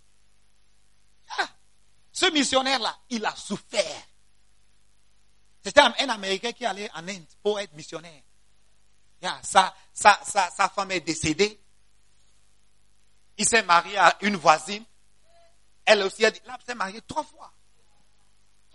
Ah, 1.39 1.49
Ce 2.13 2.27
missionnaire-là, 2.27 2.97
il 3.11 3.25
a 3.25 3.35
souffert. 3.35 4.03
C'était 5.63 5.81
un, 5.81 6.09
Américain 6.09 6.53
qui 6.53 6.65
allait 6.65 6.91
en 6.95 7.07
Inde 7.07 7.27
pour 7.43 7.61
être 7.61 7.73
missionnaire. 7.75 8.23
Sa, 9.43 9.75
femme 10.75 10.91
est 10.93 11.01
décédée. 11.01 11.61
Il 13.37 13.49
s'est 13.49 13.63
marié 13.63 13.97
à 13.99 14.17
une 14.23 14.37
voisine. 14.37 14.85
Elle 15.85 16.03
aussi 16.03 16.25
a 16.25 16.31
dit, 16.31 16.41
là, 16.47 16.59
s'est 16.65 16.75
marié 16.75 17.01
trois 17.03 17.25
fois. 17.25 17.53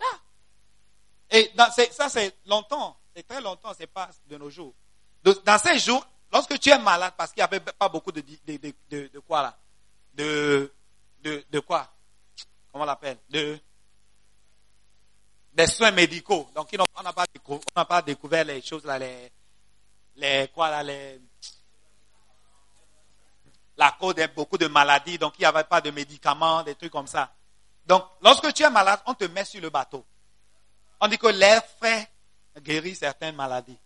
Yeah. 0.00 1.40
Et 1.40 1.52
ça, 1.92 2.08
c'est 2.08 2.36
longtemps. 2.46 2.96
C'est 3.14 3.26
très 3.26 3.40
longtemps, 3.40 3.72
c'est 3.76 3.86
pas 3.86 4.10
de 4.26 4.36
nos 4.36 4.50
jours. 4.50 4.74
Dans 5.22 5.58
ces 5.58 5.78
jours, 5.78 6.04
lorsque 6.34 6.58
tu 6.58 6.68
es 6.70 6.78
malade, 6.78 7.14
parce 7.16 7.32
qu'il 7.32 7.40
n'y 7.40 7.44
avait 7.44 7.60
pas 7.60 7.88
beaucoup 7.88 8.10
de, 8.10 8.20
de, 8.20 9.08
de, 9.08 9.18
quoi 9.20 9.42
là? 9.42 9.56
De, 10.12 10.72
de, 11.22 11.60
quoi? 11.60 11.88
Comment 12.72 12.82
on 12.82 12.86
l'appelle? 12.86 13.18
De, 13.30 13.58
Des 15.52 15.66
soins 15.68 15.92
médicaux. 15.92 16.50
Donc, 16.54 16.68
on 16.76 17.02
n'a 17.02 17.12
pas, 17.12 17.24
pas 17.84 18.02
découvert 18.02 18.44
les 18.44 18.60
choses 18.60 18.84
là, 18.84 18.98
les, 18.98 19.30
les 20.16 20.48
quoi 20.52 20.70
là, 20.70 20.82
les, 20.82 21.20
la 23.76 23.92
cause 23.92 24.16
de 24.16 24.26
beaucoup 24.26 24.58
de 24.58 24.66
maladies, 24.66 25.18
donc 25.18 25.34
il 25.38 25.42
n'y 25.42 25.46
avait 25.46 25.64
pas 25.64 25.80
de 25.80 25.90
médicaments, 25.92 26.64
des 26.64 26.74
trucs 26.74 26.92
comme 26.92 27.06
ça. 27.06 27.32
Donc, 27.86 28.04
lorsque 28.20 28.52
tu 28.52 28.64
es 28.64 28.70
malade, 28.70 29.00
on 29.06 29.14
te 29.14 29.24
met 29.24 29.44
sur 29.44 29.60
le 29.60 29.70
bateau. 29.70 30.04
On 31.00 31.06
dit 31.06 31.18
que 31.18 31.28
l'air 31.28 31.62
frais 31.78 32.10
guérit 32.60 32.96
certaines 32.96 33.36
maladies. 33.36 33.78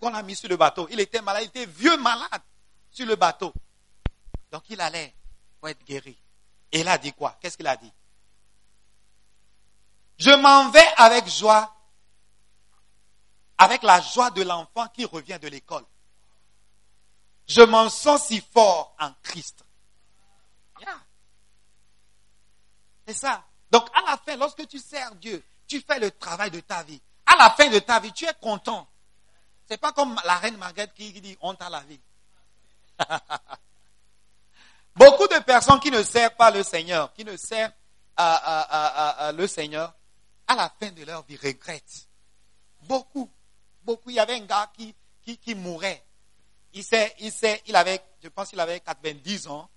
On 0.00 0.10
l'a 0.10 0.22
mis 0.22 0.36
sur 0.36 0.48
le 0.48 0.56
bateau. 0.56 0.88
Il 0.90 1.00
était 1.00 1.20
malade, 1.20 1.44
il 1.44 1.48
était 1.48 1.66
vieux 1.66 1.96
malade 1.96 2.42
sur 2.90 3.06
le 3.06 3.16
bateau. 3.16 3.52
Donc 4.50 4.64
il 4.68 4.80
allait 4.80 5.14
pour 5.58 5.68
être 5.68 5.84
guéri. 5.84 6.18
Et 6.72 6.80
il 6.80 6.88
a 6.88 6.98
dit 6.98 7.12
quoi? 7.12 7.36
Qu'est-ce 7.40 7.56
qu'il 7.56 7.66
a 7.66 7.76
dit? 7.76 7.92
Je 10.18 10.30
m'en 10.30 10.70
vais 10.70 10.86
avec 10.96 11.28
joie, 11.28 11.74
avec 13.58 13.82
la 13.82 14.00
joie 14.00 14.30
de 14.30 14.42
l'enfant 14.42 14.88
qui 14.88 15.04
revient 15.04 15.38
de 15.40 15.48
l'école. 15.48 15.84
Je 17.46 17.62
m'en 17.62 17.88
sens 17.88 18.26
si 18.26 18.40
fort 18.40 18.94
en 18.98 19.12
Christ. 19.22 19.64
Yeah. 20.80 20.98
C'est 23.06 23.14
ça. 23.14 23.44
Donc 23.70 23.88
à 23.94 24.10
la 24.10 24.16
fin, 24.16 24.36
lorsque 24.36 24.66
tu 24.66 24.78
sers 24.78 25.14
Dieu, 25.16 25.44
tu 25.68 25.80
fais 25.80 25.98
le 25.98 26.10
travail 26.10 26.50
de 26.50 26.60
ta 26.60 26.82
vie. 26.82 27.00
À 27.24 27.36
la 27.36 27.50
fin 27.50 27.68
de 27.68 27.78
ta 27.78 28.00
vie, 28.00 28.12
tu 28.12 28.24
es 28.24 28.34
content. 28.40 28.88
C'est 29.68 29.78
pas 29.78 29.92
comme 29.92 30.18
la 30.24 30.36
reine 30.38 30.56
Marguerite 30.56 30.94
qui 30.94 31.12
dit 31.20 31.36
honte 31.40 31.60
à 31.62 31.68
la 31.70 31.80
vie. 31.80 32.00
Beaucoup 34.94 35.26
de 35.28 35.38
personnes 35.42 35.80
qui 35.80 35.90
ne 35.90 36.02
servent 36.02 36.36
pas 36.36 36.50
le 36.50 36.62
Seigneur, 36.62 37.12
qui 37.12 37.24
ne 37.24 37.36
servent 37.36 37.72
à- 38.16 38.34
à- 38.36 39.26
à 39.26 39.32
le 39.32 39.46
Seigneur, 39.46 39.92
à 40.46 40.54
la 40.54 40.72
fin 40.80 40.90
de 40.90 41.04
leur 41.04 41.22
vie 41.24 41.36
regrettent. 41.36 42.08
Beaucoup, 42.82 43.30
beaucoup. 43.82 44.08
Il 44.10 44.16
y 44.16 44.20
avait 44.20 44.34
un 44.36 44.46
gars 44.46 44.70
qui, 44.74 44.94
qui, 45.22 45.36
qui 45.36 45.54
mourait. 45.54 46.02
Il, 46.72 46.84
s'est, 46.84 47.14
il, 47.18 47.32
s'est, 47.32 47.62
il 47.66 47.76
avait, 47.76 48.00
je 48.22 48.28
pense 48.28 48.48
qu'il 48.50 48.60
avait 48.60 48.80
90 48.80 49.48
ans. 49.48 49.68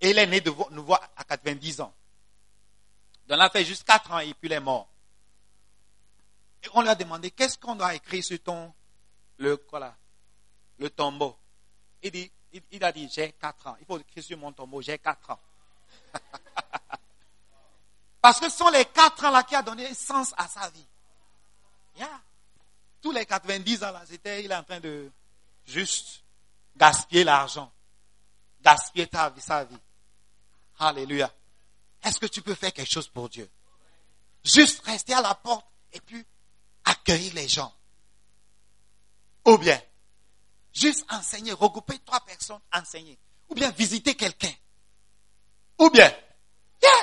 Et 0.00 0.10
il 0.10 0.18
est 0.18 0.26
né 0.26 0.40
de 0.40 0.50
nouveau 0.70 0.94
à 0.94 1.24
90 1.24 1.80
ans. 1.80 1.92
Donc, 3.28 3.38
il 3.38 3.40
a 3.40 3.50
fait 3.50 3.64
juste 3.64 3.84
4 3.84 4.10
ans 4.12 4.18
et 4.18 4.34
puis 4.34 4.48
il 4.48 4.52
est 4.52 4.60
mort. 4.60 4.88
Et 6.62 6.68
on 6.74 6.82
lui 6.82 6.88
a 6.88 6.94
demandé, 6.94 7.30
qu'est-ce 7.30 7.56
qu'on 7.58 7.74
doit 7.74 7.94
écrire 7.94 8.22
sur 8.22 8.40
ton, 8.42 8.72
le, 9.38 9.56
quoi 9.56 9.80
là, 9.80 9.96
le 10.78 10.90
tombeau? 10.90 11.36
Il 12.02 12.10
dit, 12.10 12.30
il, 12.70 12.84
a 12.84 12.92
dit, 12.92 13.08
j'ai 13.10 13.32
4 13.32 13.66
ans. 13.68 13.76
Il 13.80 13.86
faut 13.86 13.98
écrire 13.98 14.22
sur 14.22 14.38
mon 14.38 14.52
tombeau, 14.52 14.82
j'ai 14.82 14.98
4 14.98 15.30
ans. 15.30 15.40
Parce 18.20 18.38
que 18.38 18.48
ce 18.48 18.56
sont 18.56 18.68
les 18.70 18.84
4 18.84 19.24
ans 19.24 19.30
là 19.30 19.42
qui 19.42 19.54
a 19.54 19.62
donné 19.62 19.92
sens 19.94 20.34
à 20.36 20.46
sa 20.48 20.68
vie. 20.70 20.86
Tous 23.00 23.12
les 23.12 23.26
90 23.26 23.82
ans 23.82 23.90
là, 23.90 24.02
c'était, 24.06 24.44
il 24.44 24.50
est 24.50 24.54
en 24.54 24.62
train 24.62 24.80
de 24.80 25.10
juste 25.66 26.22
gaspiller 26.76 27.24
l'argent. 27.24 27.72
Gaspiller 28.62 29.08
ta 29.08 29.28
vie, 29.30 29.40
sa 29.40 29.64
vie. 29.64 29.78
Alléluia. 30.78 31.32
Est-ce 32.02 32.20
que 32.20 32.26
tu 32.26 32.42
peux 32.42 32.54
faire 32.54 32.72
quelque 32.72 32.90
chose 32.90 33.08
pour 33.08 33.28
Dieu? 33.28 33.48
Juste 34.44 34.84
rester 34.84 35.14
à 35.14 35.20
la 35.20 35.34
porte 35.34 35.66
et 35.92 36.00
puis 36.00 36.24
accueillir 36.84 37.34
les 37.34 37.48
gens. 37.48 37.72
Ou 39.44 39.58
bien, 39.58 39.80
juste 40.72 41.04
enseigner, 41.10 41.52
regrouper 41.52 41.98
trois 42.00 42.20
personnes, 42.20 42.60
enseigner. 42.72 43.18
Ou 43.48 43.54
bien 43.54 43.70
visiter 43.70 44.14
quelqu'un. 44.14 44.52
Ou 45.78 45.90
bien, 45.90 46.10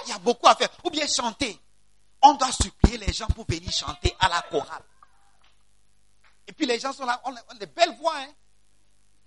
il 0.06 0.10
y, 0.10 0.12
a, 0.12 0.20
beaucoup 0.20 0.48
à 0.48 0.56
faire. 0.56 0.70
Ou 0.84 0.90
bien 0.90 1.08
chanter. 1.08 1.60
On 2.22 2.34
doit 2.34 2.52
supplier 2.52 2.98
les 2.98 3.14
gens 3.14 3.28
pour 3.28 3.46
venir 3.48 3.72
chanter 3.72 4.16
à 4.20 4.28
la 4.28 4.42
chorale. 4.44 4.84
Et 6.48 6.54
puis 6.54 6.66
les 6.66 6.80
gens 6.80 6.92
sont 6.92 7.06
là, 7.06 7.22
on 7.26 7.36
a 7.36 7.56
des 7.60 7.68
belles 7.68 7.96
voix. 7.98 8.18
Hein? 8.18 8.34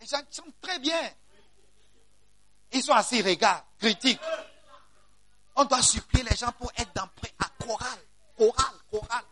Les 0.00 0.06
gens 0.06 0.20
chantent 0.30 0.60
très 0.60 0.78
bien. 0.78 1.10
Ils 2.72 2.82
sont 2.82 2.92
assis, 2.92 3.18
ils 3.18 3.26
regardent, 3.26 3.64
critiquent. 3.78 4.20
On 5.54 5.64
doit 5.64 5.82
supplier 5.82 6.24
les 6.24 6.36
gens 6.36 6.52
pour 6.52 6.72
être 6.76 6.92
dans 6.94 7.08
à 7.38 7.64
chorale. 7.64 8.00
Chorale, 8.36 8.74
chorale. 8.90 9.24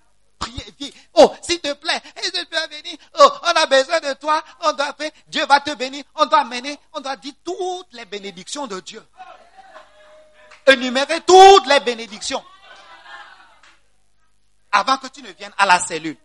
Oh, 1.15 1.35
s'il 1.43 1.61
te 1.61 1.73
plaît, 1.75 2.01
est-ce 2.17 2.31
venir? 2.69 2.97
Oh, 3.19 3.29
on 3.43 3.49
a 3.49 3.67
besoin 3.67 4.01
de 4.01 4.15
toi. 4.15 4.43
On 4.63 4.73
doit 4.73 4.95
faire. 4.95 5.11
Dieu 5.27 5.45
va 5.47 5.61
te 5.61 5.75
bénir. 5.75 6.05
On 6.15 6.27
doit 6.27 6.45
mener. 6.45 6.79
On 6.93 7.01
doit 7.01 7.17
dire 7.17 7.35
toutes 7.45 7.93
les 7.93 8.05
bénédictions 8.05 8.67
de 8.67 8.81
Dieu. 8.81 9.05
Énumérer 10.67 11.21
toutes 11.23 11.67
les 11.67 11.81
bénédictions. 11.81 12.45
Avant 14.73 14.99
que 14.99 15.09
tu 15.09 15.23
ne 15.23 15.33
viennes 15.33 15.55
à 15.59 15.67
la 15.67 15.79
cellule. 15.81 16.17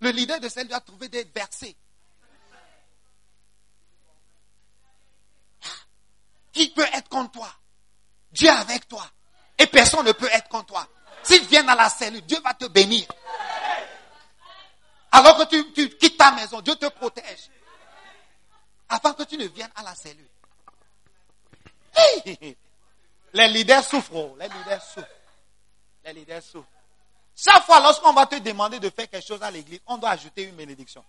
Le 0.00 0.10
leader 0.10 0.40
de 0.40 0.48
celle 0.48 0.68
doit 0.68 0.80
trouver 0.80 1.08
des 1.08 1.24
versets. 1.24 1.76
Qui 6.52 6.70
peut 6.70 6.86
être 6.92 7.08
contre 7.08 7.32
toi 7.32 7.52
Dieu 8.32 8.50
avec 8.50 8.88
toi. 8.88 9.08
Et 9.58 9.66
personne 9.66 10.04
ne 10.06 10.12
peut 10.12 10.28
être 10.32 10.48
contre 10.48 10.66
toi. 10.66 10.86
S'ils 11.22 11.46
viennent 11.46 11.68
à 11.68 11.74
la 11.74 11.88
cellule, 11.88 12.22
Dieu 12.22 12.38
va 12.42 12.54
te 12.54 12.66
bénir. 12.66 13.06
Alors 15.12 15.36
que 15.38 15.44
tu, 15.44 15.72
tu 15.72 15.88
quittes 15.90 16.16
ta 16.18 16.32
maison, 16.32 16.60
Dieu 16.60 16.74
te 16.76 16.86
protège. 16.86 17.50
Avant 18.88 19.14
que 19.14 19.22
tu 19.22 19.36
ne 19.36 19.46
viennes 19.46 19.70
à 19.76 19.82
la 19.82 19.94
cellule. 19.94 20.28
Les 23.34 23.48
leaders 23.48 23.84
souffrent. 23.84 24.14
oh. 24.14 24.36
Les 24.38 24.48
leaders 24.48 24.82
souffrent. 24.82 25.08
Les 26.04 26.12
leaders 26.12 26.42
souffrent. 26.42 26.68
Chaque 27.36 27.64
fois, 27.64 27.80
lorsqu'on 27.80 28.12
va 28.12 28.26
te 28.26 28.36
demander 28.36 28.78
de 28.78 28.90
faire 28.90 29.10
quelque 29.10 29.26
chose 29.26 29.42
à 29.42 29.50
l'église, 29.50 29.80
on 29.86 29.98
doit 29.98 30.10
ajouter 30.10 30.44
une 30.44 30.54
bénédiction. 30.54 31.04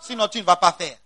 Sinon, 0.00 0.28
tu 0.28 0.38
ne 0.38 0.44
vas 0.44 0.56
pas 0.56 0.72
faire. 0.72 0.96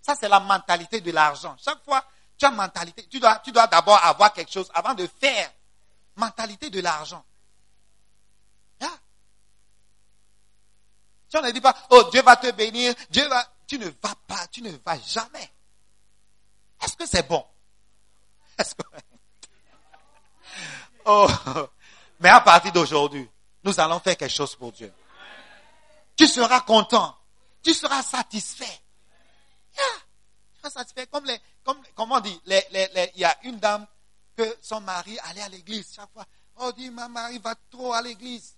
Ça, 0.00 0.14
c'est 0.18 0.28
la 0.28 0.40
mentalité 0.40 1.00
de 1.00 1.10
l'argent. 1.10 1.56
Chaque 1.62 1.82
fois, 1.84 2.04
tu 2.48 2.54
mentalité. 2.54 3.06
Tu 3.08 3.20
dois, 3.20 3.40
tu 3.44 3.52
dois 3.52 3.66
d'abord 3.66 4.02
avoir 4.04 4.32
quelque 4.32 4.50
chose 4.50 4.70
avant 4.74 4.94
de 4.94 5.08
faire. 5.20 5.50
Mentalité 6.16 6.68
de 6.68 6.80
l'argent. 6.80 7.24
Si 11.32 11.38
on 11.38 11.42
ne 11.42 11.50
dit 11.50 11.62
pas, 11.62 11.74
oh, 11.88 12.10
Dieu 12.12 12.20
va 12.20 12.36
te 12.36 12.50
bénir, 12.50 12.94
Dieu 13.08 13.26
va, 13.26 13.42
tu 13.66 13.78
ne 13.78 13.86
vas 13.86 14.14
pas, 14.26 14.46
tu 14.48 14.60
ne 14.60 14.70
vas 14.84 14.98
jamais. 14.98 15.50
Est-ce 16.82 16.94
que 16.94 17.06
c'est 17.06 17.26
bon? 17.26 17.42
Est-ce 18.58 18.74
que, 18.74 18.82
oh, 21.06 21.26
mais 22.20 22.28
à 22.28 22.42
partir 22.42 22.70
d'aujourd'hui, 22.70 23.26
nous 23.64 23.80
allons 23.80 23.98
faire 24.00 24.14
quelque 24.14 24.30
chose 24.30 24.54
pour 24.56 24.72
Dieu. 24.72 24.92
Tu 26.14 26.26
seras 26.26 26.60
content. 26.60 27.16
Tu 27.62 27.72
seras 27.72 28.02
satisfait. 28.02 28.82
Satisfait. 30.70 31.06
Comme 31.06 31.24
les, 31.24 31.40
comme, 31.64 31.80
comment 31.94 32.16
on 32.16 32.20
dit, 32.20 32.40
les, 32.46 32.64
les, 32.70 33.10
il 33.14 33.20
y 33.20 33.24
a 33.24 33.36
une 33.44 33.58
dame 33.58 33.86
que 34.36 34.56
son 34.62 34.80
mari 34.80 35.18
allait 35.24 35.42
à 35.42 35.48
l'église 35.48 35.92
chaque 35.94 36.10
fois. 36.12 36.24
Oh, 36.56 36.72
dit, 36.72 36.90
ma 36.90 37.08
mari 37.08 37.38
va 37.38 37.54
trop 37.70 37.92
à 37.92 38.02
l'église. 38.02 38.54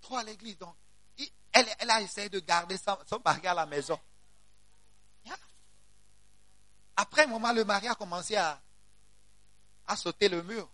Trop 0.00 0.16
à 0.16 0.22
l'église. 0.22 0.58
Donc, 0.58 0.74
il- 1.18 1.30
elle, 1.52 1.66
elle 1.78 1.90
a 1.90 2.00
essayé 2.00 2.28
de 2.28 2.40
garder 2.40 2.76
son, 2.78 2.96
son 3.08 3.20
mari 3.24 3.46
à 3.46 3.54
la 3.54 3.66
maison. 3.66 3.98
Après 6.98 7.24
un 7.24 7.26
moment, 7.26 7.52
le 7.52 7.62
mari 7.62 7.88
a 7.88 7.94
commencé 7.94 8.36
à, 8.36 8.58
à 9.86 9.96
sauter 9.96 10.30
le 10.30 10.42
mur. 10.42 10.66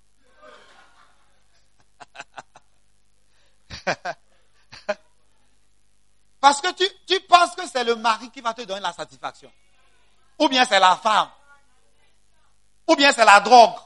Parce 6.41 6.61
que 6.61 6.73
tu, 6.75 6.85
tu 7.07 7.21
penses 7.27 7.55
que 7.57 7.67
c'est 7.69 7.83
le 7.85 7.97
mari 7.97 8.31
qui 8.31 8.41
va 8.41 8.55
te 8.55 8.63
donner 8.63 8.81
la 8.81 8.93
satisfaction. 8.93 9.53
Ou 10.39 10.49
bien 10.49 10.65
c'est 10.65 10.81
la 10.81 10.97
femme. 10.97 11.31
Ou 12.89 12.97
bien 12.97 13.13
c'est 13.13 13.25
la 13.25 13.41
drogue. 13.41 13.79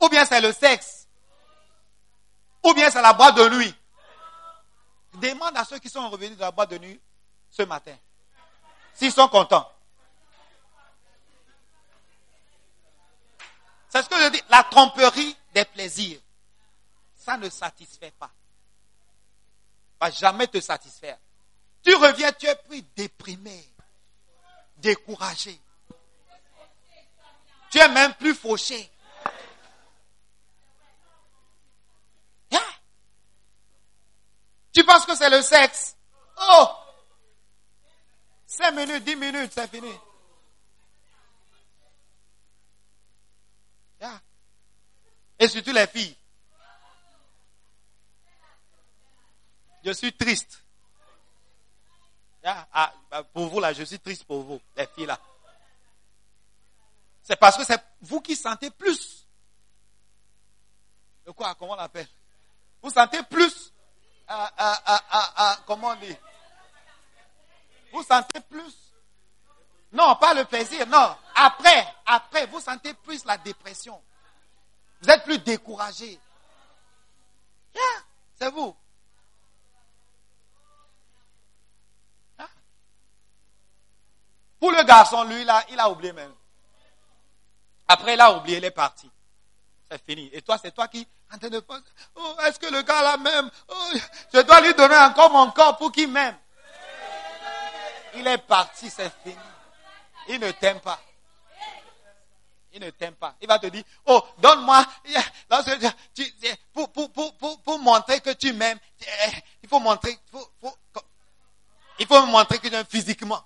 Ou 0.00 0.08
bien 0.08 0.24
c'est 0.24 0.40
le 0.40 0.52
sexe. 0.52 1.08
Ou 2.62 2.74
bien 2.74 2.90
c'est 2.90 3.02
la 3.02 3.12
boîte 3.12 3.36
de 3.36 3.48
nuit. 3.48 3.74
Demande 5.14 5.56
à 5.56 5.64
ceux 5.64 5.78
qui 5.78 5.88
sont 5.88 6.08
revenus 6.08 6.36
de 6.36 6.40
la 6.40 6.50
boîte 6.50 6.70
de 6.70 6.78
nuit 6.78 7.00
ce 7.50 7.62
matin. 7.62 7.96
S'ils 8.94 9.12
sont 9.12 9.28
contents. 9.28 9.70
C'est 13.88 14.02
ce 14.02 14.08
que 14.08 14.22
je 14.22 14.28
dis. 14.28 14.42
La 14.48 14.62
tromperie 14.64 15.36
des 15.52 15.64
plaisirs. 15.64 16.20
Ça 17.16 17.36
ne 17.36 17.48
satisfait 17.50 18.12
pas. 18.12 18.30
Va 20.00 20.10
jamais 20.10 20.46
te 20.46 20.60
satisfaire. 20.60 21.18
Tu 21.82 21.94
reviens, 21.94 22.32
tu 22.32 22.46
es 22.46 22.54
plus 22.56 22.82
déprimé, 22.94 23.66
découragé. 24.80 25.60
Tu 27.70 27.78
es 27.78 27.88
même 27.88 28.14
plus 28.14 28.34
fauché. 28.34 28.90
Tu 34.72 34.84
penses 34.84 35.04
que 35.04 35.16
c'est 35.16 35.30
le 35.30 35.42
sexe? 35.42 35.96
Oh! 36.40 36.68
Cinq 38.46 38.72
minutes, 38.72 39.04
dix 39.04 39.16
minutes, 39.16 39.52
c'est 39.52 39.68
fini. 39.68 39.92
Et 45.38 45.48
surtout 45.48 45.72
les 45.72 45.86
filles. 45.86 46.16
Je 49.82 49.92
suis 49.92 50.12
triste. 50.12 50.62
Ah, 52.42 52.92
bah, 53.10 53.22
pour 53.22 53.48
vous 53.48 53.60
là, 53.60 53.72
je 53.72 53.82
suis 53.84 53.98
triste 53.98 54.24
pour 54.24 54.42
vous, 54.42 54.60
les 54.76 54.86
filles 54.86 55.06
là. 55.06 55.18
C'est 57.22 57.36
parce 57.36 57.56
que 57.56 57.64
c'est 57.64 57.80
vous 58.00 58.20
qui 58.20 58.34
sentez 58.34 58.70
plus. 58.70 59.26
De 61.26 61.32
quoi 61.32 61.54
Comment 61.54 61.72
on 61.72 61.76
l'appelle? 61.76 62.08
Vous 62.82 62.90
sentez 62.90 63.22
plus. 63.24 63.72
comment 65.66 65.88
on 65.88 65.96
dit? 65.96 66.16
Vous 67.92 68.02
sentez 68.02 68.40
plus. 68.40 68.74
Non, 69.92 70.16
pas 70.16 70.34
le 70.34 70.44
plaisir, 70.44 70.86
non. 70.86 71.16
Après, 71.34 71.86
après, 72.06 72.46
vous 72.46 72.60
sentez 72.60 72.94
plus 72.94 73.24
la 73.24 73.36
dépression. 73.38 74.00
Vous 75.02 75.10
êtes 75.10 75.24
plus 75.24 75.38
découragé. 75.38 76.18
c'est 78.36 78.50
vous. 78.50 78.74
Pour 84.60 84.70
le 84.70 84.82
garçon, 84.84 85.24
lui, 85.24 85.42
là, 85.44 85.64
il 85.70 85.80
a 85.80 85.90
oublié 85.90 86.12
même. 86.12 86.34
Après, 87.88 88.14
il 88.14 88.20
a 88.20 88.32
oublié, 88.36 88.58
il 88.58 88.64
est 88.64 88.70
parti. 88.70 89.10
C'est 89.90 90.04
fini. 90.04 90.30
Et 90.32 90.42
toi, 90.42 90.58
c'est 90.62 90.70
toi 90.70 90.86
qui 90.86 91.06
en 91.32 91.38
train 91.38 91.48
de 91.48 91.60
penser, 91.60 91.82
oh, 92.16 92.36
est-ce 92.46 92.58
que 92.58 92.66
le 92.66 92.82
gars 92.82 93.02
là 93.02 93.16
m'aime 93.16 93.50
oh, 93.68 93.92
Je 94.34 94.40
dois 94.40 94.60
lui 94.60 94.74
donner 94.74 94.96
encore 94.96 95.30
mon 95.30 95.50
corps 95.52 95.76
pour 95.76 95.92
qu'il 95.92 96.08
m'aime? 96.08 96.36
Il 98.14 98.26
est 98.26 98.38
parti, 98.38 98.90
c'est 98.90 99.12
fini. 99.22 99.36
Il 100.28 100.40
ne 100.40 100.50
t'aime 100.50 100.80
pas. 100.80 101.00
Il 102.72 102.80
ne 102.80 102.90
t'aime 102.90 103.14
pas. 103.14 103.34
Il 103.40 103.48
va 103.48 103.58
te 103.58 103.66
dire, 103.66 103.84
oh, 104.06 104.22
donne-moi, 104.38 104.84
pour, 106.72 106.92
pour, 106.92 107.12
pour, 107.12 107.62
pour, 107.62 107.78
montrer 107.78 108.20
que 108.20 108.30
tu 108.30 108.52
m'aimes, 108.52 108.78
il 109.62 109.68
faut 109.68 109.80
montrer, 109.80 110.18
il 111.98 112.06
faut 112.06 112.26
me 112.26 112.30
montrer 112.30 112.58
que 112.58 112.68
tu 112.68 112.74
aimes 112.74 112.86
physiquement. 112.88 113.44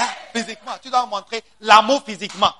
Hein? 0.00 0.08
Physiquement. 0.32 0.78
Tu 0.82 0.90
dois 0.90 1.06
montrer 1.06 1.44
l'amour 1.60 2.02
physiquement. 2.04 2.54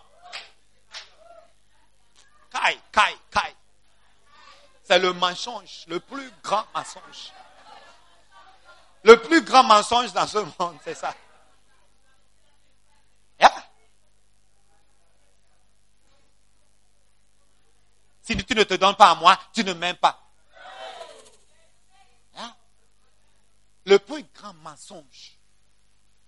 Kai, 2.52 2.78
kai, 2.92 3.16
kai. 3.30 3.56
C'est 4.84 4.98
le 4.98 5.12
mensonge, 5.12 5.84
le 5.86 6.00
plus 6.00 6.30
grand 6.42 6.64
mensonge. 6.74 7.32
Le 9.02 9.16
plus 9.20 9.42
grand 9.42 9.62
mensonge 9.62 10.12
dans 10.12 10.26
ce 10.26 10.38
monde, 10.58 10.78
c'est 10.84 10.94
ça. 10.94 11.14
Si 18.30 18.36
tu 18.36 18.54
ne 18.54 18.62
te 18.62 18.74
donnes 18.74 18.94
pas 18.94 19.10
à 19.10 19.14
moi, 19.16 19.36
tu 19.52 19.64
ne 19.64 19.72
m'aimes 19.72 19.96
pas. 19.96 20.22
Le 23.86 23.98
plus 23.98 24.22
grand 24.34 24.54
mensonge. 24.54 25.36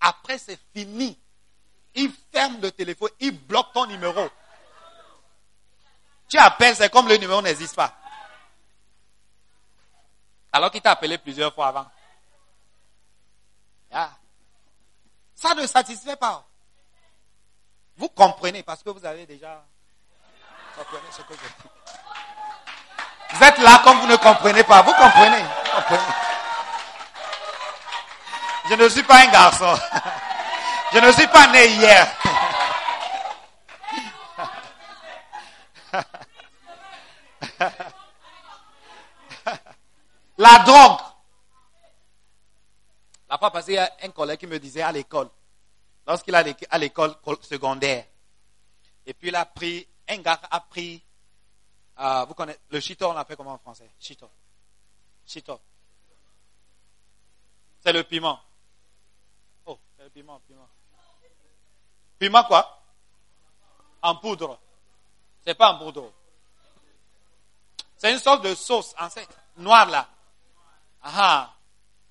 Après, 0.03 0.37
c'est 0.37 0.59
fini. 0.75 1.19
Il 1.95 2.13
ferme 2.33 2.61
le 2.61 2.71
téléphone, 2.73 3.11
il 3.21 3.39
bloque 3.39 3.73
ton 3.73 3.87
numéro. 3.87 4.29
Tu 6.29 6.39
appelles, 6.39 6.77
c'est 6.77 6.91
comme 6.91 7.09
le 7.09 7.17
numéro 7.17 7.41
n'existe 7.43 7.77
pas. 7.77 7.95
Alors 10.53 10.71
qu'il 10.71 10.81
t'a 10.81 10.93
appelé 10.93 11.19
plusieurs 11.19 11.55
fois 11.55 11.69
avant. 11.69 11.87
Ça 15.35 15.55
ne 15.55 15.67
satisfait 15.67 16.17
pas. 16.17 16.47
Vous 17.97 18.09
comprenez 18.09 18.63
parce 18.63 18.83
que 18.83 18.91
vous 18.91 19.05
avez 19.05 19.27
déjà 19.27 19.65
comprenez 20.77 21.03
ce 21.11 21.23
que 21.23 21.35
je 21.35 21.41
dis. 21.41 21.69
Vous 23.35 23.43
êtes 23.45 23.59
là 23.59 23.81
comme 23.85 23.99
vous 23.99 24.07
ne 24.07 24.17
comprenez 24.17 24.65
pas. 24.65 24.83
Vous 24.83 24.93
comprenez. 24.93 25.43
Vous 25.43 25.73
comprenez. 25.75 26.32
Je 28.73 28.77
ne 28.79 28.89
suis 28.89 29.03
pas 29.03 29.27
un 29.27 29.31
garçon. 29.31 29.79
Je 30.95 30.99
ne 30.99 31.13
suis 31.13 31.27
pas 31.27 31.47
né 31.53 31.67
hier. 31.73 32.17
La 40.39 40.59
drogue. 40.61 41.01
La 43.29 43.37
fois 43.37 43.51
passée, 43.51 43.73
il 43.73 43.75
y 43.75 43.79
a 43.79 43.93
un 44.05 44.09
collègue 44.09 44.41
qui 44.41 44.47
me 44.47 44.59
disait 44.59 44.81
à 44.81 44.91
l'école, 44.91 45.29
lorsqu'il 46.07 46.35
est 46.35 46.67
à 46.71 46.79
l'école 46.79 47.15
secondaire, 47.43 48.07
et 49.05 49.13
puis 49.13 49.29
il 49.29 49.37
a 49.37 49.45
pris, 49.45 49.87
un 50.09 50.17
gars 50.17 50.41
a 50.51 50.61
pris, 50.61 51.05
euh, 52.01 52.25
vous 52.25 52.33
connaissez, 52.33 52.59
le 52.71 52.81
chito, 52.81 53.07
on 53.11 53.13
l'appelle 53.13 53.37
comment 53.37 53.53
en 53.53 53.59
français? 53.59 53.91
Chito. 54.01 54.31
Chito. 55.27 55.61
C'est 57.85 57.93
le 57.93 58.03
piment. 58.05 58.41
Euh, 60.03 60.09
piment, 60.09 60.41
piment. 60.49 60.69
Piment 62.19 62.45
quoi? 62.45 62.83
En 64.03 64.17
poudre. 64.17 64.59
C'est 65.45 65.55
pas 65.55 65.73
en 65.73 65.79
poudre. 65.79 66.13
C'est 67.97 68.13
une 68.13 68.19
sorte 68.19 68.43
de 68.43 68.53
sauce 68.57 68.95
en 68.99 69.09
fait, 69.09 69.29
noire 69.57 69.87
là. 69.87 70.09
Ah, 71.03 71.55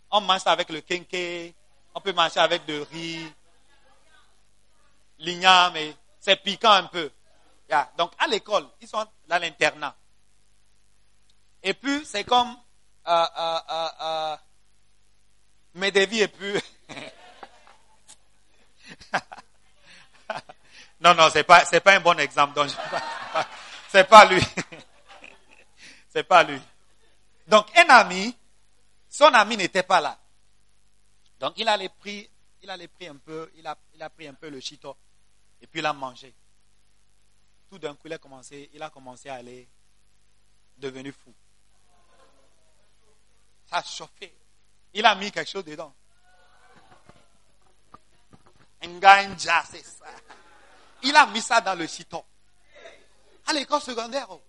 on 0.10 0.22
mange 0.22 0.39
ça 0.39 0.54
avec 0.54 0.70
le 0.70 0.80
kenke. 0.80 1.54
On 1.94 2.00
peut 2.00 2.14
manger 2.14 2.39
avec 2.39 2.66
de 2.66 2.80
riz, 2.92 3.34
l'igname, 5.20 5.74
mais 5.74 5.94
c'est 6.20 6.38
piquant 6.38 6.72
un 6.72 6.86
peu. 6.86 7.12
Donc 7.98 8.14
à 8.20 8.28
l'école, 8.28 8.70
ils 8.80 8.88
sont 8.88 9.06
dans 9.28 9.42
l'internat. 9.42 9.94
Et 11.62 11.74
puis 11.74 12.06
c'est 12.06 12.24
comme 12.24 12.56
euh, 13.08 13.26
euh, 13.38 13.60
euh, 14.02 14.38
et 15.76 16.28
puis 16.30 16.54
non, 21.02 21.14
non, 21.16 21.30
c'est 21.32 21.44
pas, 21.44 21.66
c'est 21.66 21.82
pas 21.82 21.96
un 21.96 22.00
bon 22.00 22.18
exemple. 22.20 22.54
Donc, 22.54 22.70
c'est 23.89 24.08
pas 24.08 24.26
lui. 24.26 24.42
c'est 26.10 26.24
pas 26.24 26.44
lui. 26.44 26.62
Donc, 27.48 27.68
un 27.78 27.89
ami, 27.89 28.36
son 29.10 29.26
ami 29.26 29.58
n'était 29.58 29.84
pas 29.84 30.00
là. 30.00 30.18
Donc, 31.39 31.54
il 31.58 31.68
allait 31.68 31.89
pris, 31.89 32.30
il 32.62 32.70
allait 32.70 32.88
pris 32.88 33.08
un 33.08 33.18
peu, 33.18 33.52
il 33.56 33.66
a, 33.66 33.76
il 33.96 34.04
a 34.04 34.10
pris 34.10 34.28
un 34.28 34.34
peu 34.34 34.50
le 34.50 34.60
chito 34.60 34.96
et 35.62 35.68
puis 35.68 35.80
il 35.80 35.86
a 35.86 35.94
mangé. 35.94 36.34
Tout 37.70 37.80
d'un 37.80 37.96
coup, 37.96 38.08
il 38.08 38.14
a 38.14 38.18
commencé, 38.18 38.70
il 38.74 38.84
a 38.84 38.89
commencé 38.89 39.30
à 39.30 39.36
aller 39.36 39.68
devenu 40.78 41.12
fou. 41.12 41.34
Ça 43.68 43.78
a 43.78 43.84
chauffé. 43.84 44.34
Il 44.94 45.06
a 45.06 45.16
mis 45.16 45.32
quelque 45.32 45.50
chose 45.50 45.64
dedans. 45.64 45.94
Nganja, 48.88 49.64
c'est 49.70 49.86
ça. 49.86 50.06
Il 51.04 51.16
a 51.16 51.26
mis 51.28 51.42
ça 51.42 51.62
dans 51.62 51.76
le 51.76 51.88
citon. 51.88 52.24
À 53.48 53.54
l'école 53.54 53.82
secondaire. 53.82 54.28
Oh. 54.30 54.42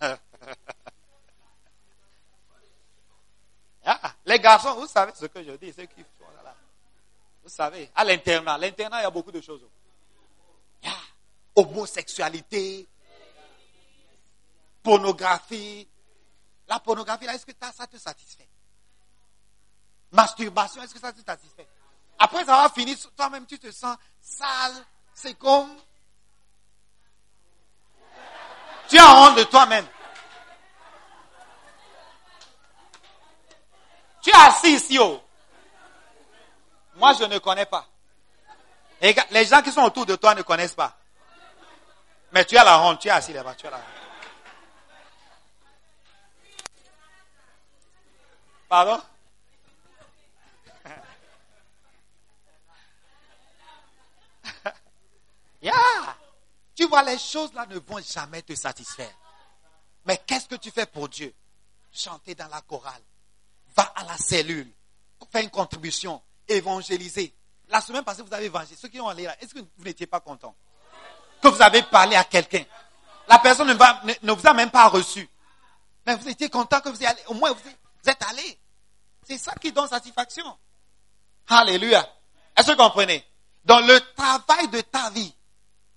Ah, 3.86 4.14
les 4.24 4.38
garçons, 4.40 4.74
vous 4.76 4.86
savez 4.86 5.12
ce 5.14 5.26
que 5.26 5.44
je 5.44 5.50
dis, 5.52 5.70
ceux 5.70 5.84
qui. 5.84 6.02
Vous 7.42 7.50
savez, 7.50 7.90
à 7.94 8.02
l'internat, 8.02 8.56
l'internat, 8.56 9.00
il 9.00 9.02
y 9.02 9.06
a 9.06 9.10
beaucoup 9.10 9.30
de 9.30 9.42
choses. 9.42 9.60
Il 10.82 10.88
y 10.88 10.90
a 10.90 10.96
homosexualité, 11.54 12.86
pornographie. 14.82 15.86
La 16.66 16.80
pornographie, 16.80 17.26
là, 17.26 17.34
est-ce 17.34 17.44
que 17.44 17.52
ça 17.60 17.86
te 17.86 17.98
satisfait? 17.98 18.48
Masturbation, 20.14 20.80
est-ce 20.80 20.94
que 20.94 21.00
ça 21.00 21.12
te 21.12 21.20
satisfait 21.20 21.66
Après 22.20 22.42
avoir 22.42 22.72
fini, 22.72 22.96
toi-même, 23.16 23.46
tu 23.46 23.58
te 23.58 23.70
sens 23.72 23.96
sale. 24.20 24.72
C'est 25.12 25.34
comme... 25.34 25.76
Tu 28.88 28.96
as 28.96 29.12
honte 29.12 29.36
de 29.36 29.42
toi-même. 29.42 29.84
Tu 34.22 34.30
es 34.30 34.34
assis 34.34 34.74
ici, 34.74 34.98
oh. 35.00 35.20
Moi, 36.94 37.12
je 37.14 37.24
ne 37.24 37.38
connais 37.38 37.66
pas. 37.66 37.84
Les 39.00 39.44
gens 39.44 39.62
qui 39.62 39.72
sont 39.72 39.82
autour 39.82 40.06
de 40.06 40.14
toi 40.14 40.36
ne 40.36 40.42
connaissent 40.42 40.74
pas. 40.74 40.96
Mais 42.30 42.44
tu 42.44 42.56
as 42.56 42.62
la 42.62 42.80
honte, 42.80 43.00
tu 43.00 43.08
es 43.08 43.10
assis 43.10 43.32
là-bas, 43.32 43.56
tu 43.56 43.66
as 43.66 43.70
la 43.70 43.78
honte. 43.78 43.82
Pardon? 48.68 49.02
Tu 56.74 56.86
vois, 56.86 57.02
les 57.02 57.18
choses 57.18 57.52
là 57.54 57.66
ne 57.66 57.78
vont 57.78 58.00
jamais 58.00 58.42
te 58.42 58.54
satisfaire. 58.54 59.12
Mais 60.06 60.20
qu'est-ce 60.26 60.46
que 60.46 60.56
tu 60.56 60.70
fais 60.70 60.86
pour 60.86 61.08
Dieu? 61.08 61.32
Chanter 61.92 62.34
dans 62.34 62.48
la 62.48 62.60
chorale. 62.62 63.02
Va 63.76 63.92
à 63.94 64.04
la 64.04 64.16
cellule. 64.16 64.70
Fais 65.30 65.42
une 65.42 65.50
contribution. 65.50 66.20
Évangéliser. 66.48 67.32
La 67.68 67.80
semaine 67.80 68.04
passée, 68.04 68.22
vous 68.22 68.34
avez 68.34 68.46
évangélisé. 68.46 68.76
Ceux 68.80 68.88
qui 68.88 69.00
ont 69.00 69.08
allé 69.08 69.24
là, 69.24 69.36
est-ce 69.40 69.54
que 69.54 69.60
vous 69.60 69.84
n'étiez 69.84 70.06
pas 70.06 70.20
content? 70.20 70.54
Que 71.40 71.48
vous 71.48 71.62
avez 71.62 71.82
parlé 71.82 72.16
à 72.16 72.24
quelqu'un. 72.24 72.64
La 73.28 73.38
personne 73.38 73.68
ne, 73.68 74.32
vous 74.32 74.46
a 74.46 74.52
même 74.52 74.70
pas 74.70 74.88
reçu. 74.88 75.28
Mais 76.06 76.16
vous 76.16 76.28
étiez 76.28 76.50
content 76.50 76.80
que 76.80 76.90
vous 76.90 76.96
ayez 76.96 77.06
allé. 77.06 77.20
Au 77.28 77.34
moins, 77.34 77.52
vous 77.52 78.10
êtes 78.10 78.22
allé. 78.28 78.58
C'est 79.26 79.38
ça 79.38 79.54
qui 79.54 79.72
donne 79.72 79.88
satisfaction. 79.88 80.44
Alléluia. 81.48 82.06
Est-ce 82.56 82.66
que 82.66 82.72
vous 82.72 82.82
comprenez? 82.82 83.24
Dans 83.64 83.80
le 83.80 83.98
travail 84.14 84.68
de 84.68 84.82
ta 84.82 85.08
vie, 85.10 85.34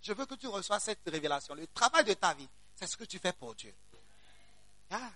je 0.08 0.14
veux 0.14 0.26
que 0.26 0.36
tu 0.36 0.48
reçois 0.48 0.80
cette 0.80 1.02
révélation. 1.06 1.54
Le 1.54 1.68
travail 1.68 2.06
de 2.06 2.14
ta 2.14 2.34
vie, 2.34 2.48
c'est 2.76 2.88
ce 2.88 2.96
que 2.96 3.04
tu 3.04 3.20
fais 3.20 3.34
pour 3.34 3.54
Dieu. 3.56 3.74
Ah, 4.90 5.12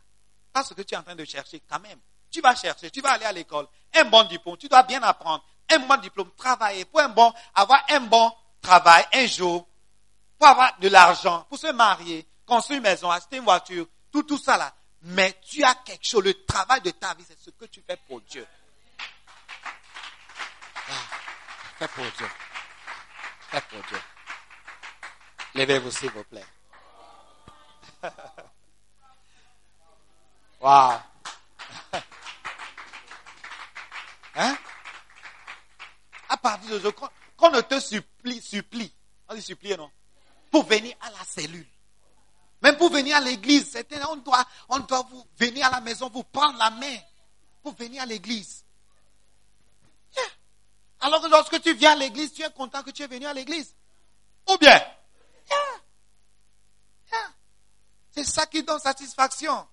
pas 0.52 0.66
ce 0.66 0.74
que 0.74 0.82
tu 0.82 0.94
es 0.94 0.98
en 0.98 1.04
train 1.04 1.16
de 1.16 1.24
chercher 1.24 1.62
quand 1.62 1.80
même. 1.80 1.98
Tu 2.30 2.42
vas 2.42 2.56
chercher, 2.56 2.92
tu 2.92 3.00
vas 3.00 3.14
aller 3.14 3.24
à 3.24 3.32
l'école, 3.32 3.68
un 3.96 4.04
bon 4.06 4.24
diplôme, 4.24 4.58
tu 4.58 4.68
dois 4.68 4.84
bien 4.84 5.02
apprendre, 5.02 5.46
un 5.70 5.80
bon 5.80 5.96
diplôme, 5.98 6.30
travailler 6.36 6.84
pour 6.84 7.00
un 7.00 7.08
bon, 7.08 7.34
avoir 7.56 7.82
un 7.89 8.02
bon 8.02 8.34
travail 8.62 9.06
un 9.14 9.26
jour, 9.28 9.66
pour 10.38 10.48
avoir 10.48 10.78
de 10.80 10.89
l'argent, 10.89 11.46
pour 11.48 11.58
se 11.58 11.72
marier, 11.72 12.28
construire 12.46 12.78
une 12.78 12.84
maison, 12.84 13.10
acheter 13.10 13.38
une 13.38 13.44
voiture, 13.44 13.88
tout, 14.12 14.24
tout 14.24 14.38
ça 14.38 14.58
là. 14.58 14.74
Mais 15.04 15.39
tu 15.42 15.64
as 15.64 15.76
quelque 15.76 16.06
chose, 16.06 16.24
le 16.24 16.46
travail 16.46 16.82
de 16.82 16.92
ta 16.92 17.14
vie, 17.14 17.24
c'est 17.26 17.39
ce 17.39 17.50
que 17.50 17.66
tu 17.66 17.82
fais 17.82 17.98
pour 18.08 18.20
Dieu. 18.22 18.46
Ah, 20.89 20.94
fais 21.80 21.88
pour 21.88 22.04
Dieu. 22.04 22.28
Fais 23.50 23.62
pour 23.62 23.82
Dieu. 23.88 23.98
Levez-vous, 25.56 25.91
s'il 25.91 26.12
vous 26.12 26.24
plaît. 26.24 26.45
Wow. 30.62 30.93
Hein? 34.36 34.56
À 36.30 36.38
partir 36.38 36.80
de 36.80 36.89
qu'on 36.91 37.49
ne 37.49 37.62
te 37.62 37.80
supplie, 37.80 38.39
supplie, 38.41 38.93
on 39.28 39.34
dit 39.34 39.41
supplier, 39.41 39.76
non? 39.76 39.89
Pour 40.52 40.66
venir 40.68 40.95
à 41.02 41.10
la 41.10 41.24
cellule. 41.26 41.66
Même 42.62 42.78
pour 42.78 42.91
venir 42.91 43.18
à 43.18 43.20
l'église. 43.20 43.76
On 44.08 44.18
doit, 44.18 44.45
on 44.70 44.80
doit 44.80 45.06
vous 45.10 45.26
venir 45.38 45.66
à 45.66 45.72
la 45.72 45.82
maison, 45.82 46.10
vous 46.10 46.24
prendre 46.24 46.58
la 46.60 46.70
main 46.70 46.97
pour 47.64 47.74
venir 47.74 48.04
à 48.04 48.06
l'église. 48.06 48.64
Alors 51.02 51.22
que 51.22 51.28
lorsque 51.28 51.60
tu 51.62 51.74
viens 51.74 51.93
à 51.93 51.95
l'église, 51.95 52.32
tu 52.32 52.43
es 52.43 52.49
content 52.52 52.84
que 52.84 52.91
tu 52.91 53.02
es 53.02 53.08
venu 53.08 53.26
à 53.26 53.34
l'église. 53.34 53.76
Ou 54.47 54.58
bien, 54.58 54.80
c'est 58.24 58.32
ça 58.32 58.45
qui 58.45 58.63
donne 58.63 58.80
satisfaction. 58.80 59.67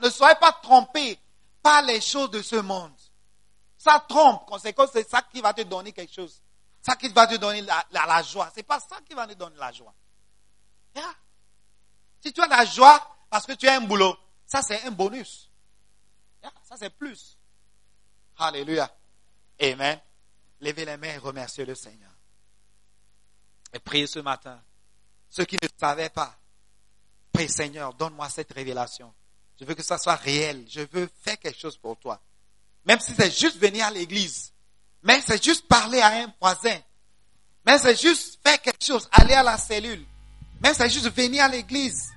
Ne 0.00 0.10
soyez 0.10 0.36
pas 0.36 0.52
trompés 0.52 1.18
par 1.62 1.82
les 1.82 2.00
choses 2.00 2.30
de 2.30 2.42
ce 2.42 2.56
monde. 2.56 2.92
Ça 3.76 4.04
trompe. 4.08 4.46
Conséquence, 4.46 4.90
c'est 4.92 5.08
ça 5.08 5.22
qui 5.22 5.40
va 5.40 5.52
te 5.52 5.62
donner 5.62 5.92
quelque 5.92 6.12
chose. 6.12 6.40
Ça 6.80 6.96
qui 6.96 7.08
va 7.08 7.26
te 7.26 7.36
donner 7.36 7.62
la, 7.62 7.84
la, 7.90 8.06
la 8.06 8.22
joie. 8.22 8.50
C'est 8.54 8.62
pas 8.62 8.80
ça 8.80 8.96
qui 9.06 9.14
va 9.14 9.26
te 9.26 9.34
donner 9.34 9.56
la 9.56 9.72
joie. 9.72 9.94
Si 12.20 12.32
tu 12.32 12.40
as 12.40 12.46
la 12.46 12.64
joie 12.64 13.16
parce 13.28 13.46
que 13.46 13.52
tu 13.52 13.68
as 13.68 13.76
un 13.76 13.80
boulot, 13.80 14.16
ça 14.46 14.62
c'est 14.62 14.82
un 14.84 14.90
bonus. 14.90 15.50
Ça 16.62 16.76
c'est 16.78 16.90
plus. 16.90 17.36
Alléluia. 18.38 18.90
Amen. 19.60 20.00
Levez 20.60 20.84
les 20.84 20.96
mains 20.96 21.14
et 21.14 21.18
remerciez 21.18 21.64
le 21.64 21.74
Seigneur. 21.74 22.10
Et 23.72 23.78
priez 23.78 24.06
ce 24.06 24.20
matin. 24.20 24.62
Ceux 25.28 25.44
qui 25.44 25.56
ne 25.60 25.68
savaient 25.78 26.10
pas, 26.10 26.38
Prie 27.34 27.48
Seigneur, 27.48 27.92
donne-moi 27.94 28.28
cette 28.30 28.52
révélation. 28.52 29.12
Je 29.60 29.64
veux 29.64 29.74
que 29.74 29.82
ça 29.82 29.98
soit 29.98 30.14
réel. 30.14 30.64
Je 30.68 30.80
veux 30.92 31.10
faire 31.20 31.36
quelque 31.38 31.58
chose 31.58 31.76
pour 31.76 31.98
toi. 31.98 32.20
Même 32.86 33.00
si 33.00 33.12
c'est 33.12 33.36
juste 33.36 33.58
venir 33.58 33.86
à 33.86 33.90
l'église. 33.90 34.52
Même 35.02 35.20
si 35.20 35.26
c'est 35.26 35.44
juste 35.44 35.66
parler 35.66 36.00
à 36.00 36.22
un 36.22 36.32
voisin. 36.40 36.78
Même 37.66 37.78
si 37.78 37.84
c'est 37.84 38.00
juste 38.00 38.38
faire 38.46 38.60
quelque 38.62 38.84
chose, 38.84 39.08
aller 39.10 39.34
à 39.34 39.42
la 39.42 39.58
cellule. 39.58 40.04
Même 40.62 40.74
si 40.74 40.80
c'est 40.80 40.90
juste 40.90 41.10
venir 41.12 41.42
à 41.44 41.48
l'église. 41.48 42.12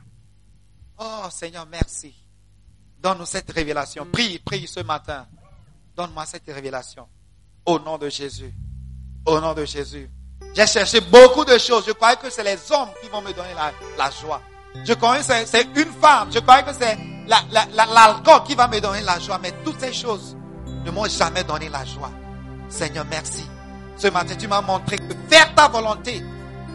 Oh 0.99 1.25
Seigneur, 1.31 1.65
merci. 1.65 2.13
Donne-nous 2.99 3.25
cette 3.25 3.51
révélation. 3.51 4.05
Prie, 4.05 4.37
prie 4.37 4.67
ce 4.67 4.81
matin. 4.81 5.27
Donne-moi 5.95 6.27
cette 6.27 6.45
révélation. 6.45 7.07
Au 7.65 7.79
nom 7.79 7.97
de 7.97 8.09
Jésus. 8.09 8.53
Au 9.25 9.39
nom 9.39 9.55
de 9.55 9.65
Jésus. 9.65 10.09
J'ai 10.53 10.67
cherché 10.67 11.01
beaucoup 11.01 11.43
de 11.43 11.57
choses. 11.57 11.85
Je 11.87 11.91
croyais 11.91 12.17
que 12.17 12.29
c'est 12.29 12.43
les 12.43 12.71
hommes 12.71 12.89
qui 13.01 13.09
vont 13.09 13.21
me 13.21 13.33
donner 13.33 13.53
la, 13.55 13.71
la 13.97 14.11
joie. 14.11 14.41
Je 14.85 14.93
croyais 14.93 15.21
que 15.21 15.45
c'est 15.45 15.67
une 15.75 15.91
femme. 16.01 16.29
Je 16.31 16.39
croyais 16.39 16.63
que 16.63 16.73
c'est 16.79 16.97
l'alcool 17.27 18.43
qui 18.45 18.55
va 18.55 18.67
me 18.67 18.79
donner 18.79 19.01
la 19.01 19.19
joie. 19.19 19.39
Mais 19.41 19.53
toutes 19.63 19.79
ces 19.79 19.93
choses 19.93 20.35
ne 20.85 20.91
m'ont 20.91 21.05
jamais 21.05 21.43
donné 21.43 21.69
la 21.69 21.83
joie. 21.85 22.11
Seigneur, 22.69 23.05
merci. 23.09 23.43
Ce 23.97 24.07
matin, 24.07 24.35
tu 24.37 24.47
m'as 24.47 24.61
montré 24.61 24.97
que 24.97 25.13
faire 25.29 25.53
ta 25.55 25.67
volonté, 25.67 26.23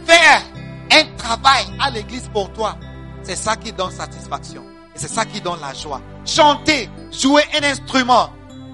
faire 0.04 0.42
un 0.90 1.16
travail 1.16 1.64
à 1.80 1.90
l'église 1.90 2.28
pour 2.32 2.52
toi, 2.52 2.76
c'est 3.22 3.36
ça 3.36 3.56
qui 3.56 3.72
donne 3.72 3.90
satisfaction. 3.90 4.64
Et 4.94 4.98
c'est 4.98 5.08
ça 5.08 5.24
qui 5.24 5.40
donne 5.40 5.60
la 5.60 5.72
joie. 5.72 6.00
Chanter, 6.26 6.90
jouer 7.10 7.42
un 7.58 7.64
instrument, 7.64 8.30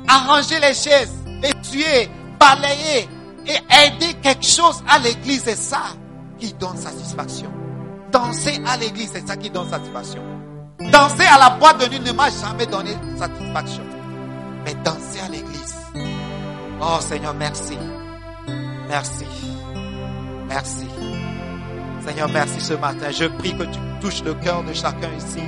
arranger 0.09 0.59
les 0.61 0.75
chaises, 0.75 1.13
essuyer, 1.43 2.09
balayer 2.41 3.09
et 3.47 3.59
aider 3.87 4.15
quelque 4.23 4.45
chose 4.45 4.83
à 4.89 4.99
l'église, 4.99 5.43
c'est 5.45 5.57
ça 5.57 5.83
qui 6.39 6.53
donne 6.55 6.77
satisfaction. 6.77 7.53
Danser 8.11 8.61
à 8.67 8.77
l'église, 8.77 9.11
c'est 9.13 9.27
ça 9.27 9.37
qui 9.37 9.51
donne 9.51 9.69
satisfaction. 9.69 10.23
Danser 10.93 11.25
à 11.25 11.39
la 11.39 11.51
boîte 11.51 11.81
de 11.81 11.89
nuit 11.91 12.01
ne 12.01 12.13
m'a 12.13 12.31
jamais 12.31 12.67
donné 12.67 12.93
satisfaction. 13.17 13.83
Mais 14.65 14.75
danser 14.85 15.21
à 15.25 15.29
l'église. 15.29 15.77
Oh 16.81 17.01
Seigneur, 17.01 17.35
merci. 17.35 17.77
Merci. 18.89 19.27
Merci. 20.49 20.87
Seigneur, 22.07 22.29
merci 22.33 22.61
ce 22.61 22.75
matin. 22.75 23.11
Je 23.11 23.27
prie 23.27 23.57
que 23.57 23.65
tu 23.65 23.79
touches 24.01 24.23
le 24.25 24.35
cœur 24.35 24.63
de 24.65 24.73
chacun 24.73 25.11
ici. 25.17 25.43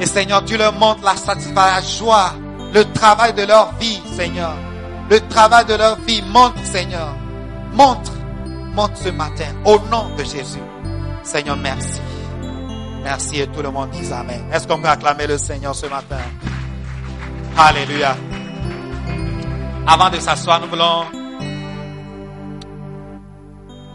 Et 0.00 0.06
Seigneur, 0.06 0.44
tu 0.44 0.56
leur 0.56 0.72
montres 0.72 1.04
la 1.04 1.14
satisfaction, 1.14 1.54
la 1.54 1.82
joie, 1.82 2.32
le 2.72 2.84
travail 2.92 3.34
de 3.34 3.42
leur 3.42 3.74
vie, 3.74 4.00
Seigneur. 4.16 4.54
Le 5.10 5.20
travail 5.28 5.64
de 5.66 5.74
leur 5.74 5.96
vie. 6.00 6.22
Montre, 6.22 6.64
Seigneur. 6.64 7.14
Montre. 7.72 8.12
Montre 8.74 8.96
ce 8.96 9.08
matin. 9.08 9.48
Au 9.64 9.78
nom 9.90 10.14
de 10.16 10.22
Jésus. 10.22 10.62
Seigneur, 11.22 11.56
merci. 11.56 12.00
Merci 13.02 13.40
et 13.40 13.46
tout 13.46 13.62
le 13.62 13.70
monde 13.70 13.90
dit 13.90 14.12
Amen. 14.12 14.44
Est-ce 14.52 14.66
qu'on 14.66 14.80
peut 14.80 14.88
acclamer 14.88 15.26
le 15.26 15.38
Seigneur 15.38 15.74
ce 15.74 15.86
matin? 15.86 16.20
Alléluia. 17.56 18.16
Avant 19.86 20.10
de 20.10 20.18
s'asseoir, 20.18 20.60
nous 20.60 20.68
voulons 20.68 21.04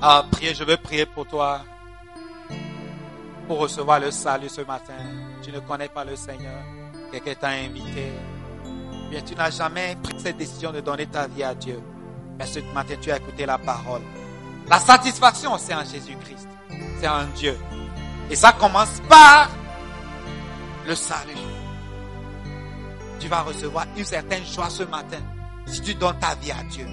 ah, 0.02 0.26
prier. 0.32 0.54
Je 0.54 0.64
veux 0.64 0.78
prier 0.78 1.06
pour 1.06 1.26
toi 1.28 1.62
pour 3.48 3.60
recevoir 3.60 4.00
le 4.00 4.12
salut 4.12 4.50
ce 4.50 4.62
matin. 4.62 4.94
Tu 5.44 5.52
ne 5.52 5.60
connais 5.60 5.90
pas 5.90 6.04
le 6.04 6.16
Seigneur. 6.16 6.64
Quelqu'un 7.12 7.34
t'a 7.36 7.48
invité. 7.50 8.12
Bien, 9.10 9.22
tu 9.22 9.36
n'as 9.36 9.52
jamais 9.52 9.96
pris 10.02 10.20
cette 10.20 10.38
décision 10.38 10.72
de 10.72 10.80
donner 10.80 11.06
ta 11.06 11.28
vie 11.28 11.44
à 11.44 11.54
Dieu. 11.54 11.80
Mais 12.40 12.46
ce 12.46 12.60
matin, 12.74 12.96
tu 13.00 13.12
as 13.12 13.18
écouté 13.18 13.46
la 13.46 13.58
parole. 13.58 14.02
La 14.68 14.80
satisfaction, 14.80 15.58
c'est 15.58 15.76
en 15.76 15.84
Jésus-Christ 15.84 16.55
c'est 17.00 17.08
un 17.08 17.26
Dieu. 17.36 17.58
Et 18.30 18.36
ça 18.36 18.52
commence 18.54 19.02
par 19.08 19.50
le 20.88 20.96
salut. 20.96 21.34
Tu 23.20 23.28
vas 23.28 23.42
recevoir 23.42 23.86
une 23.96 24.06
certaine 24.06 24.46
joie 24.46 24.70
ce 24.70 24.84
matin. 24.84 25.20
si 25.66 25.82
tu 25.82 25.96
donnes 25.96 26.20
ta 26.20 26.36
vie 26.36 26.52
à 26.52 26.64
Dieu. 26.70 26.86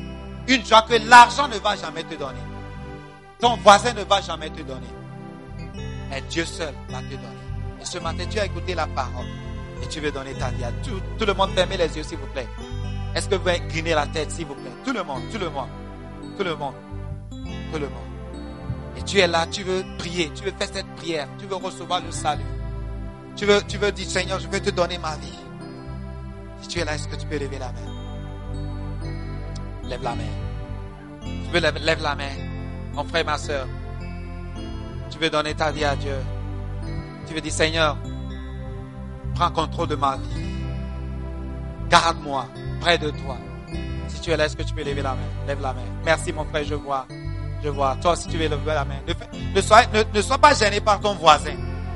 Une 0.49 0.64
joie 0.64 0.83
que 0.83 0.95
l'argent 1.09 1.49
ne 1.49 1.59
va 1.59 1.76
jamais 1.76 2.03
te 2.05 2.14
donner. 2.14 2.41
Ton 3.39 3.57
voisin 3.57 3.93
ne 3.93 4.03
va 4.05 4.20
jamais 4.20 4.51
te 4.51 4.62
donner. 4.62 4.87
Mais 6.11 6.22
Dieu 6.22 6.45
seul 6.45 6.74
va 6.89 6.99
te 6.99 7.14
donner. 7.14 7.26
Et 7.80 7.85
ce 7.85 7.99
matin, 7.99 8.24
tu 8.30 8.39
as 8.39 8.47
écouté 8.47 8.74
la 8.74 8.87
parole 8.87 9.26
et 9.83 9.89
tu 9.89 10.01
veux 10.01 10.12
donner 10.12 10.35
ta 10.35 10.51
vie 10.51 10.64
à 10.64 10.72
tout. 10.85 11.01
Tout 11.18 11.26
le 11.26 11.35
monde, 11.35 11.51
fermez 11.55 11.76
les 11.76 11.97
yeux, 11.97 12.03
s'il 12.03 12.18
vous 12.18 12.26
plaît. 12.28 12.49
Est-ce 13.14 13.28
que 13.28 13.35
vous 13.35 13.41
pouvez 13.43 13.61
griner 13.68 13.95
la 13.95 14.07
tête, 14.07 14.30
s'il 14.30 14.47
vous 14.47 14.55
plaît? 14.55 14.72
Tout 14.85 14.93
le 14.93 15.03
monde, 15.03 15.22
tout 15.30 15.39
le 15.39 15.51
monde, 15.51 15.68
tout 16.39 16.45
le 16.45 16.57
monde, 16.57 16.74
tout 17.30 17.78
le 17.78 17.89
monde. 17.89 18.11
Tu 19.07 19.18
es 19.18 19.26
là, 19.26 19.46
tu 19.46 19.62
veux 19.62 19.84
prier, 19.98 20.30
tu 20.34 20.44
veux 20.44 20.53
faire 20.53 20.68
cette 20.72 20.86
prière, 20.96 21.28
tu 21.38 21.46
veux 21.46 21.57
recevoir 21.57 22.00
le 22.00 22.11
salut. 22.11 22.44
Tu 23.36 23.44
veux, 23.46 23.61
tu 23.62 23.78
veux 23.78 23.92
dire, 23.92 24.07
Seigneur, 24.07 24.38
je 24.38 24.48
veux 24.48 24.61
te 24.61 24.70
donner 24.70 24.98
ma 24.98 25.16
vie. 25.16 25.38
Si 26.62 26.68
tu 26.68 26.78
es 26.78 26.84
là, 26.84 26.94
est-ce 26.94 27.09
que 27.09 27.16
tu 27.16 27.26
peux 27.26 27.38
lever 27.38 27.59
la 27.59 27.72
main? 27.72 29.09
Lève 29.84 30.03
la 30.03 30.14
main. 30.14 30.22
Tu 31.22 31.50
veux 31.53 31.61
lève, 31.61 31.78
lève 31.78 32.03
la 32.03 32.14
main. 32.14 32.30
Mon 32.94 33.05
frère, 33.05 33.24
ma 33.24 33.38
soeur. 33.38 33.66
Tu 35.11 35.18
veux 35.18 35.30
donner 35.30 35.55
ta 35.55 35.70
vie 35.70 35.84
à 35.84 35.96
Dieu. 35.96 36.16
Tu 37.26 37.34
veux 37.34 37.40
dire, 37.40 37.53
Seigneur, 37.53 37.96
prends 39.34 39.50
contrôle 39.50 39.88
de 39.88 39.96
ma 39.96 40.16
vie. 40.16 40.46
Garde-moi 41.88 42.46
près 42.80 42.98
de 42.98 43.11
toi. 43.11 43.36
Si 44.09 44.20
tu 44.20 44.30
es 44.30 44.36
là, 44.36 44.46
est-ce 44.46 44.57
que 44.57 44.62
tu 44.62 44.74
peux 44.74 44.84
lever 44.84 45.03
la 45.03 45.14
main? 45.14 45.46
Lève 45.46 45.61
la 45.61 45.72
main. 45.72 45.80
Merci, 46.05 46.32
mon 46.32 46.44
frère, 46.44 46.64
je 46.64 46.74
vois. 46.74 47.07
Je 47.62 47.68
vois. 47.68 47.96
Toi, 48.00 48.16
si 48.16 48.28
tu 48.28 48.36
veux 48.38 48.48
lever 48.48 48.74
la 48.74 48.84
main. 48.84 48.96
Ne, 49.54 49.60
sois, 49.60 49.82
ne, 49.92 50.02
ne 50.12 50.22
sois 50.22 50.38
pas 50.38 50.54
gêné 50.54 50.80
par 50.80 51.00
ton 51.00 51.14
voisin. 51.14 51.54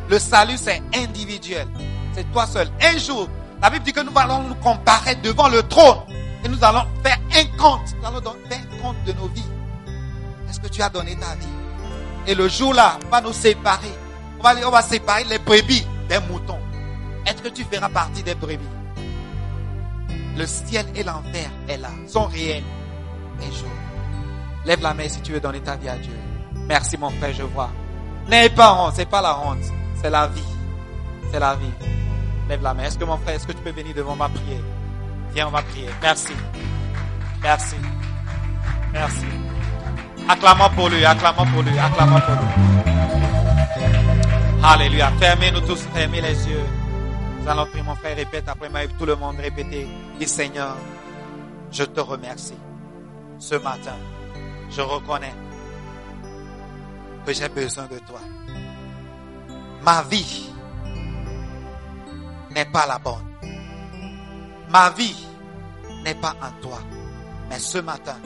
Le 0.09 0.19
salut, 0.19 0.57
c'est 0.57 0.81
individuel. 0.95 1.67
C'est 2.15 2.31
toi 2.33 2.47
seul. 2.47 2.69
Un 2.81 2.99
jour, 2.99 3.29
la 3.61 3.71
Bible 3.71 3.85
dit 3.85 3.93
que 3.93 4.01
nous 4.01 4.13
allons 4.17 4.43
nous 4.43 4.55
comparer 4.57 5.17
devant 5.17 5.49
le 5.49 5.63
trône. 5.65 5.99
Et 6.45 6.49
nous 6.49 6.63
allons 6.63 6.85
faire 7.03 7.19
un 7.35 7.59
compte. 7.59 7.95
Nous 8.01 8.07
allons 8.07 8.37
faire 8.49 8.61
un 8.61 8.83
compte 8.83 8.97
de 9.05 9.13
nos 9.13 9.27
vies. 9.29 9.43
Est-ce 10.49 10.61
que 10.61 10.69
tu 10.69 10.81
as 10.83 10.89
donné 10.89 11.17
ta 11.17 11.35
vie? 11.35 11.47
Et 12.29 12.35
le 12.35 12.49
jour-là, 12.49 12.99
on 13.07 13.09
va 13.09 13.21
nous 13.21 13.33
séparer. 13.33 13.93
On 14.39 14.43
va, 14.43 14.55
on 14.67 14.71
va 14.71 14.83
séparer 14.83 15.25
les 15.25 15.39
brebis 15.39 15.85
des 16.09 16.21
moutons. 16.31 16.59
Est-ce 17.27 17.43
que 17.43 17.49
tu 17.49 17.65
feras 17.65 17.89
partie 17.89 18.23
des 18.23 18.35
brebis? 18.37 18.65
Le 20.37 20.47
ciel 20.47 20.87
et 20.95 21.03
l'enfer 21.03 21.51
est 21.67 21.79
là, 21.79 21.89
sont 22.07 22.27
réels. 22.27 22.63
Un 23.41 23.51
jour. 23.51 23.71
Lève 24.67 24.83
la 24.83 24.93
main 24.95 25.09
si 25.09 25.21
tu 25.21 25.33
veux 25.33 25.41
donner 25.41 25.61
ta 25.61 25.77
vie 25.77 25.89
à 25.89 25.97
Dieu. 25.97 26.13
Merci 26.69 26.99
mon 26.99 27.11
frère, 27.11 27.33
je 27.33 27.45
vois. 27.45 27.71
N'ayez 28.29 28.49
pas 28.51 28.73
honte, 28.75 28.95
c'est 28.97 29.09
pas 29.09 29.23
la 29.23 29.39
honte, 29.39 29.63
c'est 30.03 30.11
la 30.11 30.27
vie. 30.27 30.43
C'est 31.31 31.39
la 31.39 31.55
vie. 31.55 31.71
Lève 32.49 32.63
la 32.63 32.75
main. 32.75 32.83
Est-ce 32.83 32.99
que 32.99 33.05
mon 33.05 33.17
frère, 33.19 33.37
est-ce 33.37 33.47
que 33.47 33.53
tu 33.53 33.63
peux 33.63 33.71
venir 33.71 33.95
devant 33.95 34.17
ma 34.17 34.29
prière? 34.29 34.59
Viens, 35.33 35.47
on 35.47 35.51
va 35.51 35.63
prier. 35.63 35.89
Merci. 36.03 36.33
Merci. 37.43 37.77
Merci. 38.93 39.27
Acclamons 40.29 40.71
pour 40.75 40.89
lui, 40.89 41.05
acclamons 41.05 41.47
pour 41.47 41.63
lui, 41.63 41.79
acclamons 41.79 42.21
pour 42.21 42.35
lui. 42.35 42.49
Alléluia. 44.65 45.13
Fermez-nous 45.21 45.61
tous, 45.61 45.87
fermez 45.95 46.21
les 46.21 46.49
yeux. 46.49 46.65
Nous 47.41 47.49
allons 47.49 47.67
prier, 47.67 47.85
mon 47.85 47.95
frère, 47.95 48.17
répète 48.17 48.49
après 48.49 48.69
moi, 48.69 48.81
tout 48.99 49.07
le 49.07 49.15
monde 49.15 49.37
répétez. 49.41 49.87
Dis 50.19 50.27
Seigneur, 50.27 50.75
je 51.71 51.85
te 51.85 52.01
remercie. 52.01 52.59
Ce 53.39 53.55
matin, 53.55 53.95
je 54.71 54.81
reconnais 54.81 55.35
que 57.25 57.33
j'ai 57.33 57.49
besoin 57.49 57.87
de 57.87 57.99
toi. 58.01 58.21
Ma 59.83 60.03
vie 60.03 60.51
n'est 62.51 62.65
pas 62.67 62.87
la 62.87 62.99
bonne. 62.99 63.27
Ma 64.71 64.91
vie 64.91 65.27
n'est 66.05 66.15
pas 66.15 66.35
en 66.43 66.51
toi. 66.61 66.79
Mais 67.49 67.59
ce 67.59 67.79
matin, 67.79 68.17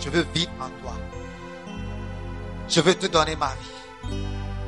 je 0.00 0.08
veux 0.10 0.26
vivre 0.34 0.52
en 0.60 0.68
toi. 0.82 0.92
Je 2.68 2.80
veux 2.80 2.94
te 2.94 3.06
donner 3.06 3.36
ma 3.36 3.48
vie. 3.48 4.16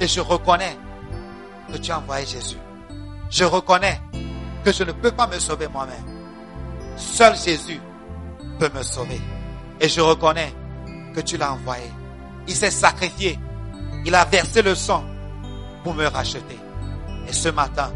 Et 0.00 0.06
je 0.06 0.20
reconnais 0.20 0.76
que 1.72 1.78
tu 1.78 1.90
as 1.90 1.98
envoyé 1.98 2.26
Jésus. 2.26 2.58
Je 3.30 3.44
reconnais 3.44 4.00
que 4.64 4.72
je 4.72 4.84
ne 4.84 4.92
peux 4.92 5.12
pas 5.12 5.26
me 5.26 5.38
sauver 5.38 5.68
moi-même. 5.68 6.04
Seul 6.96 7.36
Jésus 7.36 7.80
peut 8.58 8.70
me 8.74 8.82
sauver. 8.82 9.20
Et 9.80 9.88
je 9.88 10.00
reconnais 10.00 10.52
que 11.16 11.22
tu 11.22 11.38
l'as 11.38 11.52
envoyé. 11.52 11.90
Il 12.46 12.54
s'est 12.54 12.70
sacrifié. 12.70 13.38
Il 14.04 14.14
a 14.14 14.24
versé 14.26 14.60
le 14.62 14.74
sang 14.74 15.02
pour 15.82 15.94
me 15.94 16.06
racheter. 16.06 16.58
Et 17.26 17.32
ce 17.32 17.48
matin, 17.48 17.90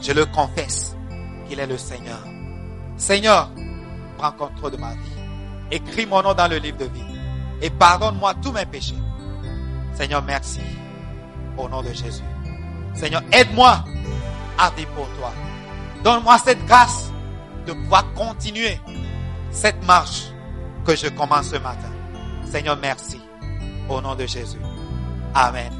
je 0.00 0.12
le 0.12 0.24
confesse 0.24 0.96
qu'il 1.48 1.58
est 1.58 1.66
le 1.66 1.76
Seigneur. 1.76 2.20
Seigneur, 2.96 3.50
prends 4.16 4.30
contrôle 4.32 4.70
de 4.70 4.76
ma 4.76 4.92
vie. 4.92 4.98
Écris 5.72 6.06
mon 6.06 6.22
nom 6.22 6.32
dans 6.32 6.48
le 6.48 6.56
livre 6.58 6.78
de 6.78 6.84
vie. 6.84 7.04
Et 7.60 7.70
pardonne-moi 7.70 8.34
tous 8.34 8.52
mes 8.52 8.64
péchés. 8.66 8.94
Seigneur, 9.94 10.22
merci. 10.22 10.60
Au 11.58 11.68
nom 11.68 11.82
de 11.82 11.92
Jésus. 11.92 12.22
Seigneur, 12.94 13.22
aide-moi 13.32 13.84
à 14.58 14.70
vivre 14.70 14.90
pour 14.92 15.08
toi. 15.18 15.32
Donne-moi 16.04 16.38
cette 16.38 16.64
grâce 16.66 17.10
de 17.66 17.72
pouvoir 17.72 18.04
continuer 18.14 18.80
cette 19.50 19.84
marche 19.84 20.28
que 20.86 20.94
je 20.96 21.08
commence 21.08 21.48
ce 21.48 21.56
matin. 21.56 21.90
Seigneur, 22.50 22.76
merci. 22.76 23.20
Au 23.88 24.00
nom 24.00 24.14
de 24.14 24.26
Jésus. 24.26 24.58
Amen. 25.34 25.68